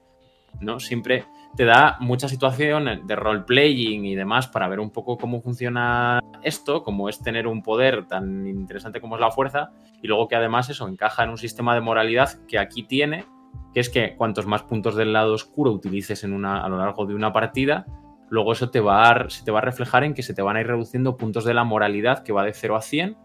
¿no? 0.60 0.80
Siempre 0.80 1.26
te 1.56 1.66
da 1.66 1.98
mucha 2.00 2.28
situación 2.28 3.06
de 3.06 3.16
role-playing 3.16 4.06
y 4.06 4.16
demás 4.16 4.48
para 4.48 4.68
ver 4.68 4.80
un 4.80 4.92
poco 4.92 5.18
cómo 5.18 5.42
funciona 5.42 6.20
esto, 6.44 6.84
cómo 6.84 7.10
es 7.10 7.20
tener 7.20 7.48
un 7.48 7.62
poder 7.62 8.08
tan 8.08 8.48
interesante 8.48 9.02
como 9.02 9.16
es 9.16 9.22
la 9.22 9.32
fuerza, 9.32 9.72
y 10.02 10.08
luego 10.08 10.28
que 10.28 10.36
además 10.36 10.70
eso 10.70 10.88
encaja 10.88 11.24
en 11.24 11.32
un 11.32 11.38
sistema 11.38 11.76
de 11.76 11.82
moralidad 11.82 12.30
que 12.48 12.60
aquí 12.60 12.84
tiene, 12.84 13.26
que 13.74 13.80
es 13.80 13.90
que 13.90 14.16
cuantos 14.16 14.46
más 14.46 14.64
puntos 14.64 14.96
del 14.96 15.14
lado 15.14 15.34
oscuro 15.34 15.72
utilices 15.72 16.24
en 16.24 16.34
una, 16.34 16.64
a 16.64 16.70
lo 16.70 16.78
largo 16.78 17.06
de 17.06 17.16
una 17.16 17.34
partida, 17.34 17.86
luego 18.30 18.54
eso 18.54 18.70
te 18.70 18.80
va 18.80 19.10
a, 19.10 19.30
se 19.30 19.44
te 19.44 19.52
va 19.52 19.60
a 19.60 19.64
reflejar 19.64 20.04
en 20.04 20.14
que 20.14 20.24
se 20.24 20.34
te 20.34 20.42
van 20.42 20.58
a 20.58 20.62
ir 20.62 20.68
reduciendo 20.68 21.18
puntos 21.18 21.46
de 21.46 21.54
la 21.54 21.64
moralidad 21.64 22.24
que 22.24 22.32
va 22.32 22.44
de 22.44 22.54
0 22.54 22.76
a 22.76 22.82
100 22.82 23.18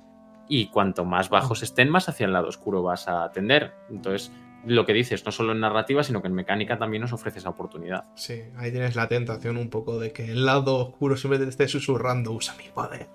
y 0.48 0.68
cuanto 0.68 1.04
más 1.04 1.30
bajos 1.30 1.62
estén, 1.62 1.88
más 1.88 2.08
hacia 2.08 2.26
el 2.26 2.32
lado 2.32 2.48
oscuro 2.48 2.82
vas 2.82 3.08
a 3.08 3.30
tender. 3.32 3.72
Entonces, 3.90 4.30
lo 4.66 4.86
que 4.86 4.92
dices, 4.92 5.24
no 5.24 5.32
solo 5.32 5.52
en 5.52 5.60
narrativa, 5.60 6.02
sino 6.02 6.20
que 6.20 6.28
en 6.28 6.34
mecánica 6.34 6.78
también 6.78 7.02
nos 7.02 7.12
ofrece 7.12 7.38
esa 7.38 7.50
oportunidad. 7.50 8.04
Sí, 8.14 8.42
ahí 8.56 8.70
tienes 8.70 8.96
la 8.96 9.08
tentación 9.08 9.56
un 9.56 9.70
poco 9.70 9.98
de 9.98 10.12
que 10.12 10.30
el 10.30 10.44
lado 10.44 10.76
oscuro 10.76 11.16
siempre 11.16 11.38
te 11.38 11.48
esté 11.48 11.68
susurrando, 11.68 12.32
usa 12.32 12.54
mi 12.56 12.68
poder. 12.68 13.08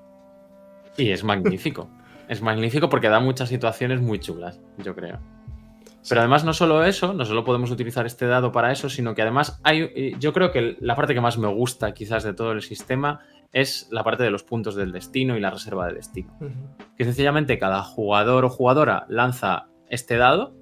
Y 0.97 1.11
es 1.11 1.23
magnífico. 1.23 1.89
es 2.27 2.41
magnífico 2.41 2.89
porque 2.89 3.09
da 3.09 3.19
muchas 3.19 3.49
situaciones 3.49 4.01
muy 4.01 4.19
chulas, 4.19 4.59
yo 4.77 4.95
creo. 4.95 5.19
Pero 6.07 6.21
además 6.21 6.45
no 6.45 6.53
solo 6.53 6.85
eso, 6.85 7.13
no 7.13 7.25
solo 7.25 7.43
podemos 7.43 7.71
utilizar 7.71 8.05
este 8.05 8.25
dado 8.25 8.51
para 8.51 8.71
eso, 8.71 8.89
sino 8.89 9.13
que 9.13 9.21
además 9.21 9.59
hay, 9.63 10.15
yo 10.19 10.31
creo 10.33 10.51
que 10.51 10.77
la 10.79 10.95
parte 10.95 11.13
que 11.13 11.21
más 11.21 11.37
me 11.37 11.47
gusta 11.47 11.93
quizás 11.93 12.23
de 12.23 12.33
todo 12.33 12.53
el 12.53 12.61
sistema 12.61 13.21
es 13.51 13.87
la 13.91 14.03
parte 14.03 14.23
de 14.23 14.31
los 14.31 14.43
puntos 14.43 14.75
del 14.75 14.91
destino 14.91 15.35
y 15.35 15.41
la 15.41 15.49
reserva 15.49 15.87
de 15.87 15.95
destino. 15.95 16.37
Que 16.97 17.03
sencillamente 17.03 17.57
cada 17.57 17.83
jugador 17.83 18.45
o 18.45 18.49
jugadora 18.49 19.05
lanza 19.09 19.67
este 19.89 20.17
dado, 20.17 20.55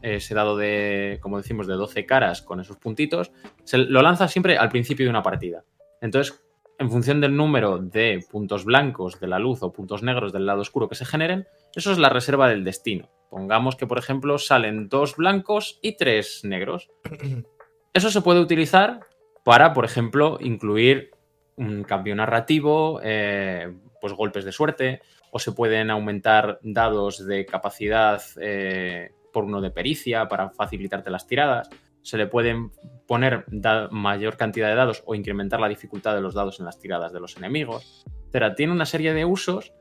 ese 0.00 0.34
dado 0.34 0.56
de, 0.56 1.18
como 1.20 1.38
decimos, 1.38 1.66
de 1.66 1.74
12 1.74 2.06
caras 2.06 2.42
con 2.42 2.60
esos 2.60 2.76
puntitos, 2.76 3.32
se 3.64 3.78
lo 3.78 4.02
lanza 4.02 4.28
siempre 4.28 4.56
al 4.58 4.68
principio 4.68 5.06
de 5.06 5.10
una 5.10 5.22
partida. 5.22 5.64
Entonces, 6.00 6.43
en 6.78 6.90
función 6.90 7.20
del 7.20 7.36
número 7.36 7.78
de 7.78 8.24
puntos 8.30 8.64
blancos 8.64 9.20
de 9.20 9.28
la 9.28 9.38
luz 9.38 9.62
o 9.62 9.72
puntos 9.72 10.02
negros 10.02 10.32
del 10.32 10.46
lado 10.46 10.60
oscuro 10.60 10.88
que 10.88 10.94
se 10.94 11.04
generen, 11.04 11.46
eso 11.74 11.92
es 11.92 11.98
la 11.98 12.08
reserva 12.08 12.48
del 12.48 12.64
destino. 12.64 13.10
Pongamos 13.30 13.76
que, 13.76 13.86
por 13.86 13.98
ejemplo, 13.98 14.38
salen 14.38 14.88
dos 14.88 15.16
blancos 15.16 15.78
y 15.82 15.96
tres 15.96 16.42
negros. 16.44 16.90
Eso 17.92 18.10
se 18.10 18.22
puede 18.22 18.40
utilizar 18.40 19.06
para, 19.44 19.72
por 19.72 19.84
ejemplo, 19.84 20.38
incluir 20.40 21.12
un 21.56 21.84
cambio 21.84 22.16
narrativo, 22.16 23.00
eh, 23.04 23.72
pues 24.00 24.12
golpes 24.12 24.44
de 24.44 24.50
suerte, 24.50 25.00
o 25.30 25.38
se 25.38 25.52
pueden 25.52 25.90
aumentar 25.90 26.58
dados 26.62 27.24
de 27.24 27.46
capacidad 27.46 28.20
eh, 28.40 29.12
por 29.32 29.44
uno 29.44 29.60
de 29.60 29.70
pericia 29.70 30.26
para 30.26 30.50
facilitarte 30.50 31.10
las 31.10 31.26
tiradas. 31.26 31.70
Se 32.04 32.16
le 32.16 32.28
pueden 32.28 32.70
poner 33.08 33.44
mayor 33.90 34.36
cantidad 34.36 34.68
de 34.68 34.76
dados 34.76 35.02
o 35.06 35.16
incrementar 35.16 35.58
la 35.58 35.68
dificultad 35.68 36.14
de 36.14 36.20
los 36.20 36.34
dados 36.34 36.60
en 36.60 36.66
las 36.66 36.78
tiradas 36.78 37.12
de 37.12 37.18
los 37.18 37.36
enemigos. 37.36 38.04
Pero 38.30 38.54
tiene 38.54 38.72
una 38.72 38.86
serie 38.86 39.12
de 39.12 39.24
usos 39.24 39.72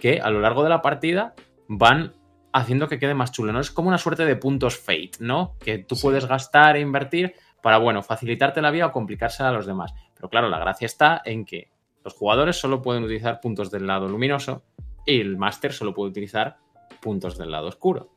que 0.00 0.20
a 0.20 0.30
lo 0.30 0.40
largo 0.40 0.62
de 0.62 0.70
la 0.70 0.80
partida 0.80 1.34
van 1.68 2.14
haciendo 2.52 2.88
que 2.88 2.98
quede 2.98 3.14
más 3.14 3.32
chulo, 3.32 3.52
¿no? 3.52 3.60
Es 3.60 3.70
como 3.70 3.88
una 3.88 3.98
suerte 3.98 4.24
de 4.24 4.36
puntos 4.36 4.78
fate, 4.78 5.12
¿no? 5.20 5.56
Que 5.58 5.78
tú 5.78 5.96
puedes 6.00 6.26
gastar 6.26 6.76
e 6.76 6.80
invertir 6.80 7.34
para, 7.62 7.78
bueno, 7.78 8.02
facilitarte 8.02 8.62
la 8.62 8.70
vida 8.70 8.86
o 8.86 8.92
complicarse 8.92 9.42
a 9.42 9.52
los 9.52 9.66
demás. 9.66 9.92
Pero 10.14 10.28
claro, 10.28 10.48
la 10.48 10.58
gracia 10.58 10.86
está 10.86 11.20
en 11.24 11.44
que 11.44 11.70
los 12.04 12.14
jugadores 12.14 12.56
solo 12.56 12.82
pueden 12.82 13.04
utilizar 13.04 13.40
puntos 13.40 13.70
del 13.70 13.86
lado 13.86 14.08
luminoso 14.08 14.64
y 15.06 15.20
el 15.20 15.36
máster 15.36 15.72
solo 15.72 15.94
puede 15.94 16.10
utilizar 16.10 16.58
puntos 17.00 17.38
del 17.38 17.50
lado 17.50 17.68
oscuro. 17.68 18.12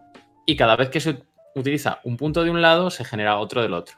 Y 0.45 0.55
cada 0.55 0.75
vez 0.75 0.89
que 0.89 0.99
se 0.99 1.23
utiliza 1.55 1.99
un 2.03 2.17
punto 2.17 2.43
de 2.43 2.51
un 2.51 2.61
lado, 2.61 2.91
se 2.91 3.05
genera 3.05 3.37
otro 3.37 3.61
del 3.61 3.73
otro. 3.73 3.97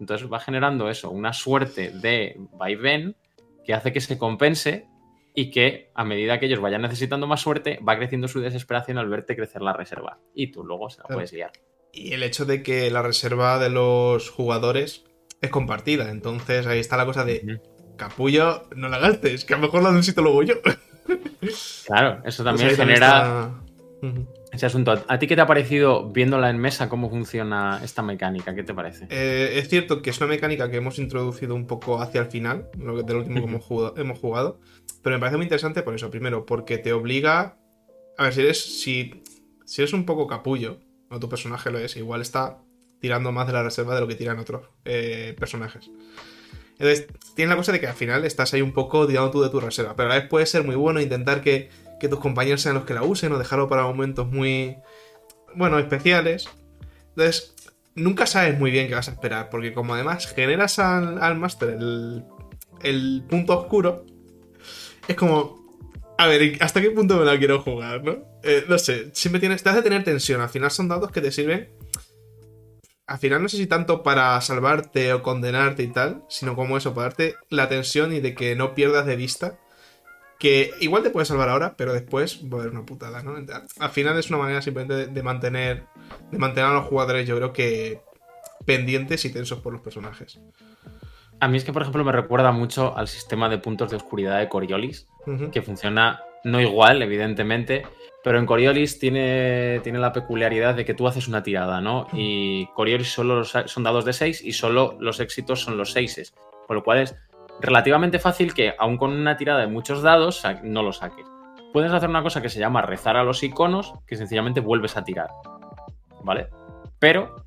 Entonces 0.00 0.30
va 0.32 0.40
generando 0.40 0.88
eso, 0.88 1.10
una 1.10 1.32
suerte 1.32 1.90
de 1.90 2.36
vaivén 2.52 3.16
que 3.64 3.74
hace 3.74 3.92
que 3.92 4.00
se 4.00 4.18
compense 4.18 4.86
y 5.34 5.50
que 5.50 5.90
a 5.94 6.04
medida 6.04 6.38
que 6.38 6.46
ellos 6.46 6.60
vayan 6.60 6.82
necesitando 6.82 7.26
más 7.26 7.40
suerte, 7.40 7.78
va 7.86 7.96
creciendo 7.96 8.28
su 8.28 8.40
desesperación 8.40 8.98
al 8.98 9.08
verte 9.08 9.36
crecer 9.36 9.62
la 9.62 9.72
reserva. 9.72 10.18
Y 10.34 10.50
tú 10.50 10.64
luego 10.64 10.90
se 10.90 11.02
la 11.02 11.08
puedes 11.08 11.32
guiar. 11.32 11.52
Y 11.92 12.12
el 12.12 12.22
hecho 12.22 12.44
de 12.44 12.62
que 12.62 12.90
la 12.90 13.02
reserva 13.02 13.58
de 13.58 13.70
los 13.70 14.30
jugadores 14.30 15.04
es 15.40 15.50
compartida. 15.50 16.10
Entonces 16.10 16.66
ahí 16.66 16.80
está 16.80 16.96
la 16.96 17.06
cosa 17.06 17.24
de 17.24 17.60
capullo, 17.96 18.68
no 18.74 18.88
la 18.88 18.98
gastes, 18.98 19.44
que 19.44 19.54
a 19.54 19.58
lo 19.58 19.66
mejor 19.66 19.82
la 19.82 19.92
necesito 19.92 20.22
luego 20.22 20.42
yo. 20.42 20.54
Claro, 21.86 22.22
eso 22.24 22.44
también 22.44 22.76
genera 22.76 23.62
ese 24.52 24.66
asunto. 24.66 24.92
¿A 25.08 25.18
ti 25.18 25.26
qué 25.26 25.34
te 25.34 25.40
ha 25.40 25.46
parecido 25.46 26.10
viéndola 26.10 26.50
en 26.50 26.58
mesa 26.58 26.88
cómo 26.88 27.08
funciona 27.08 27.80
esta 27.82 28.02
mecánica? 28.02 28.54
¿Qué 28.54 28.62
te 28.62 28.74
parece? 28.74 29.06
Eh, 29.08 29.58
es 29.58 29.68
cierto 29.68 30.02
que 30.02 30.10
es 30.10 30.18
una 30.18 30.26
mecánica 30.28 30.70
que 30.70 30.76
hemos 30.76 30.98
introducido 30.98 31.54
un 31.54 31.66
poco 31.66 32.00
hacia 32.00 32.20
el 32.20 32.26
final, 32.26 32.68
lo 32.78 33.02
del 33.02 33.16
último 33.16 33.40
que 33.40 34.00
hemos 34.00 34.18
jugado, 34.18 34.60
pero 35.02 35.16
me 35.16 35.20
parece 35.20 35.38
muy 35.38 35.46
interesante 35.46 35.82
por 35.82 35.94
eso. 35.94 36.10
Primero, 36.10 36.44
porque 36.44 36.76
te 36.76 36.92
obliga. 36.92 37.56
A 38.18 38.24
ver, 38.24 38.34
si 38.34 38.40
eres, 38.42 38.80
si, 38.80 39.22
si 39.64 39.80
eres 39.80 39.94
un 39.94 40.04
poco 40.04 40.26
capullo, 40.26 40.80
o 41.08 41.18
tu 41.18 41.30
personaje 41.30 41.70
lo 41.70 41.78
es, 41.78 41.96
igual 41.96 42.20
está 42.20 42.58
tirando 43.00 43.32
más 43.32 43.46
de 43.46 43.54
la 43.54 43.62
reserva 43.62 43.94
de 43.94 44.02
lo 44.02 44.06
que 44.06 44.16
tiran 44.16 44.38
otros 44.38 44.68
eh, 44.84 45.34
personajes. 45.38 45.90
Entonces, 46.72 47.06
tiene 47.34 47.50
la 47.50 47.56
cosa 47.56 47.72
de 47.72 47.80
que 47.80 47.86
al 47.86 47.94
final 47.94 48.24
estás 48.24 48.52
ahí 48.54 48.60
un 48.62 48.72
poco 48.72 49.06
tirando 49.06 49.30
tú 49.30 49.40
de 49.40 49.48
tu 49.48 49.60
reserva, 49.60 49.96
pero 49.96 50.10
a 50.10 50.14
la 50.14 50.20
vez 50.20 50.28
puede 50.28 50.46
ser 50.46 50.64
muy 50.64 50.74
bueno 50.74 51.00
intentar 51.00 51.40
que, 51.40 51.70
que 52.02 52.08
tus 52.08 52.18
compañeros 52.18 52.60
sean 52.60 52.74
los 52.74 52.84
que 52.84 52.94
la 52.94 53.04
usen 53.04 53.30
o 53.32 53.38
dejarlo 53.38 53.68
para 53.68 53.84
momentos 53.84 54.26
muy, 54.26 54.76
bueno, 55.54 55.78
especiales. 55.78 56.48
Entonces, 57.10 57.54
nunca 57.94 58.26
sabes 58.26 58.58
muy 58.58 58.72
bien 58.72 58.88
qué 58.88 58.96
vas 58.96 59.08
a 59.08 59.12
esperar, 59.12 59.50
porque 59.50 59.72
como 59.72 59.94
además 59.94 60.26
generas 60.26 60.80
al, 60.80 61.22
al 61.22 61.38
máster 61.38 61.70
el, 61.70 62.24
el 62.82 63.22
punto 63.28 63.56
oscuro, 63.56 64.04
es 65.06 65.14
como, 65.14 65.78
a 66.18 66.26
ver, 66.26 66.58
¿hasta 66.60 66.80
qué 66.80 66.90
punto 66.90 67.18
me 67.18 67.24
la 67.24 67.38
quiero 67.38 67.62
jugar, 67.62 68.02
no? 68.02 68.16
Eh, 68.42 68.64
no 68.68 68.78
sé, 68.78 69.10
siempre 69.12 69.38
tienes, 69.38 69.62
te 69.62 69.68
hace 69.70 69.82
tener 69.82 70.02
tensión. 70.02 70.40
Al 70.40 70.48
final 70.48 70.72
son 70.72 70.88
dados 70.88 71.12
que 71.12 71.20
te 71.20 71.30
sirven. 71.30 71.68
Al 73.06 73.18
final 73.18 73.42
no 73.42 73.48
sé 73.48 73.58
si 73.58 73.68
tanto 73.68 74.02
para 74.02 74.40
salvarte 74.40 75.12
o 75.12 75.22
condenarte 75.22 75.84
y 75.84 75.88
tal, 75.88 76.24
sino 76.28 76.56
como 76.56 76.76
eso, 76.76 76.94
para 76.94 77.10
darte 77.10 77.36
la 77.48 77.68
tensión 77.68 78.12
y 78.12 78.18
de 78.18 78.34
que 78.34 78.56
no 78.56 78.74
pierdas 78.74 79.06
de 79.06 79.14
vista. 79.14 79.60
Que 80.42 80.72
igual 80.80 81.04
te 81.04 81.10
puede 81.10 81.24
salvar 81.24 81.48
ahora, 81.48 81.76
pero 81.76 81.92
después 81.92 82.40
va 82.52 82.58
a 82.58 82.60
haber 82.62 82.72
una 82.72 82.84
putada, 82.84 83.22
¿no? 83.22 83.36
Al 83.78 83.90
final 83.90 84.18
es 84.18 84.28
una 84.28 84.38
manera 84.38 84.60
simplemente 84.60 85.06
de, 85.06 85.22
mantener. 85.22 85.84
De 86.32 86.38
mantener 86.38 86.68
a 86.68 86.74
los 86.74 86.86
jugadores, 86.86 87.28
yo 87.28 87.36
creo 87.36 87.52
que. 87.52 88.00
pendientes 88.66 89.24
y 89.24 89.32
tensos 89.32 89.60
por 89.60 89.72
los 89.72 89.82
personajes. 89.82 90.40
A 91.38 91.46
mí 91.46 91.58
es 91.58 91.62
que, 91.62 91.72
por 91.72 91.82
ejemplo, 91.82 92.02
me 92.02 92.10
recuerda 92.10 92.50
mucho 92.50 92.98
al 92.98 93.06
sistema 93.06 93.48
de 93.48 93.58
puntos 93.58 93.92
de 93.92 93.98
oscuridad 93.98 94.40
de 94.40 94.48
Coriolis, 94.48 95.06
que 95.52 95.62
funciona 95.62 96.24
no 96.42 96.60
igual, 96.60 97.02
evidentemente, 97.02 97.86
pero 98.24 98.40
en 98.40 98.46
Coriolis 98.46 98.98
tiene, 98.98 99.78
tiene 99.84 100.00
la 100.00 100.12
peculiaridad 100.12 100.74
de 100.74 100.84
que 100.84 100.94
tú 100.94 101.06
haces 101.06 101.28
una 101.28 101.44
tirada, 101.44 101.80
¿no? 101.80 102.08
Y 102.12 102.66
Coriolis 102.74 103.12
solo 103.12 103.44
son 103.44 103.82
dados 103.84 104.04
de 104.04 104.12
6 104.12 104.42
y 104.44 104.54
solo 104.54 104.96
los 104.98 105.20
éxitos 105.20 105.60
son 105.60 105.76
los 105.76 105.92
6, 105.92 106.34
con 106.66 106.74
lo 106.74 106.82
cual 106.82 106.98
es 106.98 107.14
relativamente 107.60 108.18
fácil 108.18 108.54
que, 108.54 108.74
aun 108.78 108.96
con 108.96 109.12
una 109.12 109.36
tirada 109.36 109.60
de 109.60 109.66
muchos 109.66 110.02
dados, 110.02 110.42
no 110.62 110.82
lo 110.82 110.92
saques. 110.92 111.26
Puedes 111.72 111.92
hacer 111.92 112.08
una 112.08 112.22
cosa 112.22 112.42
que 112.42 112.48
se 112.48 112.60
llama 112.60 112.82
rezar 112.82 113.16
a 113.16 113.24
los 113.24 113.42
iconos, 113.42 113.94
que 114.06 114.16
sencillamente 114.16 114.60
vuelves 114.60 114.96
a 114.96 115.04
tirar, 115.04 115.30
¿vale? 116.22 116.48
Pero, 116.98 117.46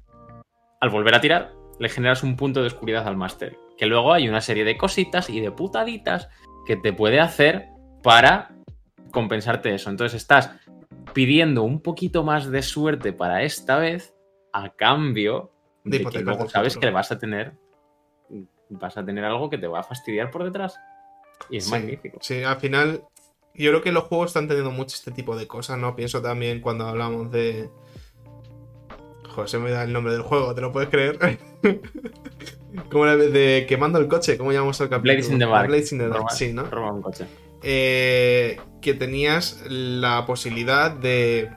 al 0.82 0.90
volver 0.90 1.16
a 1.16 1.22
tirar, 1.22 1.54
le 1.80 1.90
generas 1.90 2.24
un 2.24 2.36
punto 2.36 2.62
de 2.62 2.68
oscuridad 2.68 3.08
al 3.08 3.18
máster 3.18 3.58
que 3.78 3.86
luego 3.86 4.14
hay 4.14 4.28
una 4.28 4.42
serie 4.42 4.64
de 4.64 4.78
cositas 4.78 5.30
y 5.30 5.42
de 5.42 5.52
putaditas 5.52 6.30
que 6.66 6.76
te 6.76 6.94
puede 6.94 7.20
hacer 7.20 7.68
para 8.04 8.56
compensarte 9.12 9.74
eso. 9.74 9.90
Entonces 9.90 10.22
estás 10.22 10.52
pidiendo 11.14 11.64
un 11.64 11.82
poquito 11.82 12.24
más 12.24 12.50
de 12.50 12.62
suerte 12.62 13.14
para 13.14 13.44
esta 13.44 13.78
vez 13.78 14.14
a 14.54 14.70
cambio 14.70 15.52
de, 15.84 16.06
que 16.06 16.20
luego 16.20 16.50
sabes 16.50 16.78
que 16.78 16.90
vas 16.90 17.12
a 17.12 17.20
tener 17.20 17.54
vas 18.70 18.98
a 18.98 19.06
tener 19.06 19.24
algo 19.26 19.50
que 19.50 19.58
te 19.58 19.68
va 19.68 19.80
a 19.80 19.84
fastidiar 19.84 20.32
por 20.32 20.44
detrás. 20.44 20.78
Y 21.50 21.58
es 21.58 21.70
magnífico. 21.70 22.18
Sí, 22.22 22.44
al 22.44 22.58
final 22.58 23.04
yo 23.54 23.72
creo 23.72 23.82
que 23.82 23.92
los 23.92 24.06
juegos 24.06 24.28
están 24.28 24.48
teniendo 24.48 24.72
mucho 24.72 24.96
este 24.96 25.12
tipo 25.12 25.36
de 25.36 25.48
cosas, 25.48 25.78
¿no? 25.78 25.96
Pienso 25.96 26.22
también 26.22 26.62
cuando 26.62 26.88
hablamos 26.88 27.32
de... 27.32 27.70
Joder, 29.30 29.50
se 29.50 29.60
me 29.60 29.72
da 29.72 29.84
el 29.84 29.92
nombre 29.94 30.14
del 30.14 30.22
juego, 30.22 30.56
¿te 30.56 30.62
lo 30.62 30.72
puedes 30.72 30.90
creer? 30.90 31.20
Como 32.92 33.06
de 33.06 33.66
quemando 33.68 34.00
el 34.00 34.08
coche, 34.08 34.38
¿cómo 34.38 34.52
llamamos 34.52 34.80
al 34.82 34.90
capítulo? 34.90 35.14
Blades 35.14 35.32
in 35.32 35.40
the 35.40 35.46
Dark. 35.46 35.68
Blades 35.68 35.92
in 35.92 35.98
the 36.00 36.08
Dark, 36.08 36.32
sí, 36.32 36.54
¿no? 36.54 36.66
Roba 36.66 36.92
un 36.92 37.02
coche. 37.02 37.26
eh, 37.64 38.60
que 38.82 38.94
tenías 38.94 39.62
la 39.68 40.26
posibilidad 40.26 40.92
de, 40.92 41.50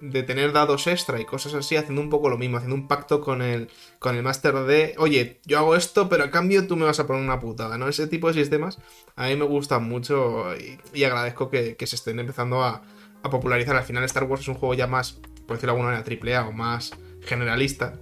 de 0.00 0.22
tener 0.22 0.52
dados 0.52 0.86
extra 0.86 1.20
y 1.20 1.24
cosas 1.24 1.54
así, 1.54 1.76
haciendo 1.76 2.00
un 2.00 2.10
poco 2.10 2.28
lo 2.30 2.38
mismo, 2.38 2.56
haciendo 2.56 2.76
un 2.76 2.88
pacto 2.88 3.20
con 3.20 3.42
el, 3.42 3.68
con 4.00 4.16
el 4.16 4.22
máster 4.22 4.54
de, 4.54 4.94
oye, 4.96 5.40
yo 5.44 5.58
hago 5.58 5.76
esto, 5.76 6.08
pero 6.08 6.24
a 6.24 6.30
cambio 6.30 6.66
tú 6.66 6.74
me 6.74 6.86
vas 6.86 6.98
a 6.98 7.06
poner 7.06 7.22
una 7.22 7.38
putada, 7.38 7.76
¿no? 7.76 7.86
Ese 7.86 8.06
tipo 8.06 8.28
de 8.28 8.34
sistemas 8.34 8.78
a 9.14 9.28
mí 9.28 9.36
me 9.36 9.44
gustan 9.44 9.86
mucho 9.86 10.46
y, 10.94 11.04
agradezco 11.04 11.50
que, 11.50 11.76
se 11.78 11.96
estén 11.96 12.18
empezando 12.18 12.64
a, 12.64 12.82
a, 13.22 13.30
popularizar. 13.30 13.76
Al 13.76 13.84
final 13.84 14.02
Star 14.04 14.24
Wars 14.24 14.40
es 14.40 14.48
un 14.48 14.54
juego 14.54 14.72
ya 14.72 14.86
más, 14.86 15.20
por 15.46 15.56
decirlo 15.56 15.74
de 15.74 15.76
alguna 15.76 15.88
manera, 15.88 16.02
triple 16.02 16.34
A 16.34 16.48
o 16.48 16.52
más 16.52 16.92
generalista. 17.20 18.00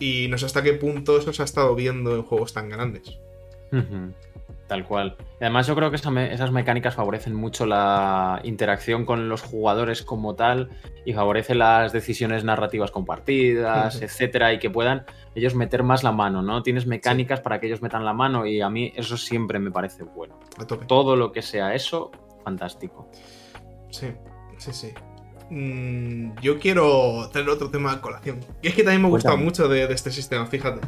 Y 0.00 0.26
no 0.28 0.38
sé 0.38 0.46
hasta 0.46 0.64
qué 0.64 0.72
punto 0.72 1.16
eso 1.16 1.32
se 1.32 1.42
ha 1.42 1.44
estado 1.44 1.72
viendo 1.76 2.16
en 2.16 2.22
juegos 2.22 2.52
tan 2.52 2.68
grandes. 2.68 3.16
Tal 4.72 4.86
cual. 4.86 5.16
además 5.40 5.66
yo 5.66 5.74
creo 5.74 5.90
que 5.90 5.96
esas 5.96 6.50
mecánicas 6.50 6.94
favorecen 6.94 7.34
mucho 7.34 7.66
la 7.66 8.40
interacción 8.44 9.04
con 9.04 9.28
los 9.28 9.42
jugadores 9.42 10.02
como 10.02 10.34
tal 10.34 10.70
y 11.04 11.12
favorece 11.12 11.54
las 11.54 11.92
decisiones 11.92 12.44
narrativas 12.44 12.90
compartidas, 12.90 14.00
etcétera, 14.00 14.52
y 14.52 14.58
que 14.58 14.70
puedan 14.70 15.04
ellos 15.34 15.54
meter 15.54 15.82
más 15.82 16.02
la 16.02 16.12
mano, 16.12 16.42
¿no? 16.42 16.62
Tienes 16.62 16.86
mecánicas 16.86 17.40
para 17.40 17.60
que 17.60 17.66
ellos 17.66 17.82
metan 17.82 18.04
la 18.04 18.12
mano 18.12 18.46
y 18.46 18.60
a 18.60 18.70
mí 18.70 18.92
eso 18.96 19.16
siempre 19.16 19.58
me 19.58 19.70
parece 19.70 20.04
bueno. 20.04 20.38
Todo 20.86 21.16
lo 21.16 21.32
que 21.32 21.42
sea 21.42 21.74
eso, 21.74 22.10
fantástico. 22.44 23.08
Sí, 23.90 24.08
sí, 24.58 24.72
sí. 24.72 24.94
Mm, 25.54 26.40
yo 26.40 26.58
quiero 26.58 27.28
tener 27.30 27.50
otro 27.50 27.68
tema 27.68 27.94
de 27.94 28.00
colación. 28.00 28.40
Y 28.62 28.68
es 28.68 28.74
que 28.74 28.82
también 28.82 29.02
me 29.02 29.08
gusta 29.08 29.36
mucho 29.36 29.68
de 29.68 29.84
este 29.92 30.10
sistema, 30.10 30.46
fíjate. 30.46 30.80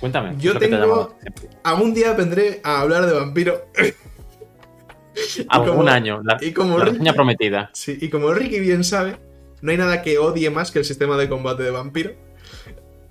Cuéntame. 0.00 0.34
Yo 0.38 0.58
tengo. 0.58 1.14
Algún 1.62 1.92
día 1.92 2.14
vendré 2.14 2.62
a 2.64 2.80
hablar 2.80 3.04
de 3.04 3.12
vampiro. 3.12 3.66
Algún 5.48 5.90
año. 5.90 6.22
La, 6.24 6.38
y 6.40 6.52
como 6.52 6.78
prometida. 7.14 7.68
Sí, 7.74 7.98
y 8.00 8.08
como 8.08 8.32
Ricky 8.32 8.58
bien 8.58 8.84
sabe, 8.84 9.18
no 9.60 9.70
hay 9.70 9.76
nada 9.76 10.00
que 10.00 10.16
odie 10.16 10.48
más 10.48 10.70
que 10.70 10.78
el 10.78 10.86
sistema 10.86 11.18
de 11.18 11.28
combate 11.28 11.62
de 11.62 11.70
vampiro. 11.70 12.12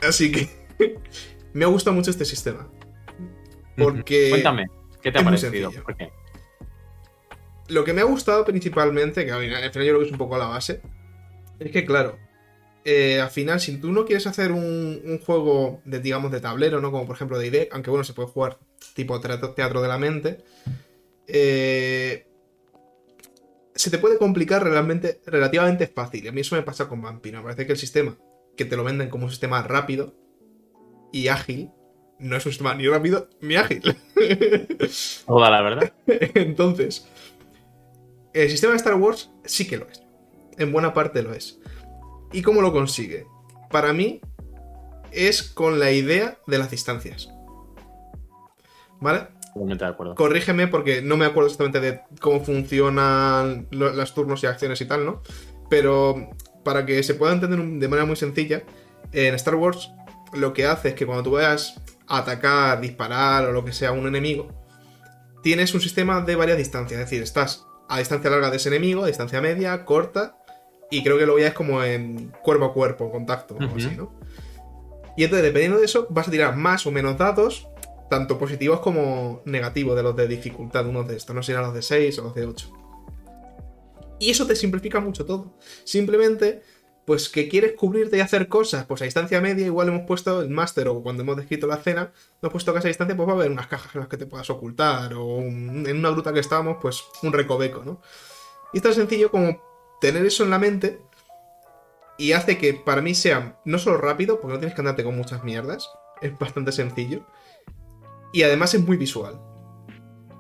Así 0.02 0.32
que. 0.32 0.50
me 1.54 1.66
ha 1.66 1.68
gustado 1.68 1.96
mucho 1.96 2.10
este 2.10 2.26
sistema. 2.26 2.68
Porque. 3.78 4.32
Cuéntame, 4.32 4.66
¿qué 5.04 5.12
te 5.12 5.20
ha 5.20 5.24
parecido? 5.24 5.70
¿Por 5.70 5.96
qué? 5.96 6.10
Lo 7.68 7.84
que 7.84 7.94
me 7.94 8.02
ha 8.02 8.06
gustado 8.06 8.44
principalmente, 8.44 9.24
que 9.24 9.32
al 9.32 9.42
final 9.42 9.72
yo 9.72 9.72
creo 9.72 10.00
que 10.00 10.06
es 10.06 10.12
un 10.12 10.18
poco 10.18 10.38
la 10.38 10.48
base, 10.48 10.82
es 11.60 11.72
que, 11.72 11.86
claro, 11.86 12.18
eh, 12.84 13.20
al 13.20 13.32
final, 13.32 13.60
si 13.60 13.78
tú 13.78 13.92
no 13.92 14.06
quieres 14.06 14.28
hacer 14.28 14.52
un, 14.52 15.20
juego 15.26 15.82
de, 15.86 16.00
digamos, 16.00 16.32
de 16.32 16.40
tablero, 16.40 16.80
¿no? 16.82 16.92
Como 16.92 17.08
por 17.08 17.16
ejemplo 17.16 17.40
de 17.40 17.48
ID, 17.48 17.68
aunque 17.72 17.90
bueno, 17.90 18.04
se 18.04 18.14
puede 18.14 18.30
jugar 18.30 18.60
tipo 18.94 19.20
teatro 19.20 19.82
de 19.82 19.88
la 19.88 19.98
mente, 19.98 20.44
eh, 21.28 22.28
se 23.74 23.90
te 23.90 23.98
puede 23.98 24.18
complicar 24.18 24.64
realmente, 24.64 25.20
relativamente 25.26 25.88
fácil. 25.88 26.26
Y 26.26 26.28
a 26.28 26.32
mí 26.32 26.42
eso 26.42 26.56
me 26.56 26.62
pasa 26.62 26.88
con 26.88 27.02
Vampiro. 27.02 27.40
Me 27.40 27.44
parece 27.44 27.66
que 27.66 27.74
el 27.74 27.80
sistema, 27.80 28.16
que 28.56 28.66
te 28.66 28.78
lo 28.78 28.84
venden 28.84 29.10
como 29.10 29.26
un 29.26 29.32
sistema 29.32 29.64
rápido 29.64 30.14
y 31.12 31.28
ágil, 31.28 31.72
no 32.20 32.38
es 32.38 32.46
un 32.46 32.52
sistema 32.52 32.76
ni 32.76 32.88
rápido 32.88 33.30
ni 33.42 33.56
ágil. 33.56 33.82
Toda 35.26 35.50
la 35.50 35.62
verdad. 35.62 35.94
Entonces, 36.36 37.08
el 38.34 38.50
sistema 38.50 38.74
de 38.74 38.78
Star 38.78 38.96
Wars 38.96 39.32
sí 39.44 39.68
que 39.68 39.78
lo 39.78 39.90
es. 39.90 40.05
En 40.58 40.72
buena 40.72 40.94
parte 40.94 41.22
lo 41.22 41.34
es. 41.34 41.60
¿Y 42.32 42.42
cómo 42.42 42.62
lo 42.62 42.72
consigue? 42.72 43.28
Para 43.72 43.94
mí 43.94 44.22
es 45.12 45.44
con 45.44 45.80
la 45.80 45.92
idea 45.92 46.38
de 46.48 46.58
las 46.58 46.72
distancias. 46.72 47.30
¿Vale? 49.00 49.28
de 49.56 49.86
acuerdo. 49.86 50.16
Corrígeme 50.16 50.68
porque 50.68 51.02
no 51.02 51.16
me 51.16 51.26
acuerdo 51.26 51.48
exactamente 51.48 51.80
de 51.80 52.02
cómo 52.20 52.42
funcionan 52.42 53.68
los 53.72 54.14
turnos 54.14 54.44
y 54.44 54.48
acciones 54.48 54.82
y 54.82 54.86
tal, 54.86 55.06
¿no? 55.06 55.22
Pero 55.70 56.30
para 56.64 56.86
que 56.86 57.02
se 57.04 57.14
pueda 57.14 57.32
entender 57.32 57.60
de 57.60 57.88
manera 57.88 58.06
muy 58.06 58.18
sencilla, 58.18 58.64
en 59.14 59.34
Star 59.36 59.56
Wars 59.56 59.92
lo 60.34 60.52
que 60.52 60.66
hace 60.66 60.90
es 60.90 60.96
que 60.96 61.06
cuando 61.06 61.24
tú 61.24 61.32
vayas 61.32 61.82
a 62.08 62.18
atacar, 62.18 62.82
disparar 62.82 63.46
o 63.46 63.54
lo 63.54 63.64
que 63.64 63.72
sea 63.72 63.90
a 63.90 63.94
un 63.94 64.08
enemigo, 64.08 64.50
tienes 65.42 65.74
un 65.74 65.80
sistema 65.80 66.20
de 66.22 66.36
varias 66.36 66.58
distancias. 66.58 67.00
Es 67.00 67.06
decir, 67.06 67.24
estás 67.24 67.66
a 67.88 68.00
distancia 68.00 68.30
larga 68.30 68.50
de 68.50 68.58
ese 68.58 68.70
enemigo, 68.70 69.04
a 69.04 69.08
distancia 69.08 69.40
media, 69.40 69.86
corta 69.86 70.38
y 70.92 71.04
creo 71.04 71.18
que 71.18 71.26
lo 71.26 71.38
es 71.38 71.54
como 71.54 71.84
en 71.84 72.32
cuerpo 72.44 72.66
a 72.66 72.74
cuerpo, 72.74 73.12
contacto, 73.12 73.56
o 73.56 73.76
así, 73.76 73.96
¿no? 73.96 74.14
Y 75.18 75.24
entonces, 75.24 75.46
dependiendo 75.46 75.80
de 75.80 75.86
eso, 75.86 76.08
vas 76.10 76.28
a 76.28 76.32
tirar 76.32 76.56
más 76.56 76.86
o 76.86 76.92
menos 76.92 77.18
dados, 77.18 77.68
tanto 78.10 78.38
positivos 78.38 78.82
como 78.82 79.42
negativos 79.46 79.96
de 79.96 80.04
los 80.04 80.16
de 80.16 80.28
dificultad, 80.28 80.86
unos 80.88 81.08
de 81.08 81.16
estos, 81.16 81.36
no 81.36 81.42
serán 81.42 81.64
los 81.64 81.74
de 81.74 81.82
6 81.82 82.20
o 82.20 82.24
los 82.24 82.36
de 82.36 82.46
8. 82.46 82.72
Y 84.20 84.30
eso 84.30 84.46
te 84.46 84.56
simplifica 84.56 85.00
mucho 85.00 85.26
todo. 85.26 85.58
Simplemente, 85.84 86.62
pues 87.06 87.30
que 87.30 87.48
quieres 87.48 87.74
cubrirte 87.74 88.18
y 88.18 88.20
hacer 88.20 88.48
cosas, 88.48 88.86
pues 88.86 89.02
a 89.02 89.06
distancia 89.06 89.42
media, 89.42 89.66
igual 89.66 89.90
hemos 89.90 90.06
puesto 90.06 90.42
el 90.42 90.50
máster 90.50 90.88
o 90.88 91.02
cuando 91.02 91.24
hemos 91.24 91.38
descrito 91.38 91.68
la 91.68 91.78
cena, 91.78 92.12
hemos 92.42 92.52
puesto 92.52 92.72
que 92.72 92.78
a 92.78 92.80
esa 92.80 92.88
distancia 92.88 93.16
pues 93.16 93.28
va 93.28 93.34
a 93.34 93.36
haber 93.36 93.52
unas 93.52 93.68
cajas 93.68 93.94
en 93.96 94.02
las 94.02 94.10
que 94.10 94.18
te 94.18 94.26
puedas 94.26 94.50
ocultar, 94.50 95.14
o 95.14 95.40
en 95.40 95.98
una 95.98 96.10
gruta 96.10 96.34
que 96.34 96.40
estábamos, 96.40 96.78
pues 96.82 97.04
un 97.24 97.32
recoveco, 97.34 97.84
¿no? 97.84 98.02
Y 98.74 98.78
es 98.78 98.84
tan 98.84 98.94
sencillo 98.94 99.32
como 99.32 99.75
tener 100.02 100.26
eso 100.26 100.44
en 100.44 100.50
la 100.50 100.60
mente 100.60 101.02
y 102.18 102.32
hace 102.32 102.58
que 102.58 102.74
para 102.74 103.02
mí 103.02 103.14
sea 103.16 103.60
no 103.66 103.78
solo 103.78 103.98
rápido, 103.98 104.40
porque 104.40 104.54
no 104.54 104.60
tienes 104.60 104.76
que 104.76 104.82
andarte 104.82 105.04
con 105.04 105.16
muchas 105.16 105.44
mierdas, 105.44 105.90
es 106.22 106.38
bastante 106.38 106.72
sencillo, 106.72 107.26
y 108.32 108.44
además 108.44 108.74
es 108.74 108.82
muy 108.82 108.98
visual. 108.98 109.40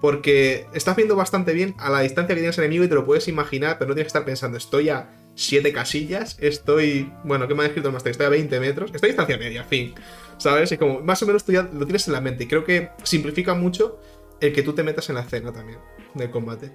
Porque 0.01 0.68
estás 0.74 0.95
viendo 0.95 1.16
bastante 1.16 1.53
bien 1.53 1.74
a 1.80 1.89
la 1.89 2.01
distancia 2.01 2.36
que 2.36 2.41
tienes 2.41 2.58
el 2.58 2.66
enemigo 2.66 2.84
y 2.84 2.89
te 2.89 2.95
lo 2.95 3.06
puedes 3.06 3.28
imaginar, 3.28 3.78
pero 3.78 3.89
no 3.89 3.95
tienes 3.95 4.12
que 4.12 4.18
estar 4.18 4.26
pensando, 4.26 4.58
estoy 4.58 4.89
a 4.89 5.10
7 5.36 5.74
casillas, 5.74 6.38
estoy. 6.39 7.12
Bueno, 7.24 7.47
¿qué 7.47 7.56
me 7.56 7.64
ha 7.64 7.68
escrito 7.68 7.89
el 7.89 7.93
máster? 7.93 8.12
Estoy 8.12 8.26
a 8.28 8.30
20 8.30 8.60
metros, 8.60 8.91
estoy 8.93 9.10
a 9.10 9.12
distancia 9.12 9.38
media, 9.38 9.64
fin. 9.64 9.93
¿Sabes? 10.38 10.72
Y 10.72 10.78
como 10.78 11.01
más 11.01 11.22
o 11.24 11.26
menos 11.26 11.43
tú 11.43 11.51
ya 11.51 11.64
lo 11.64 11.86
tienes 11.86 12.08
en 12.08 12.14
la 12.14 12.22
mente. 12.22 12.43
Y 12.45 12.47
creo 12.47 12.64
que 12.64 12.89
simplifica 13.03 13.53
mucho 13.53 13.99
el 14.39 14.53
que 14.53 14.64
tú 14.64 14.74
te 14.74 14.84
metas 14.84 15.10
en 15.10 15.16
la 15.16 15.22
escena 15.22 15.51
también 15.51 15.80
del 16.14 16.30
combate. 16.30 16.72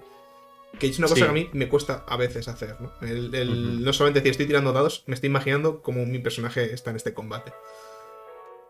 Que 0.79 0.87
es 0.87 0.99
una 0.99 1.09
cosa 1.09 1.25
que 1.25 1.31
a 1.31 1.35
mí 1.35 1.51
me 1.53 1.69
cuesta 1.69 2.05
a 2.07 2.17
veces 2.17 2.49
hacer, 2.49 2.81
¿no? 2.81 2.93
El, 3.03 3.83
No 3.85 3.93
solamente 3.93 4.21
decir 4.21 4.31
estoy 4.31 4.47
tirando 4.47 4.73
dados, 4.73 5.03
me 5.07 5.15
estoy 5.15 5.29
imaginando 5.29 5.83
cómo 5.83 6.07
mi 6.07 6.19
personaje 6.21 6.73
está 6.73 6.91
en 6.91 6.97
este 6.97 7.13
combate. 7.13 7.53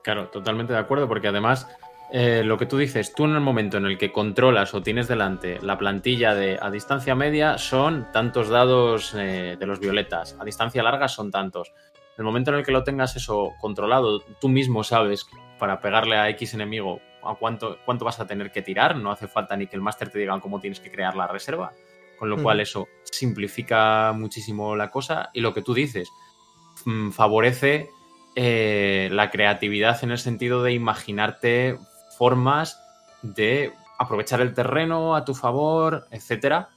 Claro, 0.03 0.29
totalmente 0.29 0.73
de 0.73 0.79
acuerdo, 0.79 1.07
porque 1.09 1.29
además 1.29 1.69
eh, 2.13 2.43
lo 2.45 2.57
que 2.57 2.67
tú 2.67 2.79
dices, 2.79 3.13
tú 3.15 3.25
en 3.27 3.35
el 3.35 3.41
momento 3.41 3.77
en 3.77 3.85
el 3.85 3.99
que 3.99 4.11
controlas 4.11 4.75
o 4.75 4.83
tienes 4.83 5.09
delante 5.09 5.59
la 5.61 5.79
plantilla 5.79 6.35
de 6.35 6.59
a 6.61 6.71
distancia 6.71 7.15
media 7.15 7.59
son 7.59 8.11
tantos 8.13 8.49
dados 8.49 9.15
eh, 9.15 9.57
de 9.59 9.67
los 9.67 9.79
violetas, 9.79 10.37
a 10.41 10.45
distancia 10.45 10.83
larga 10.83 11.07
son 11.07 11.31
tantos. 11.31 11.73
En 12.17 12.23
el 12.23 12.25
momento 12.25 12.51
en 12.51 12.59
el 12.59 12.65
que 12.65 12.73
lo 12.73 12.83
tengas 12.83 13.15
eso 13.15 13.53
controlado, 13.61 14.21
tú 14.41 14.49
mismo 14.49 14.83
sabes 14.83 15.27
para 15.59 15.81
pegarle 15.81 16.17
a 16.17 16.29
X 16.31 16.55
enemigo 16.55 17.01
a 17.23 17.35
cuánto, 17.35 17.79
cuánto 17.85 18.05
vas 18.05 18.19
a 18.19 18.27
tener 18.27 18.51
que 18.51 18.63
tirar, 18.63 18.97
no 18.97 19.13
hace 19.13 19.29
falta 19.29 19.55
ni 19.57 19.67
que 19.67 19.77
el 19.77 19.83
máster 19.83 20.09
te 20.09 20.19
diga 20.19 20.41
cómo 20.41 20.61
tienes 20.61 20.81
que 20.81 20.91
crear 20.91 21.15
la 21.15 21.27
reserva 21.27 21.73
con 22.21 22.29
lo 22.29 22.43
cual 22.43 22.61
eso 22.61 22.87
simplifica 23.03 24.13
muchísimo 24.13 24.77
la 24.77 24.91
cosa 24.91 25.31
y 25.33 25.41
lo 25.41 25.55
que 25.55 25.63
tú 25.63 25.73
dices, 25.73 26.11
mm, 26.85 27.13
favorece 27.13 27.89
eh, 28.37 29.09
la 29.11 29.31
creatividad 29.31 30.05
en 30.05 30.11
el 30.11 30.19
sentido 30.19 30.63
de 30.63 30.75
imaginarte 30.75 31.79
formas 32.19 32.79
de 33.23 33.73
aprovechar 33.99 34.43
el 34.43 34.53
terreno 34.53 35.17
a 35.17 35.25
tu 35.25 35.35
favor, 35.35 36.09
etcétera. 36.11 36.69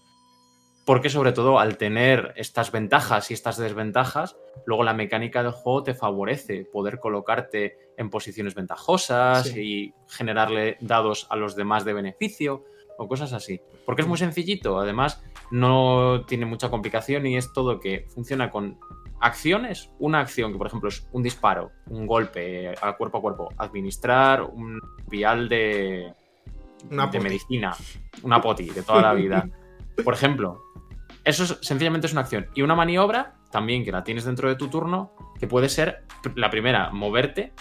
Porque 0.86 1.10
sobre 1.10 1.34
todo 1.34 1.60
al 1.60 1.78
tener 1.78 2.34
estas 2.38 2.72
ventajas 2.72 3.30
y 3.30 3.34
estas 3.34 3.58
desventajas, 3.58 4.38
luego 4.66 4.86
la 4.86 4.94
mecánica 4.94 5.44
del 5.44 5.52
juego 5.52 5.84
te 5.84 5.94
favorece 5.94 6.64
poder 6.72 7.00
colocarte 7.00 7.78
en 7.98 8.10
posiciones 8.10 8.56
ventajosas 8.56 9.58
y 9.58 9.94
generarle 10.08 10.78
dados 10.80 11.28
a 11.30 11.36
los 11.36 11.58
demás 11.58 11.84
de 11.84 11.94
beneficio 11.94 12.64
o 12.98 13.08
cosas 13.08 13.34
así. 13.34 13.62
Porque 13.86 14.02
es 14.02 14.08
muy 14.08 14.18
sencillito, 14.18 14.80
además 14.80 15.24
no 15.52 16.26
tiene 16.26 16.46
mucha 16.46 16.70
complicación 16.70 17.26
y 17.26 17.38
es 17.38 17.54
todo 17.54 17.80
que 17.80 18.06
funciona 18.14 18.50
con 18.50 18.80
acciones. 19.20 19.89
Una 20.00 20.20
acción 20.20 20.52
que, 20.52 20.58
por 20.58 20.68
ejemplo, 20.68 20.89
es 20.89 21.08
un 21.12 21.24
disparo, 21.24 21.72
un 21.88 22.06
golpe 22.06 22.74
a 22.82 22.96
cuerpo 22.98 23.18
a 23.18 23.22
cuerpo, 23.22 23.50
administrar 23.58 24.44
un 24.44 24.80
vial 25.08 25.48
de, 25.50 26.14
de 26.89 27.20
medicina, 27.20 27.76
una 28.24 28.41
poti 28.41 28.70
de 28.70 28.84
toda 28.84 29.02
la 29.02 29.14
vida. 29.14 29.50
Por 30.04 30.16
ejemplo, 30.16 30.64
eso 31.24 31.46
sencillamente 31.62 32.08
es 32.08 32.14
una 32.14 32.22
acción. 32.22 32.48
Y 32.56 32.64
una 32.64 32.76
maniobra, 32.76 33.36
también 33.52 33.86
que 33.86 33.91
la 33.91 34.04
tienes 34.04 34.26
dentro 34.26 34.50
de 34.50 34.56
tu 34.56 34.68
turno, 34.68 35.14
que 35.39 35.48
puede 35.48 35.70
ser 35.70 36.04
la 36.36 36.50
primera, 36.50 36.89
moverte 36.89 37.54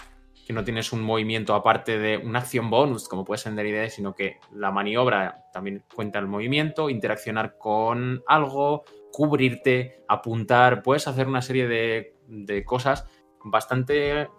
que 0.45 0.53
no 0.53 0.63
tienes 0.63 0.91
un 0.91 1.01
movimiento 1.01 1.55
aparte 1.55 1.97
de 1.97 2.17
una 2.17 2.39
acción 2.39 2.69
bonus, 2.69 3.07
como 3.07 3.23
puede 3.23 3.39
ser 3.39 3.53
en 3.57 3.65
idea, 3.65 3.89
sino 3.89 4.13
que 4.13 4.39
la 4.51 4.71
maniobra 4.71 5.45
también 5.53 5.83
cuenta 5.93 6.19
el 6.19 6.27
movimiento, 6.27 6.89
interaccionar 6.89 7.57
con 7.57 8.23
algo, 8.27 8.83
cubrirte, 9.11 10.03
apuntar, 10.07 10.83
puedes 10.83 11.07
hacer 11.07 11.27
una 11.27 11.41
serie 11.41 11.67
de, 11.67 12.63
cosas 12.65 13.05
bastante 13.43 14.29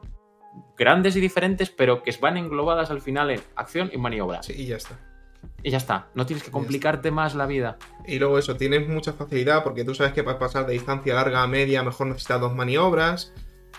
grandes 0.77 1.17
y 1.17 1.21
diferentes, 1.21 1.71
pero 1.71 2.03
que 2.03 2.15
van 2.21 2.37
englobadas 2.37 2.91
al 2.91 3.01
final 3.01 3.31
en 3.31 3.41
acción 3.57 3.91
y 3.93 3.99
maniobra. 3.99 4.43
Sí, 4.43 4.55
y 4.57 4.67
ya 4.67 4.77
está. 4.77 4.99
y 5.63 5.71
ya 5.71 5.79
está. 5.79 6.09
No 6.15 6.27
tienes 6.27 6.45
que 6.45 6.51
complicarte 6.51 7.11
más 7.11 7.35
la 7.35 7.47
vida. 7.47 7.79
Y 8.07 8.19
luego 8.19 8.39
eso, 8.39 8.57
tienes 8.57 8.89
mucha 8.89 9.13
facilidad 9.15 9.63
porque 9.63 9.85
tú 9.85 9.95
sabes 9.95 10.13
que 10.13 10.23
para 10.23 10.39
pasar 10.39 10.67
de 10.67 10.75
distancia 10.75 11.15
larga 11.15 11.43
a 11.43 11.47
media 11.47 11.83
mejor 11.83 12.09
necesitas 12.09 12.41
dos 12.41 12.55
maniobras. 12.55 13.33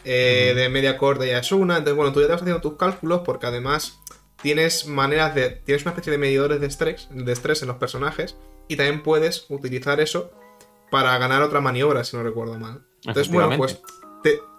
Eh, 0.03 0.53
de 0.55 0.69
media 0.69 0.97
corta 0.97 1.25
ya 1.25 1.39
es 1.39 1.51
una. 1.51 1.77
Entonces, 1.77 1.95
bueno, 1.95 2.13
tú 2.13 2.21
ya 2.21 2.27
te 2.27 2.33
vas 2.33 2.41
haciendo 2.41 2.61
tus 2.61 2.77
cálculos 2.77 3.21
porque 3.25 3.47
además 3.47 3.99
tienes 4.41 4.87
maneras 4.87 5.33
de. 5.35 5.49
Tienes 5.49 5.83
una 5.83 5.91
especie 5.91 6.11
de 6.11 6.17
medidores 6.17 6.59
de 6.59 6.67
estrés, 6.67 7.07
de 7.11 7.31
estrés 7.31 7.61
en 7.61 7.67
los 7.69 7.77
personajes. 7.77 8.37
Y 8.67 8.75
también 8.75 9.03
puedes 9.03 9.45
utilizar 9.49 9.99
eso 9.99 10.31
para 10.91 11.17
ganar 11.17 11.41
otra 11.41 11.61
maniobra, 11.61 12.03
si 12.03 12.17
no 12.17 12.23
recuerdo 12.23 12.57
mal. 12.57 12.85
Entonces, 13.03 13.31
bueno, 13.31 13.55
pues 13.57 13.79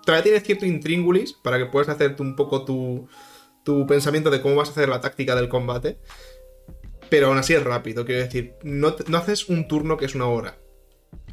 todavía 0.04 0.22
tienes 0.22 0.44
cierto 0.44 0.64
intríngulis 0.66 1.32
para 1.32 1.58
que 1.58 1.66
puedas 1.66 1.88
hacerte 1.88 2.22
un 2.22 2.36
poco 2.36 2.64
tu, 2.64 3.08
tu 3.64 3.86
pensamiento 3.86 4.30
de 4.30 4.40
cómo 4.40 4.54
vas 4.54 4.68
a 4.68 4.72
hacer 4.72 4.88
la 4.88 5.00
táctica 5.00 5.34
del 5.34 5.48
combate. 5.48 5.98
Pero 7.08 7.28
aún 7.28 7.38
así 7.38 7.54
es 7.54 7.62
rápido, 7.62 8.04
quiero 8.04 8.22
decir, 8.22 8.54
no, 8.62 8.94
no 9.08 9.18
haces 9.18 9.48
un 9.48 9.68
turno 9.68 9.96
que 9.96 10.06
es 10.06 10.14
una 10.14 10.26
hora. 10.26 10.58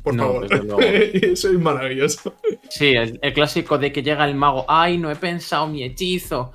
Por 0.03 0.17
favor. 0.17 0.47
Eso 0.83 1.49
es 1.49 1.53
maravilloso. 1.59 2.35
Sí, 2.69 2.93
el, 2.93 3.33
clásico 3.33 3.77
de 3.77 3.91
que 3.91 4.03
llega 4.03 4.25
el 4.25 4.35
mago. 4.35 4.65
¡Ay, 4.67 4.97
no 4.97 5.09
he 5.09 5.15
pensado 5.15 5.67
mi 5.67 5.83
hechizo! 5.83 6.51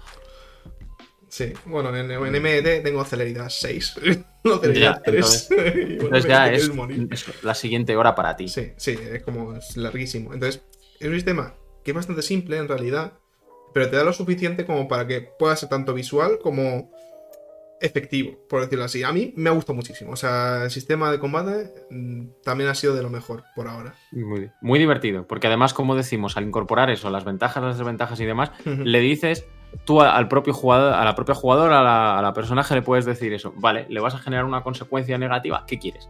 Sí, 1.28 1.52
bueno, 1.66 1.94
en, 1.94 2.10
en 2.10 2.42
MD 2.42 2.82
tengo 2.82 3.04
celeridad 3.04 3.48
6. 3.48 3.94
no 4.44 4.58
celeridad 4.58 5.02
3. 5.04 5.48
Entonces, 5.50 6.24
ya 6.28 6.52
es, 6.52 6.70
la 7.42 7.54
siguiente 7.54 7.96
hora 7.96 8.14
para 8.14 8.36
ti. 8.36 8.48
Sí, 8.48 8.72
sí, 8.76 8.98
es 9.12 9.22
como 9.22 9.54
es 9.56 9.76
larguísimo. 9.76 10.34
Entonces, 10.34 10.62
es 11.00 11.08
un 11.08 11.14
sistema 11.14 11.54
que 11.84 11.92
es 11.92 11.94
bastante 11.94 12.22
simple 12.22 12.58
en 12.58 12.68
realidad, 12.68 13.14
pero 13.72 13.88
te 13.88 13.96
da 13.96 14.04
lo 14.04 14.12
suficiente 14.12 14.66
como 14.66 14.88
para 14.88 15.06
que 15.06 15.22
pueda 15.38 15.56
ser 15.56 15.68
tanto 15.70 15.94
visual 15.94 16.38
como 16.42 16.90
efectivo, 17.80 18.38
por 18.48 18.62
decirlo 18.62 18.84
así. 18.84 19.02
A 19.02 19.12
mí 19.12 19.32
me 19.36 19.50
ha 19.50 19.52
gustado 19.52 19.74
muchísimo. 19.74 20.12
O 20.12 20.16
sea, 20.16 20.64
el 20.64 20.70
sistema 20.70 21.10
de 21.10 21.18
combate 21.18 21.72
mm, 21.90 22.26
también 22.42 22.70
ha 22.70 22.74
sido 22.74 22.94
de 22.94 23.02
lo 23.02 23.10
mejor 23.10 23.44
por 23.54 23.68
ahora. 23.68 23.94
Muy, 24.12 24.50
muy 24.60 24.78
divertido, 24.78 25.26
porque 25.26 25.46
además, 25.46 25.74
como 25.74 25.94
decimos, 25.94 26.36
al 26.36 26.44
incorporar 26.44 26.90
eso, 26.90 27.10
las 27.10 27.24
ventajas, 27.24 27.62
las 27.62 27.78
desventajas 27.78 28.20
y 28.20 28.24
demás, 28.24 28.50
le 28.64 29.00
dices 29.00 29.46
tú 29.84 30.00
al 30.00 30.28
propio 30.28 30.54
jugador, 30.54 30.94
a 30.94 31.04
la 31.04 31.14
propia 31.14 31.34
jugadora, 31.34 31.80
a 31.80 31.82
la, 31.82 32.18
a 32.18 32.22
la 32.22 32.32
personaje 32.32 32.74
le 32.74 32.82
puedes 32.82 33.04
decir 33.04 33.32
eso. 33.32 33.52
Vale, 33.56 33.86
le 33.88 34.00
vas 34.00 34.14
a 34.14 34.18
generar 34.18 34.44
una 34.44 34.62
consecuencia 34.62 35.18
negativa. 35.18 35.64
¿Qué 35.66 35.78
quieres? 35.78 36.08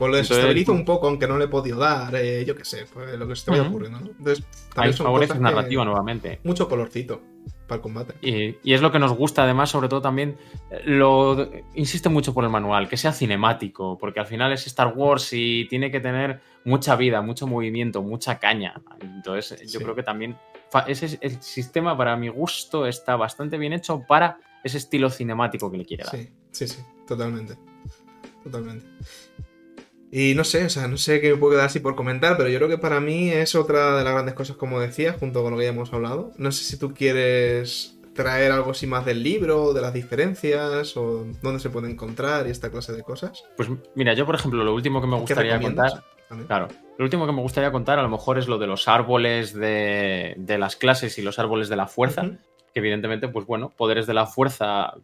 Pues 0.00 0.30
lo 0.66 0.72
un 0.72 0.84
poco, 0.86 1.08
aunque 1.08 1.28
no 1.28 1.36
le 1.36 1.44
he 1.44 1.48
podido 1.48 1.78
dar, 1.78 2.14
eh, 2.16 2.42
yo 2.46 2.56
qué 2.56 2.64
sé, 2.64 2.86
pues 2.90 3.18
lo 3.18 3.28
que 3.28 3.36
se 3.36 3.44
te 3.44 3.50
vaya 3.50 3.64
ocurriendo, 3.64 4.00
¿no? 4.00 4.06
Entonces, 4.06 4.42
también 4.74 4.96
favorece 4.96 5.38
narrativa 5.38 5.84
nuevamente. 5.84 6.40
Mucho 6.42 6.70
colorcito 6.70 7.20
para 7.66 7.76
el 7.76 7.82
combate. 7.82 8.14
Y, 8.22 8.72
es 8.72 8.80
lo 8.80 8.90
que 8.90 8.98
nos 8.98 9.12
gusta, 9.12 9.44
además, 9.44 9.68
sobre 9.68 9.88
todo 9.88 10.00
también, 10.00 10.38
eh, 10.70 10.80
lo 10.86 11.50
insiste 11.74 12.08
mucho 12.08 12.32
por 12.32 12.44
el 12.44 12.50
manual, 12.50 12.88
que 12.88 12.96
sea 12.96 13.12
cinemático, 13.12 13.98
porque 13.98 14.20
al 14.20 14.26
final 14.26 14.54
es 14.54 14.66
Star 14.66 14.94
Wars 14.96 15.28
y 15.34 15.66
tiene 15.68 15.90
que 15.90 16.00
tener 16.00 16.40
mucha 16.64 16.96
vida, 16.96 17.20
mucho 17.20 17.46
movimiento, 17.46 18.02
mucha 18.02 18.38
caña. 18.38 18.80
Entonces, 19.02 19.70
yo 19.70 19.80
creo 19.80 19.94
que 19.94 20.02
también 20.02 20.34
ese, 20.86 21.18
el 21.20 21.42
sistema, 21.42 21.94
para 21.94 22.16
mi 22.16 22.28
gusto, 22.28 22.86
está 22.86 23.16
bastante 23.16 23.58
bien 23.58 23.74
hecho 23.74 24.02
para 24.08 24.38
ese 24.64 24.78
estilo 24.78 25.10
cinemático 25.10 25.70
que 25.70 25.76
le 25.76 25.84
quiere 25.84 26.04
dar. 26.04 26.16
Sí, 26.16 26.30
sí, 26.52 26.68
sí, 26.68 26.82
totalmente. 27.06 27.58
Totalmente. 28.42 28.86
Y 30.12 30.34
no 30.34 30.42
sé, 30.42 30.64
o 30.64 30.70
sea, 30.70 30.88
no 30.88 30.96
sé 30.96 31.20
qué 31.20 31.30
me 31.30 31.36
puedo 31.36 31.52
quedar 31.52 31.66
así 31.66 31.78
por 31.78 31.94
comentar, 31.94 32.36
pero 32.36 32.48
yo 32.48 32.58
creo 32.58 32.68
que 32.68 32.78
para 32.78 33.00
mí 33.00 33.30
es 33.30 33.54
otra 33.54 33.96
de 33.96 34.04
las 34.04 34.12
grandes 34.12 34.34
cosas, 34.34 34.56
como 34.56 34.80
decía, 34.80 35.14
junto 35.18 35.42
con 35.42 35.52
lo 35.52 35.58
que 35.58 35.64
ya 35.64 35.70
hemos 35.70 35.92
hablado. 35.92 36.32
No 36.36 36.50
sé 36.50 36.64
si 36.64 36.78
tú 36.78 36.92
quieres 36.92 37.96
traer 38.12 38.50
algo 38.50 38.72
así 38.72 38.88
más 38.88 39.04
del 39.04 39.22
libro, 39.22 39.72
de 39.72 39.80
las 39.80 39.94
diferencias, 39.94 40.96
o 40.96 41.26
dónde 41.42 41.60
se 41.60 41.70
puede 41.70 41.88
encontrar 41.88 42.48
y 42.48 42.50
esta 42.50 42.70
clase 42.70 42.92
de 42.92 43.02
cosas. 43.02 43.44
Pues 43.56 43.68
mira, 43.94 44.14
yo 44.14 44.26
por 44.26 44.34
ejemplo, 44.34 44.64
lo 44.64 44.74
último 44.74 45.00
que 45.00 45.06
me 45.06 45.16
gustaría 45.16 45.60
contar. 45.60 46.04
Claro, 46.46 46.68
lo 46.98 47.04
último 47.04 47.26
que 47.26 47.32
me 47.32 47.42
gustaría 47.42 47.72
contar 47.72 47.98
a 47.98 48.02
lo 48.02 48.08
mejor 48.08 48.38
es 48.38 48.46
lo 48.46 48.58
de 48.58 48.66
los 48.66 48.88
árboles 48.88 49.52
de, 49.52 50.34
de 50.36 50.58
las 50.58 50.76
clases 50.76 51.18
y 51.18 51.22
los 51.22 51.38
árboles 51.38 51.68
de 51.68 51.76
la 51.76 51.86
fuerza. 51.86 52.22
Que 52.72 52.78
evidentemente, 52.80 53.28
pues 53.28 53.46
bueno, 53.46 53.70
poderes 53.70 54.06
de 54.06 54.14
la 54.14 54.26
fuerza, 54.26 54.94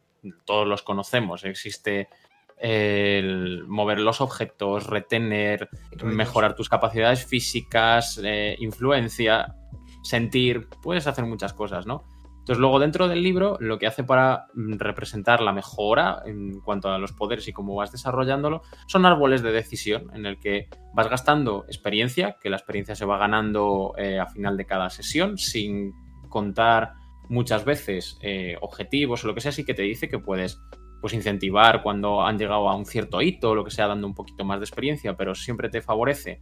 todos 0.44 0.68
los 0.68 0.82
conocemos. 0.82 1.44
Existe 1.44 2.09
el 2.57 3.64
mover 3.66 4.00
los 4.00 4.20
objetos, 4.20 4.86
retener, 4.86 5.68
mejorar 6.02 6.54
tus 6.54 6.68
capacidades 6.68 7.24
físicas, 7.24 8.20
eh, 8.24 8.57
influencia, 8.59 9.54
sentir, 10.02 10.68
puedes 10.82 11.07
hacer 11.07 11.24
muchas 11.24 11.52
cosas, 11.52 11.86
¿no? 11.86 12.04
Entonces 12.46 12.61
luego 12.61 12.78
dentro 12.78 13.09
del 13.09 13.24
libro 13.24 13.57
lo 13.59 13.76
que 13.76 13.88
hace 13.88 14.04
para 14.04 14.46
mm, 14.54 14.74
representar 14.78 15.42
la 15.42 15.52
mejora 15.52 16.22
en 16.24 16.61
cuanto 16.61 16.88
a 16.88 16.96
los 16.96 17.11
poderes 17.12 17.48
y 17.48 17.52
cómo 17.52 17.74
vas 17.74 17.90
desarrollándolo 17.90 18.62
son 18.86 19.04
árboles 19.04 19.42
de 19.42 19.50
decisión 19.50 20.12
en 20.14 20.26
el 20.26 20.38
que 20.38 20.68
vas 20.94 21.11
gastando 21.11 21.64
experiencia, 21.66 22.36
que 22.40 22.48
la 22.48 22.57
experiencia 22.57 22.94
se 22.94 23.04
va 23.04 23.18
ganando 23.18 23.94
eh, 23.98 24.20
a 24.20 24.26
final 24.26 24.57
de 24.57 24.64
cada 24.64 24.90
sesión 24.90 25.38
sin 25.38 25.92
contar 26.28 26.92
muchas 27.28 27.64
veces 27.64 28.16
eh, 28.22 28.57
objetivos 28.61 29.24
o 29.24 29.26
lo 29.26 29.34
que 29.34 29.40
sea, 29.40 29.48
así 29.48 29.64
que 29.64 29.74
te 29.74 29.82
dice 29.82 30.09
que 30.09 30.20
puedes 30.20 30.61
pues 31.01 31.12
incentivar 31.12 31.82
cuando 31.82 32.22
han 32.22 32.38
llegado 32.38 32.68
a 32.68 32.76
un 32.76 32.86
cierto 32.86 33.20
hito, 33.22 33.55
lo 33.55 33.64
que 33.64 33.70
sea, 33.70 33.86
dando 33.86 34.07
un 34.07 34.14
poquito 34.14 34.44
más 34.44 34.59
de 34.59 34.64
experiencia, 34.64 35.16
pero 35.16 35.34
siempre 35.34 35.68
te 35.68 35.80
favorece 35.80 36.40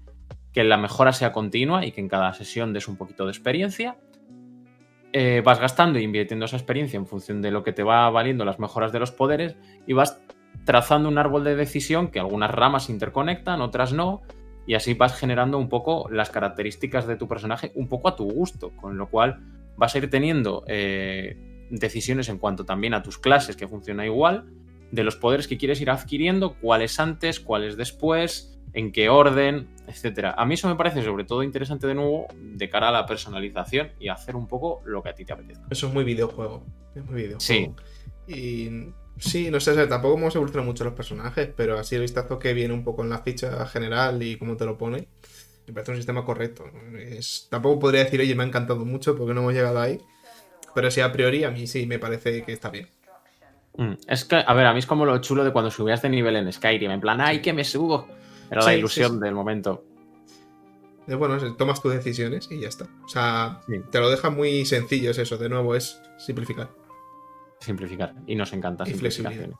que 0.52 0.64
la 0.64 0.76
mejora 0.76 1.12
sea 1.12 1.32
continua 1.32 1.84
y 1.84 1.92
que 1.92 2.00
en 2.00 2.08
cada 2.08 2.32
sesión 2.32 2.72
des 2.72 2.88
un 2.88 2.96
poquito 2.96 3.24
de 3.24 3.32
experiencia. 3.32 3.96
Eh, 5.12 5.42
vas 5.44 5.60
gastando 5.60 5.98
e 5.98 6.02
invirtiendo 6.02 6.44
esa 6.44 6.56
experiencia 6.56 6.96
en 6.96 7.06
función 7.06 7.40
de 7.40 7.50
lo 7.50 7.62
que 7.62 7.72
te 7.72 7.84
va 7.84 8.08
valiendo 8.10 8.44
las 8.44 8.58
mejoras 8.58 8.90
de 8.90 8.98
los 8.98 9.12
poderes 9.12 9.56
y 9.86 9.92
vas 9.92 10.20
trazando 10.64 11.08
un 11.08 11.18
árbol 11.18 11.44
de 11.44 11.54
decisión 11.54 12.08
que 12.08 12.18
algunas 12.18 12.50
ramas 12.50 12.90
interconectan, 12.90 13.60
otras 13.60 13.92
no, 13.92 14.22
y 14.66 14.74
así 14.74 14.94
vas 14.94 15.14
generando 15.14 15.58
un 15.58 15.68
poco 15.68 16.08
las 16.10 16.30
características 16.30 17.06
de 17.06 17.16
tu 17.16 17.28
personaje 17.28 17.70
un 17.74 17.88
poco 17.88 18.08
a 18.08 18.16
tu 18.16 18.24
gusto, 18.30 18.70
con 18.76 18.96
lo 18.96 19.08
cual 19.08 19.40
vas 19.76 19.94
a 19.94 19.98
ir 19.98 20.10
teniendo 20.10 20.64
eh, 20.66 21.53
decisiones 21.70 22.28
en 22.28 22.38
cuanto 22.38 22.64
también 22.64 22.94
a 22.94 23.02
tus 23.02 23.18
clases, 23.18 23.56
que 23.56 23.68
funciona 23.68 24.04
igual, 24.04 24.46
de 24.90 25.04
los 25.04 25.16
poderes 25.16 25.48
que 25.48 25.58
quieres 25.58 25.80
ir 25.80 25.90
adquiriendo, 25.90 26.56
cuáles 26.60 27.00
antes, 27.00 27.40
cuáles 27.40 27.76
después, 27.76 28.58
en 28.74 28.92
qué 28.92 29.08
orden, 29.08 29.68
etcétera. 29.86 30.34
A 30.36 30.44
mí 30.44 30.54
eso 30.54 30.68
me 30.68 30.76
parece 30.76 31.02
sobre 31.02 31.24
todo 31.24 31.42
interesante 31.42 31.86
de 31.86 31.94
nuevo 31.94 32.26
de 32.34 32.68
cara 32.68 32.88
a 32.88 32.92
la 32.92 33.06
personalización 33.06 33.92
y 33.98 34.08
hacer 34.08 34.36
un 34.36 34.46
poco 34.46 34.82
lo 34.84 35.02
que 35.02 35.08
a 35.08 35.14
ti 35.14 35.24
te 35.24 35.32
apetezca. 35.32 35.64
Eso 35.70 35.86
es 35.86 35.94
muy 35.94 36.04
videojuego. 36.04 36.66
Es 36.94 37.04
muy 37.04 37.22
videojuego. 37.22 37.40
Sí. 37.40 37.72
Y 38.26 38.88
sí, 39.18 39.50
no 39.50 39.60
sé, 39.60 39.86
tampoco 39.86 40.18
hemos 40.18 40.34
evolucionado 40.34 40.66
mucho 40.66 40.84
los 40.84 40.94
personajes, 40.94 41.50
pero 41.56 41.78
así 41.78 41.94
el 41.94 42.02
vistazo 42.02 42.38
que 42.38 42.52
viene 42.52 42.74
un 42.74 42.84
poco 42.84 43.02
en 43.04 43.10
la 43.10 43.18
ficha 43.18 43.64
general 43.66 44.22
y 44.22 44.36
cómo 44.36 44.56
te 44.56 44.64
lo 44.64 44.76
pone, 44.76 45.08
me 45.66 45.72
parece 45.72 45.92
un 45.92 45.96
sistema 45.96 46.24
correcto. 46.24 46.64
Es, 46.98 47.46
tampoco 47.50 47.78
podría 47.78 48.04
decir, 48.04 48.20
oye, 48.20 48.34
me 48.34 48.42
ha 48.42 48.46
encantado 48.46 48.84
mucho 48.84 49.16
porque 49.16 49.34
no 49.34 49.40
hemos 49.40 49.54
llegado 49.54 49.80
ahí. 49.80 50.00
Pero 50.74 50.90
sí, 50.90 51.00
a 51.00 51.12
priori, 51.12 51.44
a 51.44 51.50
mí 51.50 51.66
sí 51.66 51.86
me 51.86 51.98
parece 51.98 52.42
que 52.42 52.52
está 52.52 52.70
bien. 52.70 52.88
Mm, 53.76 53.94
es 54.06 54.24
que, 54.24 54.36
a 54.36 54.54
ver, 54.54 54.66
a 54.66 54.72
mí 54.72 54.78
es 54.78 54.86
como 54.86 55.04
lo 55.04 55.18
chulo 55.18 55.44
de 55.44 55.52
cuando 55.52 55.70
subías 55.70 56.02
de 56.02 56.08
nivel 56.08 56.36
en 56.36 56.52
Skyrim. 56.52 56.90
En 56.90 57.00
plan, 57.00 57.20
¡ay, 57.20 57.40
que 57.40 57.52
me 57.52 57.64
subo! 57.64 58.08
Era 58.50 58.62
la 58.62 58.74
ilusión 58.74 59.20
del 59.20 59.34
momento. 59.34 59.84
Bueno, 61.06 61.38
tomas 61.56 61.82
tus 61.82 61.92
decisiones 61.92 62.48
y 62.50 62.60
ya 62.60 62.68
está. 62.68 62.86
O 63.04 63.08
sea, 63.08 63.60
te 63.90 64.00
lo 64.00 64.10
deja 64.10 64.30
muy 64.30 64.64
sencillo, 64.64 65.10
es 65.10 65.18
eso. 65.18 65.36
De 65.36 65.48
nuevo, 65.48 65.74
es 65.74 66.00
simplificar. 66.18 66.70
Simplificar. 67.60 68.14
Y 68.26 68.36
nos 68.36 68.52
encanta 68.52 68.84
y 68.84 68.90
simplificación 68.90 69.54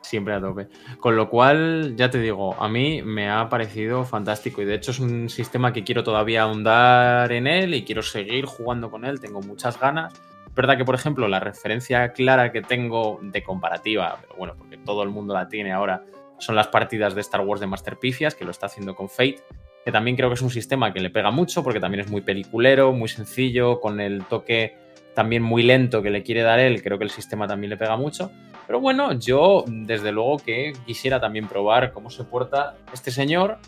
siempre 0.00 0.34
a 0.34 0.40
tope. 0.40 0.68
Con 0.98 1.16
lo 1.16 1.28
cual, 1.28 1.94
ya 1.96 2.10
te 2.10 2.18
digo, 2.18 2.54
a 2.60 2.68
mí 2.68 3.02
me 3.02 3.30
ha 3.30 3.48
parecido 3.48 4.04
fantástico 4.04 4.62
y 4.62 4.64
de 4.64 4.74
hecho 4.74 4.90
es 4.90 4.98
un 4.98 5.28
sistema 5.28 5.72
que 5.72 5.84
quiero 5.84 6.04
todavía 6.04 6.42
ahondar 6.42 7.30
en 7.32 7.46
él 7.46 7.74
y 7.74 7.84
quiero 7.84 8.02
seguir 8.02 8.46
jugando 8.46 8.90
con 8.90 9.04
él, 9.04 9.20
tengo 9.20 9.40
muchas 9.40 9.78
ganas. 9.78 10.12
Es 10.46 10.54
verdad 10.54 10.76
que, 10.76 10.84
por 10.84 10.94
ejemplo, 10.94 11.28
la 11.28 11.38
referencia 11.38 12.12
clara 12.12 12.50
que 12.50 12.62
tengo 12.62 13.20
de 13.22 13.42
comparativa, 13.42 14.18
pero 14.20 14.34
bueno, 14.36 14.54
porque 14.58 14.78
todo 14.78 15.02
el 15.02 15.10
mundo 15.10 15.32
la 15.32 15.48
tiene 15.48 15.72
ahora, 15.72 16.04
son 16.38 16.56
las 16.56 16.68
partidas 16.68 17.14
de 17.14 17.20
Star 17.20 17.42
Wars 17.42 17.60
de 17.60 17.66
Master 17.66 17.98
Pifias, 17.98 18.34
que 18.34 18.44
lo 18.44 18.50
está 18.50 18.66
haciendo 18.66 18.96
con 18.96 19.08
Fate, 19.08 19.42
que 19.84 19.92
también 19.92 20.16
creo 20.16 20.28
que 20.28 20.34
es 20.34 20.42
un 20.42 20.50
sistema 20.50 20.92
que 20.92 21.00
le 21.00 21.10
pega 21.10 21.30
mucho 21.30 21.62
porque 21.62 21.80
también 21.80 22.00
es 22.04 22.10
muy 22.10 22.22
peliculero, 22.22 22.92
muy 22.92 23.08
sencillo, 23.08 23.80
con 23.80 24.00
el 24.00 24.24
toque 24.24 24.74
también 25.14 25.42
muy 25.42 25.62
lento 25.62 26.02
que 26.02 26.10
le 26.10 26.22
quiere 26.22 26.42
dar 26.42 26.58
él, 26.58 26.82
creo 26.82 26.98
que 26.98 27.04
el 27.04 27.10
sistema 27.10 27.46
también 27.46 27.70
le 27.70 27.76
pega 27.76 27.96
mucho. 27.96 28.30
Pero 28.70 28.78
bueno, 28.78 29.14
yo 29.14 29.64
desde 29.66 30.12
luego 30.12 30.36
que 30.36 30.74
quisiera 30.86 31.20
también 31.20 31.48
probar 31.48 31.90
cómo 31.90 32.08
se 32.08 32.22
porta 32.22 32.76
este 32.92 33.10
señor 33.10 33.58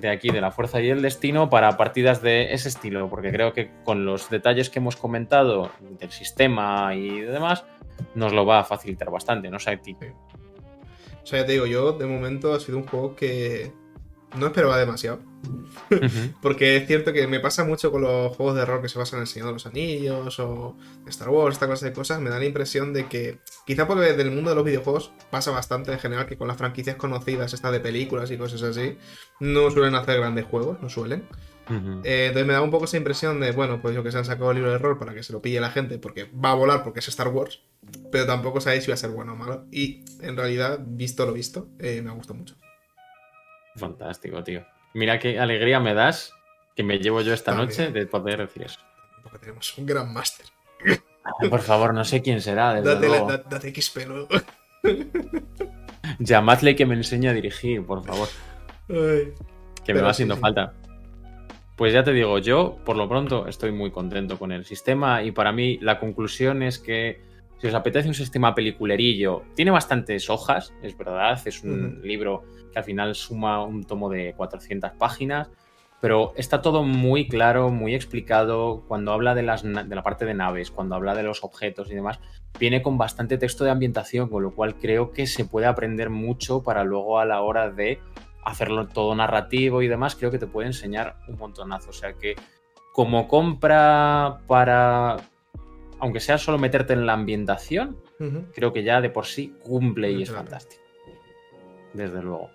de 0.00 0.08
aquí, 0.08 0.30
de 0.30 0.40
la 0.40 0.50
fuerza 0.50 0.80
y 0.80 0.88
el 0.88 1.02
destino, 1.02 1.50
para 1.50 1.76
partidas 1.76 2.22
de 2.22 2.54
ese 2.54 2.70
estilo, 2.70 3.10
porque 3.10 3.30
creo 3.30 3.52
que 3.52 3.70
con 3.84 4.06
los 4.06 4.30
detalles 4.30 4.70
que 4.70 4.78
hemos 4.78 4.96
comentado 4.96 5.70
del 6.00 6.10
sistema 6.10 6.94
y 6.94 7.20
demás, 7.20 7.66
nos 8.14 8.32
lo 8.32 8.46
va 8.46 8.60
a 8.60 8.64
facilitar 8.64 9.10
bastante, 9.10 9.50
no 9.50 9.58
sé. 9.58 9.78
O 11.22 11.26
sea, 11.26 11.40
ya 11.40 11.44
te 11.44 11.52
digo, 11.52 11.66
yo 11.66 11.92
de 11.92 12.06
momento 12.06 12.54
ha 12.54 12.60
sido 12.60 12.78
un 12.78 12.86
juego 12.86 13.14
que, 13.14 13.74
no 14.36 14.46
esperaba 14.46 14.78
demasiado. 14.78 15.20
Porque 16.42 16.76
es 16.76 16.86
cierto 16.86 17.12
que 17.12 17.26
me 17.26 17.40
pasa 17.40 17.64
mucho 17.64 17.90
con 17.90 18.02
los 18.02 18.34
juegos 18.36 18.54
de 18.56 18.64
rol 18.64 18.82
que 18.82 18.88
se 18.88 18.98
basan 18.98 19.18
en 19.18 19.22
el 19.22 19.26
Señor 19.26 19.48
de 19.48 19.52
los 19.54 19.66
Anillos 19.66 20.38
o 20.40 20.76
Star 21.06 21.28
Wars, 21.28 21.56
esta 21.56 21.66
clase 21.66 21.86
de 21.86 21.92
cosas. 21.92 22.20
Me 22.20 22.30
da 22.30 22.38
la 22.38 22.44
impresión 22.44 22.92
de 22.92 23.06
que, 23.06 23.38
quizá 23.66 23.86
porque 23.86 24.02
desde 24.04 24.22
el 24.22 24.30
mundo 24.30 24.50
de 24.50 24.56
los 24.56 24.64
videojuegos 24.64 25.12
pasa 25.30 25.50
bastante 25.50 25.92
en 25.92 25.98
general 25.98 26.26
que 26.26 26.36
con 26.36 26.48
las 26.48 26.56
franquicias 26.56 26.96
conocidas, 26.96 27.52
esta 27.52 27.70
de 27.70 27.80
películas 27.80 28.30
y 28.30 28.38
cosas 28.38 28.62
así, 28.62 28.96
no 29.40 29.70
suelen 29.70 29.94
hacer 29.94 30.18
grandes 30.18 30.44
juegos, 30.46 30.80
no 30.80 30.88
suelen. 30.88 31.24
Eh, 32.04 32.26
entonces 32.26 32.46
me 32.46 32.52
da 32.52 32.60
un 32.60 32.70
poco 32.70 32.84
esa 32.84 32.98
impresión 32.98 33.40
de, 33.40 33.52
bueno, 33.52 33.80
pues 33.80 33.94
yo 33.94 34.02
que 34.02 34.12
se 34.12 34.18
han 34.18 34.24
sacado 34.24 34.50
el 34.50 34.56
libro 34.58 34.70
de 34.70 34.78
rol 34.78 34.98
para 34.98 35.14
que 35.14 35.22
se 35.22 35.32
lo 35.32 35.40
pille 35.40 35.60
la 35.60 35.70
gente 35.70 35.98
porque 35.98 36.24
va 36.24 36.50
a 36.50 36.54
volar 36.54 36.84
porque 36.84 37.00
es 37.00 37.08
Star 37.08 37.28
Wars, 37.28 37.62
pero 38.12 38.26
tampoco 38.26 38.60
sabéis 38.60 38.84
si 38.84 38.90
va 38.90 38.94
a 38.94 38.98
ser 38.98 39.10
bueno 39.10 39.32
o 39.32 39.36
malo. 39.36 39.66
Y 39.70 40.04
en 40.20 40.36
realidad, 40.36 40.80
visto 40.86 41.24
lo 41.24 41.32
visto, 41.32 41.68
eh, 41.78 42.02
me 42.02 42.10
gusta 42.10 42.34
mucho. 42.34 42.56
Fantástico, 43.76 44.42
tío. 44.42 44.64
Mira 44.94 45.18
qué 45.18 45.38
alegría 45.38 45.80
me 45.80 45.94
das 45.94 46.32
que 46.76 46.82
me 46.82 46.98
llevo 46.98 47.20
yo 47.20 47.32
esta 47.32 47.54
noche 47.54 47.90
de 47.90 48.06
poder 48.06 48.38
decir 48.38 48.62
eso. 48.62 48.80
Porque 49.22 49.38
tenemos 49.38 49.76
un 49.78 49.86
gran 49.86 50.12
máster. 50.12 50.46
Por 51.50 51.60
favor, 51.60 51.94
no 51.94 52.04
sé 52.04 52.22
quién 52.22 52.40
será. 52.40 52.80
Date, 52.80 53.42
date 53.48 53.82
XP 53.82 54.06
luego. 54.06 54.28
Llamadle 56.18 56.76
que 56.76 56.86
me 56.86 56.94
enseñe 56.94 57.28
a 57.28 57.32
dirigir, 57.32 57.84
por 57.84 58.04
favor. 58.04 58.28
que 58.86 59.94
me 59.94 60.00
va 60.00 60.10
haciendo 60.10 60.36
falta. 60.36 60.74
Pues 61.76 61.92
ya 61.92 62.04
te 62.04 62.12
digo, 62.12 62.38
yo 62.38 62.78
por 62.84 62.96
lo 62.96 63.08
pronto 63.08 63.48
estoy 63.48 63.72
muy 63.72 63.90
contento 63.90 64.38
con 64.38 64.52
el 64.52 64.64
sistema 64.64 65.22
y 65.22 65.32
para 65.32 65.50
mí 65.50 65.78
la 65.80 65.98
conclusión 65.98 66.62
es 66.62 66.78
que 66.78 67.20
si 67.58 67.66
os 67.66 67.74
apetece 67.74 68.08
un 68.08 68.14
sistema 68.14 68.54
peliculerillo, 68.54 69.42
tiene 69.54 69.70
bastantes 69.70 70.28
hojas, 70.30 70.74
es 70.82 70.96
verdad, 70.96 71.40
es 71.44 71.62
un 71.62 72.00
libro 72.02 72.44
que 72.72 72.78
al 72.78 72.84
final 72.84 73.14
suma 73.14 73.64
un 73.64 73.84
tomo 73.84 74.10
de 74.10 74.34
400 74.36 74.92
páginas, 74.92 75.50
pero 76.00 76.34
está 76.36 76.60
todo 76.60 76.82
muy 76.82 77.28
claro, 77.28 77.70
muy 77.70 77.94
explicado. 77.94 78.84
Cuando 78.86 79.12
habla 79.12 79.34
de, 79.34 79.42
las, 79.42 79.62
de 79.62 79.94
la 79.94 80.02
parte 80.02 80.26
de 80.26 80.34
naves, 80.34 80.70
cuando 80.70 80.96
habla 80.96 81.14
de 81.14 81.22
los 81.22 81.42
objetos 81.44 81.90
y 81.90 81.94
demás, 81.94 82.20
viene 82.58 82.82
con 82.82 82.98
bastante 82.98 83.38
texto 83.38 83.64
de 83.64 83.70
ambientación, 83.70 84.28
con 84.28 84.42
lo 84.42 84.54
cual 84.54 84.74
creo 84.74 85.12
que 85.12 85.26
se 85.26 85.46
puede 85.46 85.66
aprender 85.66 86.10
mucho 86.10 86.62
para 86.62 86.84
luego 86.84 87.20
a 87.20 87.24
la 87.24 87.40
hora 87.40 87.70
de 87.70 88.00
hacerlo 88.44 88.86
todo 88.86 89.14
narrativo 89.14 89.80
y 89.80 89.88
demás, 89.88 90.14
creo 90.14 90.30
que 90.30 90.38
te 90.38 90.46
puede 90.46 90.66
enseñar 90.66 91.16
un 91.26 91.38
montonazo. 91.38 91.88
O 91.90 91.94
sea 91.94 92.12
que 92.12 92.36
como 92.92 93.26
compra 93.26 94.40
para, 94.46 95.16
aunque 96.04 96.20
sea 96.20 96.36
solo 96.36 96.58
meterte 96.58 96.92
en 96.92 97.06
la 97.06 97.14
ambientación, 97.14 97.96
creo 98.52 98.74
que 98.74 98.82
ya 98.82 99.00
de 99.00 99.08
por 99.08 99.24
sí 99.24 99.54
cumple 99.62 100.12
y 100.12 100.22
es 100.22 100.30
fantástico. 100.30 100.82
Desde 101.94 102.22
luego. 102.22 102.50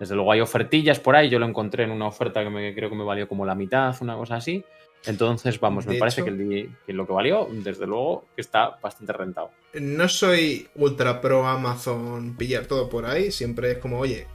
Desde 0.00 0.14
luego 0.14 0.32
hay 0.32 0.40
ofertillas 0.40 0.98
por 0.98 1.14
ahí, 1.14 1.28
yo 1.28 1.38
lo 1.38 1.44
encontré 1.44 1.84
en 1.84 1.90
una 1.90 2.06
oferta 2.06 2.42
que 2.42 2.48
me, 2.48 2.74
creo 2.74 2.88
que 2.88 2.96
me 2.96 3.04
valió 3.04 3.28
como 3.28 3.44
la 3.44 3.54
mitad, 3.54 3.94
una 4.00 4.16
cosa 4.16 4.36
así. 4.36 4.64
Entonces, 5.04 5.60
vamos, 5.60 5.86
me 5.86 5.96
parece 5.96 6.24
que, 6.24 6.70
que, 6.86 6.92
lo 6.94 7.06
que 7.06 7.12
valió, 7.12 7.46
desde 7.52 7.86
luego, 7.86 8.24
está 8.38 8.78
bastante 8.82 9.12
rentado. 9.12 9.50
No 9.74 10.08
soy 10.08 10.68
ultra 10.74 11.20
pro 11.20 11.46
Amazon 11.46 12.36
pillar 12.38 12.64
todo 12.64 12.88
por 12.88 13.04
ahí, 13.04 13.30
siempre 13.30 13.72
es 13.72 13.78
como, 13.78 13.98
oye, 13.98 14.26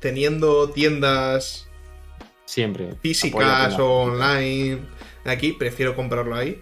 teniendo 0.00 0.68
tiendas 0.68 1.66
siempre 2.44 2.94
físicas 3.00 3.78
o 3.78 4.02
online 4.02 4.80
aquí, 5.24 5.52
prefiero 5.52 5.96
comprarlo 5.96 6.34
ahí. 6.34 6.60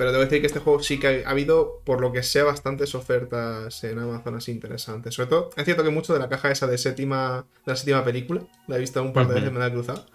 Pero 0.00 0.12
debo 0.12 0.24
decir 0.24 0.40
que 0.40 0.46
este 0.46 0.60
juego 0.60 0.82
sí 0.82 0.98
que 0.98 1.24
ha, 1.26 1.28
habido, 1.28 1.82
por 1.84 2.00
lo 2.00 2.10
que 2.10 2.22
sea, 2.22 2.44
bastantes 2.44 2.94
ofertas 2.94 3.84
en 3.84 3.98
Amazon 3.98 4.34
así 4.34 4.50
interesantes. 4.50 5.14
Sobre 5.14 5.28
todo, 5.28 5.50
es 5.54 5.64
cierto 5.66 5.84
que 5.84 5.90
mucho 5.90 6.14
de 6.14 6.18
la 6.18 6.30
caja 6.30 6.50
esa 6.50 6.66
de 6.66 6.78
séptima, 6.78 7.44
de 7.66 7.72
la 7.72 7.76
séptima 7.76 8.02
película, 8.02 8.40
la 8.66 8.76
he 8.76 8.78
visto 8.78 9.02
un 9.02 9.12
par 9.12 9.28
de 9.28 9.34
veces, 9.34 9.52
me 9.52 9.58
la 9.58 9.66
he 9.66 9.70
cruzado. 9.70 10.06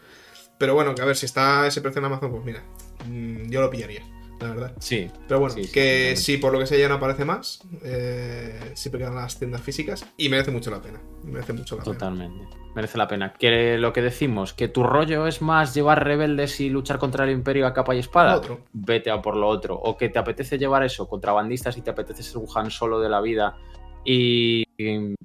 Pero 0.58 0.74
bueno, 0.74 0.96
que 0.96 1.04
a 1.04 1.06
ver, 1.06 1.16
si 1.16 1.28
está 1.28 1.68
ese 1.68 1.82
precio 1.82 2.00
en 2.00 2.06
Amazon, 2.06 2.32
pues 2.32 2.44
mira, 2.44 2.64
mm, 3.06 3.48
yo 3.52 3.62
lo 3.62 3.70
pillaría 3.70 4.02
la 4.40 4.50
verdad. 4.50 4.74
Sí. 4.80 5.10
Pero 5.28 5.40
bueno, 5.40 5.56
que 5.74 6.16
si 6.16 6.38
por 6.38 6.52
lo 6.52 6.60
que 6.60 6.66
sea 6.66 6.78
ya 6.78 6.90
no 6.90 6.96
aparece 6.96 7.26
más, 7.26 7.62
eh, 7.84 8.72
siempre 8.74 9.00
quedan 9.00 9.16
las 9.16 9.38
tiendas 9.38 9.62
físicas 9.62 10.06
y 10.18 10.30
merece 10.30 10.52
mucho 10.52 10.72
la 10.72 10.82
pena. 10.82 11.02
Merece 11.24 11.54
mucho 11.54 11.78
la 11.78 11.84
Totalmente. 11.84 12.48
Merece 12.76 12.98
la 12.98 13.08
pena. 13.08 13.34
Que 13.34 13.78
lo 13.78 13.94
que 13.94 14.02
decimos, 14.02 14.54
que 14.54 14.68
tu 14.68 14.84
rollo 14.84 15.28
es 15.28 15.42
más 15.42 15.74
llevar 15.74 16.04
rebeldes 16.04 16.60
y 16.60 16.70
luchar 16.70 17.00
contra 17.00 17.24
el 17.24 17.32
imperio 17.32 17.66
a 17.68 17.74
capa 17.74 17.96
y 17.96 18.00
espada, 18.00 18.42
vete 18.74 19.10
a 19.10 19.22
por 19.22 19.38
lo 19.38 19.48
otro. 19.48 19.76
O 19.76 19.98
que 19.98 20.10
te 20.10 20.20
apetece 20.20 20.58
llevar 20.58 20.84
eso, 20.84 21.08
contrabandistas 21.08 21.78
y 21.78 21.82
te 21.82 21.92
apetece 21.92 22.24
ser 22.24 22.38
un 22.38 22.48
Han 22.54 22.72
solo 22.72 23.00
de 23.00 23.10
la 23.10 23.22
vida 23.22 23.56
y 24.04 24.66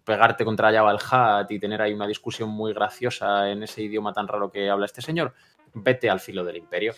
pegarte 0.05 0.45
contra 0.45 0.73
Java 0.73 0.93
el 0.93 0.99
Hat 1.11 1.51
y 1.51 1.59
tener 1.59 1.83
ahí 1.83 1.93
una 1.93 2.07
discusión 2.07 2.49
muy 2.49 2.73
graciosa 2.73 3.51
en 3.51 3.63
ese 3.63 3.83
idioma 3.83 4.13
tan 4.13 4.27
raro 4.27 4.51
que 4.51 4.71
habla 4.71 4.87
este 4.87 5.03
señor, 5.03 5.35
vete 5.75 6.09
al 6.09 6.21
filo 6.21 6.45
del 6.45 6.57
imperio 6.57 6.95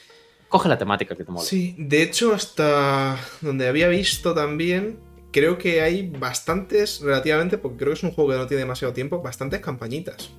coge 0.53 0.69
la 0.69 0.77
temática 0.77 1.17
que 1.17 1.25
te 1.25 1.33
mola. 1.33 1.45
Sí, 1.45 1.75
de 1.79 2.03
hecho, 2.03 2.35
hasta 2.35 3.19
donde 3.41 3.67
había 3.67 3.89
visto 3.89 4.35
también, 4.35 4.99
creo 5.33 5.57
que 5.57 5.81
hay 5.81 6.11
bastantes, 6.11 7.01
relativamente, 7.01 7.57
porque 7.57 7.79
creo 7.79 7.89
que 7.93 7.99
es 7.99 8.03
un 8.03 8.13
juego 8.13 8.31
que 8.33 8.37
no 8.37 8.47
tiene 8.47 8.61
demasiado 8.61 8.93
tiempo, 8.93 9.23
bastantes 9.23 9.61
campañitas. 9.61 10.31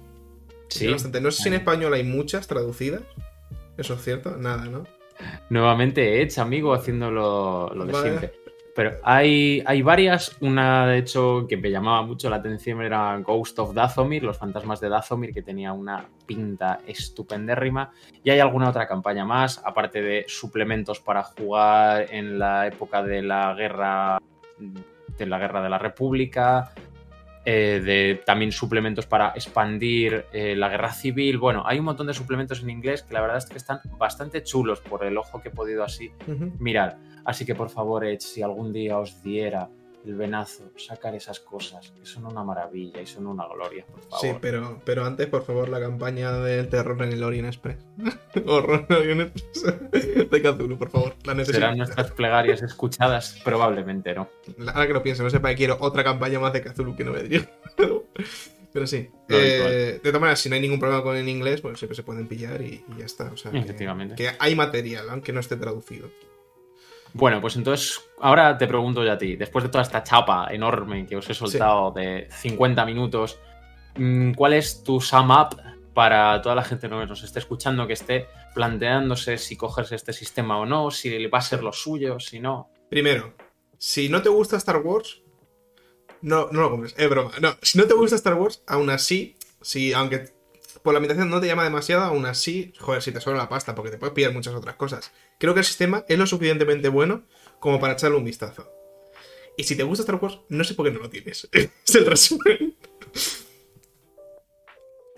Sí. 0.69 0.87
Bastante. 0.87 1.19
No 1.19 1.31
sé 1.31 1.41
si 1.41 1.49
en 1.49 1.55
español 1.55 1.93
hay 1.95 2.03
muchas 2.03 2.47
traducidas. 2.47 3.01
Eso 3.75 3.95
es 3.95 4.03
cierto, 4.03 4.37
nada, 4.37 4.65
¿no? 4.65 4.85
Nuevamente 5.49 6.21
Edge, 6.21 6.39
amigo, 6.39 6.75
haciendo 6.75 7.09
lo, 7.09 7.71
de 7.85 7.93
siempre. 7.93 8.33
Pero 8.75 8.97
hay, 9.03 9.61
hay 9.65 9.81
varias. 9.81 10.35
Una, 10.41 10.87
de 10.87 10.97
hecho, 10.97 11.45
que 11.47 11.57
me 11.57 11.69
llamaba 11.69 12.01
mucho 12.01 12.29
la 12.29 12.37
atención 12.37 12.81
era 12.81 13.17
Ghost 13.19 13.59
of 13.59 13.73
Dathomir, 13.73 14.23
los 14.23 14.37
fantasmas 14.37 14.79
de 14.79 14.89
Dathomir, 14.89 15.33
que 15.33 15.43
tenía 15.43 15.73
una 15.73 16.05
pinta 16.25 16.79
estupendérrima. 16.87 17.91
Y 18.23 18.31
hay 18.31 18.39
alguna 18.39 18.69
otra 18.69 18.87
campaña 18.87 19.25
más, 19.25 19.61
aparte 19.63 20.01
de 20.01 20.25
suplementos 20.27 20.99
para 20.99 21.23
jugar 21.23 22.07
en 22.09 22.39
la 22.39 22.67
época 22.67 23.03
de 23.03 23.21
la 23.21 23.53
guerra 23.53 24.19
de 25.17 25.25
la 25.27 25.37
guerra 25.37 25.61
de 25.61 25.69
la 25.69 25.77
República. 25.77 26.73
Eh, 27.45 27.81
de 27.83 28.23
también 28.25 28.53
suplementos 28.53 29.05
para 29.05 29.33
expandir 29.35 30.27
eh, 30.31 30.55
la 30.55 30.69
guerra 30.69 30.93
civil. 30.93 31.37
Bueno, 31.37 31.63
hay 31.65 31.77
un 31.77 31.83
montón 31.83 32.07
de 32.07 32.13
suplementos 32.13 32.63
en 32.63 32.69
inglés 32.69 33.03
que 33.03 33.13
la 33.13 33.19
verdad 33.19 33.37
es 33.37 33.45
que 33.45 33.57
están 33.57 33.81
bastante 33.97 34.43
chulos 34.43 34.79
por 34.79 35.03
el 35.03 35.17
ojo 35.17 35.41
que 35.41 35.49
he 35.49 35.51
podido 35.51 35.83
así 35.83 36.09
mirar. 36.57 36.97
Así 37.25 37.45
que 37.45 37.55
por 37.55 37.69
favor, 37.69 38.05
Edge, 38.05 38.21
si 38.21 38.41
algún 38.41 38.73
día 38.73 38.97
os 38.97 39.21
diera 39.23 39.69
el 40.05 40.15
venazo 40.15 40.71
sacar 40.75 41.15
esas 41.15 41.39
cosas, 41.39 41.91
que 41.91 42.05
son 42.05 42.25
una 42.25 42.43
maravilla 42.43 43.01
y 43.01 43.05
son 43.05 43.27
una 43.27 43.47
gloria, 43.47 43.85
por 43.85 44.01
favor. 44.01 44.19
Sí, 44.19 44.33
pero, 44.41 44.81
pero 44.83 45.05
antes, 45.05 45.27
por 45.27 45.45
favor, 45.45 45.69
la 45.69 45.79
campaña 45.79 46.31
del 46.39 46.67
terror 46.67 47.01
en 47.03 47.13
el 47.13 47.23
Orient 47.23 47.47
Express. 47.47 47.77
Horror 48.45 48.85
en 48.89 48.95
el 48.95 49.01
Orient 49.01 49.37
Express 49.37 50.29
de 50.29 50.41
Cthulhu, 50.41 50.77
por 50.77 50.89
favor. 50.89 51.15
La 51.23 51.33
necesito. 51.33 51.59
¿Serán 51.59 51.77
nuestras 51.77 52.11
plegarias 52.11 52.61
escuchadas? 52.61 53.39
Probablemente 53.43 54.13
no. 54.13 54.27
Ahora 54.67 54.87
que 54.87 54.93
lo 54.93 55.03
pienso, 55.03 55.23
no 55.23 55.29
sepa 55.29 55.49
que 55.49 55.55
quiero 55.55 55.77
otra 55.79 56.03
campaña 56.03 56.39
más 56.39 56.51
de 56.53 56.61
Cthulhu 56.61 56.95
que 56.95 57.05
no 57.05 57.13
me 57.13 57.23
diría. 57.23 57.49
Pero 58.73 58.87
sí. 58.87 59.07
Eh, 59.29 59.99
de 60.03 60.09
todas 60.09 60.19
maneras, 60.19 60.39
si 60.39 60.49
no 60.49 60.55
hay 60.55 60.61
ningún 60.61 60.79
problema 60.79 61.03
con 61.03 61.15
el 61.15 61.29
inglés, 61.29 61.61
pues 61.61 61.77
siempre 61.77 61.95
se 61.95 62.01
pueden 62.01 62.27
pillar 62.27 62.59
y, 62.61 62.83
ya 62.97 63.05
está. 63.05 63.31
O 63.31 63.37
sea, 63.37 63.51
Efectivamente. 63.51 64.15
que 64.15 64.31
hay 64.39 64.55
material, 64.55 65.09
aunque 65.11 65.31
no 65.31 65.39
esté 65.39 65.55
traducido. 65.57 66.09
Bueno, 67.13 67.39
pues 67.39 67.55
entonces, 67.55 68.01
ahora 68.21 68.57
te 68.57 68.67
pregunto 68.67 69.03
yo 69.03 69.11
a 69.11 69.17
ti, 69.17 69.35
después 69.35 69.63
de 69.63 69.69
toda 69.69 69.83
esta 69.83 70.03
chapa 70.03 70.47
enorme 70.51 71.05
que 71.05 71.15
os 71.15 71.29
he 71.29 71.33
soltado 71.33 71.91
de 71.91 72.27
50 72.31 72.85
minutos, 72.85 73.39
mm, 73.95 74.33
¿cuál 74.33 74.53
es 74.53 74.83
tu 74.83 74.99
sum 74.99 75.29
up 75.29 75.55
para 75.93 76.41
toda 76.41 76.55
la 76.55 76.63
gente 76.63 76.89
que 76.89 76.95
nos 77.05 77.23
esté 77.23 77.37
escuchando, 77.37 77.85
que 77.85 77.93
esté 77.93 78.27
planteándose 78.55 79.37
si 79.37 79.55
cogerse 79.55 79.95
este 79.95 80.11
sistema 80.11 80.57
o 80.57 80.65
no, 80.65 80.89
si 80.89 81.27
va 81.27 81.37
a 81.37 81.41
ser 81.41 81.61
lo 81.61 81.71
suyo, 81.71 82.19
si 82.19 82.39
no? 82.39 82.71
Primero, 82.89 83.35
si 83.77 84.09
no 84.09 84.23
te 84.23 84.29
gusta 84.29 84.57
Star 84.57 84.77
Wars, 84.77 85.21
no, 86.21 86.47
no 86.51 86.61
lo 86.61 86.71
compres, 86.71 86.95
es 86.97 87.09
broma. 87.09 87.31
No, 87.41 87.55
si 87.61 87.77
no 87.77 87.85
te 87.85 87.93
gusta 87.93 88.15
Star 88.15 88.33
Wars, 88.35 88.63
aún 88.65 88.89
así, 88.89 89.35
si, 89.61 89.93
aunque 89.93 90.33
por 90.83 90.93
la 90.93 90.97
ambientación 90.97 91.29
no 91.29 91.39
te 91.39 91.47
llama 91.47 91.63
demasiado, 91.63 92.03
aún 92.03 92.25
así, 92.25 92.73
joder, 92.77 93.01
si 93.01 93.11
te 93.11 93.21
sobra 93.21 93.37
la 93.37 93.49
pasta, 93.49 93.73
porque 93.73 93.91
te 93.91 93.97
puedes 93.97 94.13
pillar 94.13 94.33
muchas 94.33 94.53
otras 94.53 94.75
cosas. 94.75 95.11
Creo 95.39 95.53
que 95.53 95.61
el 95.61 95.65
sistema 95.65 96.03
es 96.07 96.17
lo 96.17 96.27
suficientemente 96.27 96.89
bueno 96.89 97.23
como 97.59 97.79
para 97.79 97.93
echarle 97.93 98.17
un 98.17 98.25
vistazo. 98.25 98.69
Y 99.57 99.63
si 99.63 99.75
te 99.75 99.83
gusta 99.83 100.03
Star 100.03 100.19
Wars, 100.21 100.39
no 100.49 100.63
sé 100.63 100.73
por 100.73 100.85
qué 100.85 100.91
no 100.91 100.99
lo 100.99 101.09
tienes. 101.09 101.47
es 101.53 101.95
el 101.95 102.05
resumen. 102.05 102.75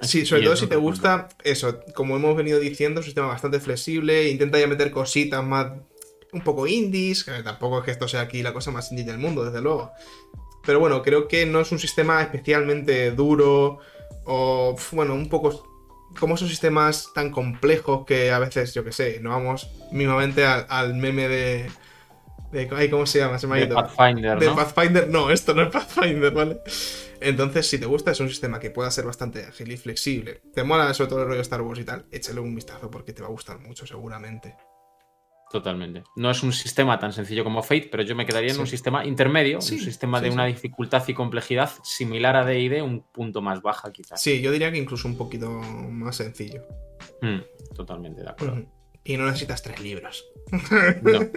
Sí, 0.02 0.26
sobre 0.26 0.44
todo 0.44 0.56
si 0.56 0.68
te 0.68 0.76
gusta 0.76 1.30
eso, 1.44 1.80
como 1.96 2.18
hemos 2.18 2.36
venido 2.36 2.60
diciendo, 2.60 3.00
es 3.00 3.06
un 3.06 3.08
sistema 3.08 3.28
bastante 3.28 3.60
flexible, 3.60 4.30
intenta 4.30 4.60
ya 4.60 4.68
meter 4.68 4.92
cositas 4.92 5.44
más 5.44 5.72
un 6.32 6.42
poco 6.42 6.68
indies, 6.68 7.24
que 7.24 7.32
tampoco 7.44 7.80
es 7.80 7.86
que 7.86 7.92
esto 7.92 8.08
sea 8.08 8.22
aquí 8.22 8.44
la 8.44 8.54
cosa 8.54 8.72
más 8.72 8.92
indie 8.92 9.06
del 9.06 9.18
mundo, 9.18 9.46
desde 9.46 9.62
luego. 9.62 9.94
Pero 10.66 10.80
bueno, 10.80 11.02
creo 11.02 11.28
que 11.28 11.46
no 11.46 11.62
es 11.62 11.72
un 11.72 11.80
sistema 11.80 12.22
especialmente 12.22 13.12
duro 13.12 13.80
o, 14.26 14.76
bueno, 14.92 15.14
un 15.14 15.30
poco 15.30 15.72
como 16.20 16.36
esos 16.36 16.50
sistemas 16.50 17.12
tan 17.14 17.32
complejos 17.32 18.06
que 18.06 18.32
a 18.32 18.40
veces, 18.40 18.74
yo 18.74 18.84
que 18.84 18.92
sé, 18.92 19.20
no 19.22 19.32
vamos 19.32 19.70
mismamente 19.92 20.46
al, 20.46 20.94
meme 20.96 21.28
de, 21.28 21.70
de. 22.52 22.90
¿Cómo 22.90 23.06
se 23.06 23.20
llama? 23.20 23.38
Se 23.38 23.48
me 23.48 23.56
ha 23.56 23.60
ido. 23.60 23.76
De 23.76 23.76
Pathfinder. 23.76 24.40
De 24.40 24.50
Pathfinder, 24.50 25.10
no, 25.10 25.30
esto 25.30 25.54
no 25.54 25.64
es 25.64 25.70
Pathfinder, 25.70 26.32
¿vale? 26.32 26.60
Entonces, 27.20 27.68
si 27.68 27.80
te 27.80 27.86
gusta, 27.86 28.12
es 28.12 28.20
un 28.20 28.30
sistema 28.30 28.60
que 28.60 28.70
pueda 28.70 28.92
ser 28.92 29.06
bastante 29.06 29.46
ágil 29.46 29.72
y 29.72 29.78
flexible. 29.78 30.42
Te 30.54 30.64
mola 30.64 30.94
sobre 30.94 31.10
todo 31.10 31.22
el 31.24 31.28
rollo 31.28 31.42
Star 31.42 31.62
Wars 31.62 31.80
y 31.80 31.84
tal, 31.84 32.06
échale 32.12 32.40
un 32.40 32.56
vistazo 32.56 32.92
porque 32.92 33.14
te 33.14 33.22
va 33.22 33.28
a 33.28 33.32
gustar 33.32 33.60
mucho, 33.60 33.86
seguramente. 33.86 34.56
Totalmente. 35.52 36.04
No 36.16 36.32
es 36.32 36.44
un 36.44 36.52
sistema 36.52 37.00
tan 37.00 37.14
sencillo 37.14 37.44
como 37.44 37.62
Fate, 37.62 37.88
pero 37.92 38.04
yo 38.04 38.16
me 38.16 38.26
quedaría 38.26 38.52
en 38.52 38.60
un 38.60 38.68
sistema 38.68 39.06
intermedio, 39.06 39.58
un 39.58 39.62
sistema 39.62 40.20
de 40.20 40.30
una 40.30 40.46
dificultad 40.46 41.04
y 41.08 41.14
complejidad 41.14 41.70
similar 41.84 42.36
a 42.36 42.44
DD, 42.44 42.82
un 42.82 43.02
punto 43.02 43.42
más 43.42 43.62
baja 43.62 43.92
quizás. 43.92 44.22
Sí, 44.22 44.42
yo 44.42 44.52
diría 44.52 44.72
que 44.72 44.78
incluso 44.78 45.08
un 45.08 45.18
poquito 45.18 45.50
más 45.50 46.18
sencillo. 46.18 46.64
Mm, 47.22 47.74
totalmente 47.76 48.22
de 48.22 48.30
acuerdo. 48.30 48.66
Y 49.08 49.18
no 49.18 49.28
necesitas 49.28 49.62
tres 49.62 49.80
libros. 49.80 50.26
No. 51.02 51.20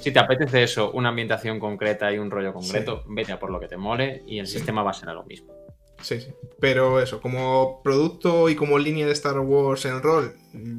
Si, 0.00 0.10
te 0.10 0.18
apetece 0.18 0.62
eso, 0.62 0.90
una 0.92 1.10
ambientación 1.10 1.60
concreta 1.60 2.10
y 2.12 2.18
un 2.18 2.30
rollo 2.30 2.54
concreto, 2.54 3.04
vete 3.08 3.32
a 3.32 3.38
por 3.38 3.50
lo 3.50 3.60
que 3.60 3.68
te 3.68 3.76
mole 3.76 4.22
y 4.26 4.38
el 4.38 4.46
sistema 4.46 4.82
va 4.82 4.90
a 4.90 4.94
ser 4.94 5.10
lo 5.10 5.24
mismo. 5.24 5.52
Sí, 6.00 6.20
sí. 6.20 6.28
Pero 6.58 7.00
eso, 7.00 7.20
como 7.20 7.80
producto 7.82 8.48
y 8.48 8.54
como 8.54 8.78
línea 8.78 9.06
de 9.06 9.12
Star 9.12 9.38
Wars 9.40 9.84
en 9.84 10.02
rol, 10.02 10.34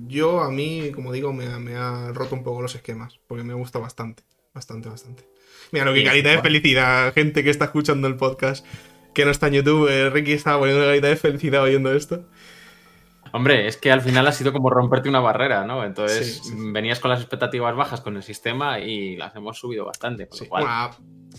yo 0.08 0.42
a 0.42 0.52
mí, 0.52 0.92
como 0.94 1.12
digo, 1.12 1.34
me, 1.34 1.46
ha 1.76 2.12
roto 2.14 2.36
un 2.36 2.44
poco 2.44 2.62
los 2.62 2.76
esquemas, 2.76 3.20
porque 3.28 3.44
me 3.44 3.54
gusta 3.54 3.80
bastante, 3.80 4.24
bastante, 4.54 4.90
bastante. 4.90 5.24
Mira, 5.72 5.86
lo 5.86 5.94
que 5.94 6.04
carita 6.04 6.30
de 6.30 6.42
felicidad, 6.42 7.14
gente 7.14 7.44
que 7.44 7.50
está 7.50 7.66
escuchando 7.66 8.08
el 8.08 8.18
podcast, 8.18 8.66
que 9.14 9.26
no 9.26 9.32
está 9.32 9.48
en 9.48 9.54
YouTube, 9.54 9.88
eh, 9.90 10.10
Ricky 10.10 10.34
estaba 10.34 10.60
poniendo 10.60 10.86
carita 10.86 11.08
de 11.08 11.16
felicidad 11.16 11.64
oyendo 11.64 11.94
esto. 11.94 12.28
Hombre, 13.34 13.68
es 13.68 13.78
que 13.78 13.92
al 13.92 14.02
final 14.02 14.28
ha 14.28 14.34
sido 14.34 14.52
como 14.52 14.70
romperte 14.70 15.08
una 15.08 15.22
barrera, 15.22 15.66
¿no? 15.66 15.86
Entonces 15.86 16.42
venías 16.54 17.00
con 17.00 17.12
las 17.12 17.22
expectativas 17.22 17.76
bajas 17.76 18.02
con 18.02 18.18
el 18.18 18.24
sistema 18.24 18.80
y 18.80 19.16
las 19.16 19.36
hemos 19.36 19.58
subido 19.58 19.86
bastante. 19.86 20.28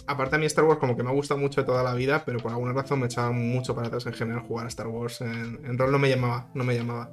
Aparte 0.07 0.37
a 0.37 0.39
mí 0.39 0.47
Star 0.47 0.65
Wars 0.65 0.79
como 0.79 0.97
que 0.97 1.03
me 1.03 1.11
ha 1.11 1.13
gustado 1.13 1.41
mucho 1.41 1.61
de 1.61 1.67
toda 1.67 1.83
la 1.83 1.95
vida, 1.95 2.23
pero 2.25 2.39
por 2.39 2.53
alguna 2.53 2.73
razón 2.73 3.01
me 3.01 3.07
echaba 3.07 3.31
mucho 3.33 3.75
para 3.75 3.89
atrás 3.89 4.07
en 4.07 4.13
general 4.13 4.43
jugar 4.43 4.67
a 4.67 4.69
Star 4.69 4.89
Wars. 4.89 5.21
En, 5.21 5.79
rol 5.79 5.93
no 5.93 5.99
me 5.99 6.09
llamaba, 6.09 6.49
no 6.55 6.65
me 6.65 6.75
llamaba. 6.75 7.11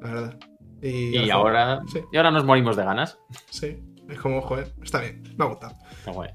La 0.00 0.10
verdad. 0.10 0.38
Y, 0.82 1.30
ahora, 1.30 1.80
y 2.12 2.16
ahora 2.16 2.30
nos 2.32 2.44
morimos 2.44 2.76
de 2.76 2.84
ganas. 2.84 3.18
Sí, 3.50 3.78
es 4.08 4.18
como, 4.18 4.40
joder, 4.42 4.72
está 4.82 5.00
bien, 5.00 5.22
me 5.36 5.44
ha 5.44 5.48
gustado. 5.48 5.76
Está 5.90 6.10
guay. 6.10 6.30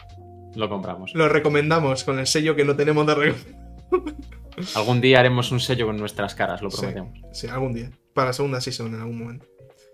Lo 0.55 0.69
compramos. 0.69 1.13
Lo 1.13 1.27
recomendamos 1.27 2.03
con 2.03 2.17
el 2.19 2.27
sello 2.27 2.55
que 2.55 2.63
no 2.63 2.75
tenemos 2.75 3.05
de 3.05 3.15
recomendar. 3.15 3.67
Algún 4.75 5.01
día 5.01 5.19
haremos 5.19 5.51
un 5.51 5.59
sello 5.59 5.85
con 5.85 5.97
nuestras 5.97 6.33
caras, 6.33 6.61
lo 6.61 6.69
prometemos. 6.69 7.19
Sí, 7.31 7.47
algún 7.47 7.73
día. 7.73 7.91
Para 8.13 8.27
la 8.27 8.33
segunda 8.33 8.59
season 8.59 8.95
en 8.95 9.01
algún 9.01 9.19
momento. 9.19 9.45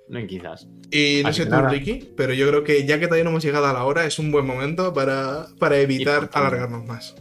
No, 0.10 0.26
quizás. 0.28 0.68
Y 0.91 1.22
no 1.24 1.34
sé 1.34 1.45
tú, 1.45 1.56
Ricky, 1.56 2.14
pero 2.16 2.34
yo 2.34 2.47
creo 2.49 2.64
que 2.64 2.86
ya 2.86 2.99
que 2.99 3.06
todavía 3.06 3.24
no 3.24 3.30
hemos 3.32 3.43
llegado 3.43 3.66
a 3.66 3.74
la 3.74 3.86
hora, 3.86 4.06
es 4.06 4.20
un 4.20 4.32
buen 4.32 4.45
momento 4.45 4.93
para, 4.93 5.47
para 5.60 5.78
evitar 5.78 6.30
alargarnos 6.34 6.86
más. 6.86 7.16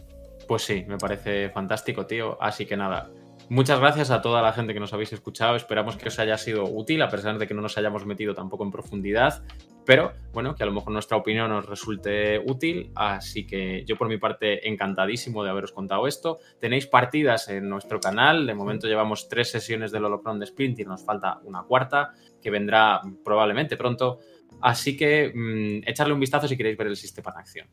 Pues 0.47 0.63
sí, 0.63 0.83
me 0.87 0.97
parece 0.97 1.49
fantástico, 1.49 2.05
tío. 2.05 2.37
Así 2.41 2.65
que 2.65 2.75
nada, 2.75 3.09
Muchas 3.49 3.79
gracias 3.79 4.09
a 4.09 4.21
toda 4.21 4.41
la 4.41 4.53
gente 4.53 4.73
que 4.73 4.79
nos 4.79 4.93
habéis 4.93 5.11
escuchado. 5.11 5.55
Esperamos 5.55 5.97
que 5.97 6.07
os 6.07 6.17
haya 6.17 6.37
sido 6.37 6.63
útil, 6.63 7.01
a 7.01 7.09
pesar 7.09 7.37
de 7.37 7.45
que 7.45 7.53
no 7.53 7.61
nos 7.61 7.77
hayamos 7.77 8.05
metido 8.05 8.33
tampoco 8.33 8.63
en 8.63 8.71
profundidad. 8.71 9.43
Pero 9.85 10.13
bueno, 10.31 10.55
que 10.55 10.63
a 10.63 10.65
lo 10.65 10.71
mejor 10.71 10.93
nuestra 10.93 11.17
opinión 11.17 11.51
os 11.51 11.65
resulte 11.65 12.39
útil. 12.39 12.91
Así 12.95 13.45
que 13.45 13.83
yo 13.85 13.97
por 13.97 14.07
mi 14.07 14.17
parte 14.17 14.67
encantadísimo 14.67 15.43
de 15.43 15.49
haberos 15.49 15.73
contado 15.73 16.07
esto. 16.07 16.39
Tenéis 16.59 16.87
partidas 16.87 17.49
en 17.49 17.67
nuestro 17.67 17.99
canal. 17.99 18.47
De 18.47 18.53
momento 18.53 18.87
llevamos 18.87 19.27
tres 19.27 19.51
sesiones 19.51 19.91
del 19.91 20.05
Holocron 20.05 20.39
de 20.39 20.45
Sprint 20.45 20.79
y 20.79 20.85
nos 20.85 21.03
falta 21.03 21.39
una 21.43 21.63
cuarta 21.63 22.13
que 22.43 22.51
vendrá 22.51 23.01
probablemente 23.23 23.77
pronto. 23.77 24.19
Así 24.61 24.95
que 24.95 25.31
mm, 25.33 25.89
echarle 25.89 26.13
un 26.13 26.19
vistazo 26.19 26.47
si 26.47 26.57
queréis 26.57 26.77
ver 26.77 26.87
el 26.87 26.95
sistema 26.95 27.31
en 27.31 27.39
acción. 27.39 27.67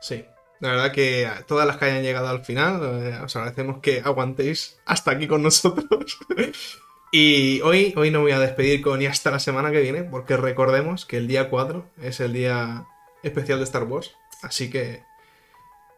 Sí, 0.00 0.24
la 0.60 0.70
verdad 0.70 0.92
que 0.92 1.28
todas 1.46 1.66
las 1.66 1.76
que 1.76 1.86
hayan 1.86 2.02
llegado 2.02 2.28
al 2.28 2.44
final, 2.44 2.80
eh, 2.82 3.18
os 3.22 3.34
agradecemos 3.36 3.80
que 3.80 4.00
aguantéis 4.04 4.78
hasta 4.84 5.12
aquí 5.12 5.26
con 5.26 5.42
nosotros. 5.42 6.18
y 7.12 7.60
hoy, 7.62 7.92
hoy 7.96 8.10
no 8.10 8.20
voy 8.20 8.32
a 8.32 8.40
despedir 8.40 8.82
con 8.82 8.98
ni 8.98 9.06
hasta 9.06 9.30
la 9.30 9.38
semana 9.38 9.70
que 9.70 9.80
viene, 9.80 10.04
porque 10.04 10.36
recordemos 10.36 11.06
que 11.06 11.18
el 11.18 11.28
día 11.28 11.50
4 11.50 11.84
es 12.02 12.20
el 12.20 12.32
día 12.32 12.86
especial 13.22 13.58
de 13.58 13.64
Star 13.64 13.84
Wars. 13.84 14.14
Así 14.42 14.70
que 14.70 15.02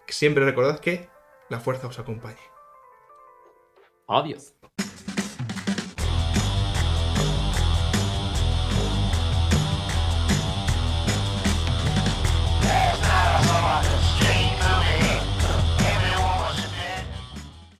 siempre 0.07 0.45
recordad 0.45 0.81
que 0.81 1.09
la 1.49 1.61
fuerza 1.61 1.87
os 1.87 1.99
acompañe. 1.99 2.39
Adiós. 4.09 4.55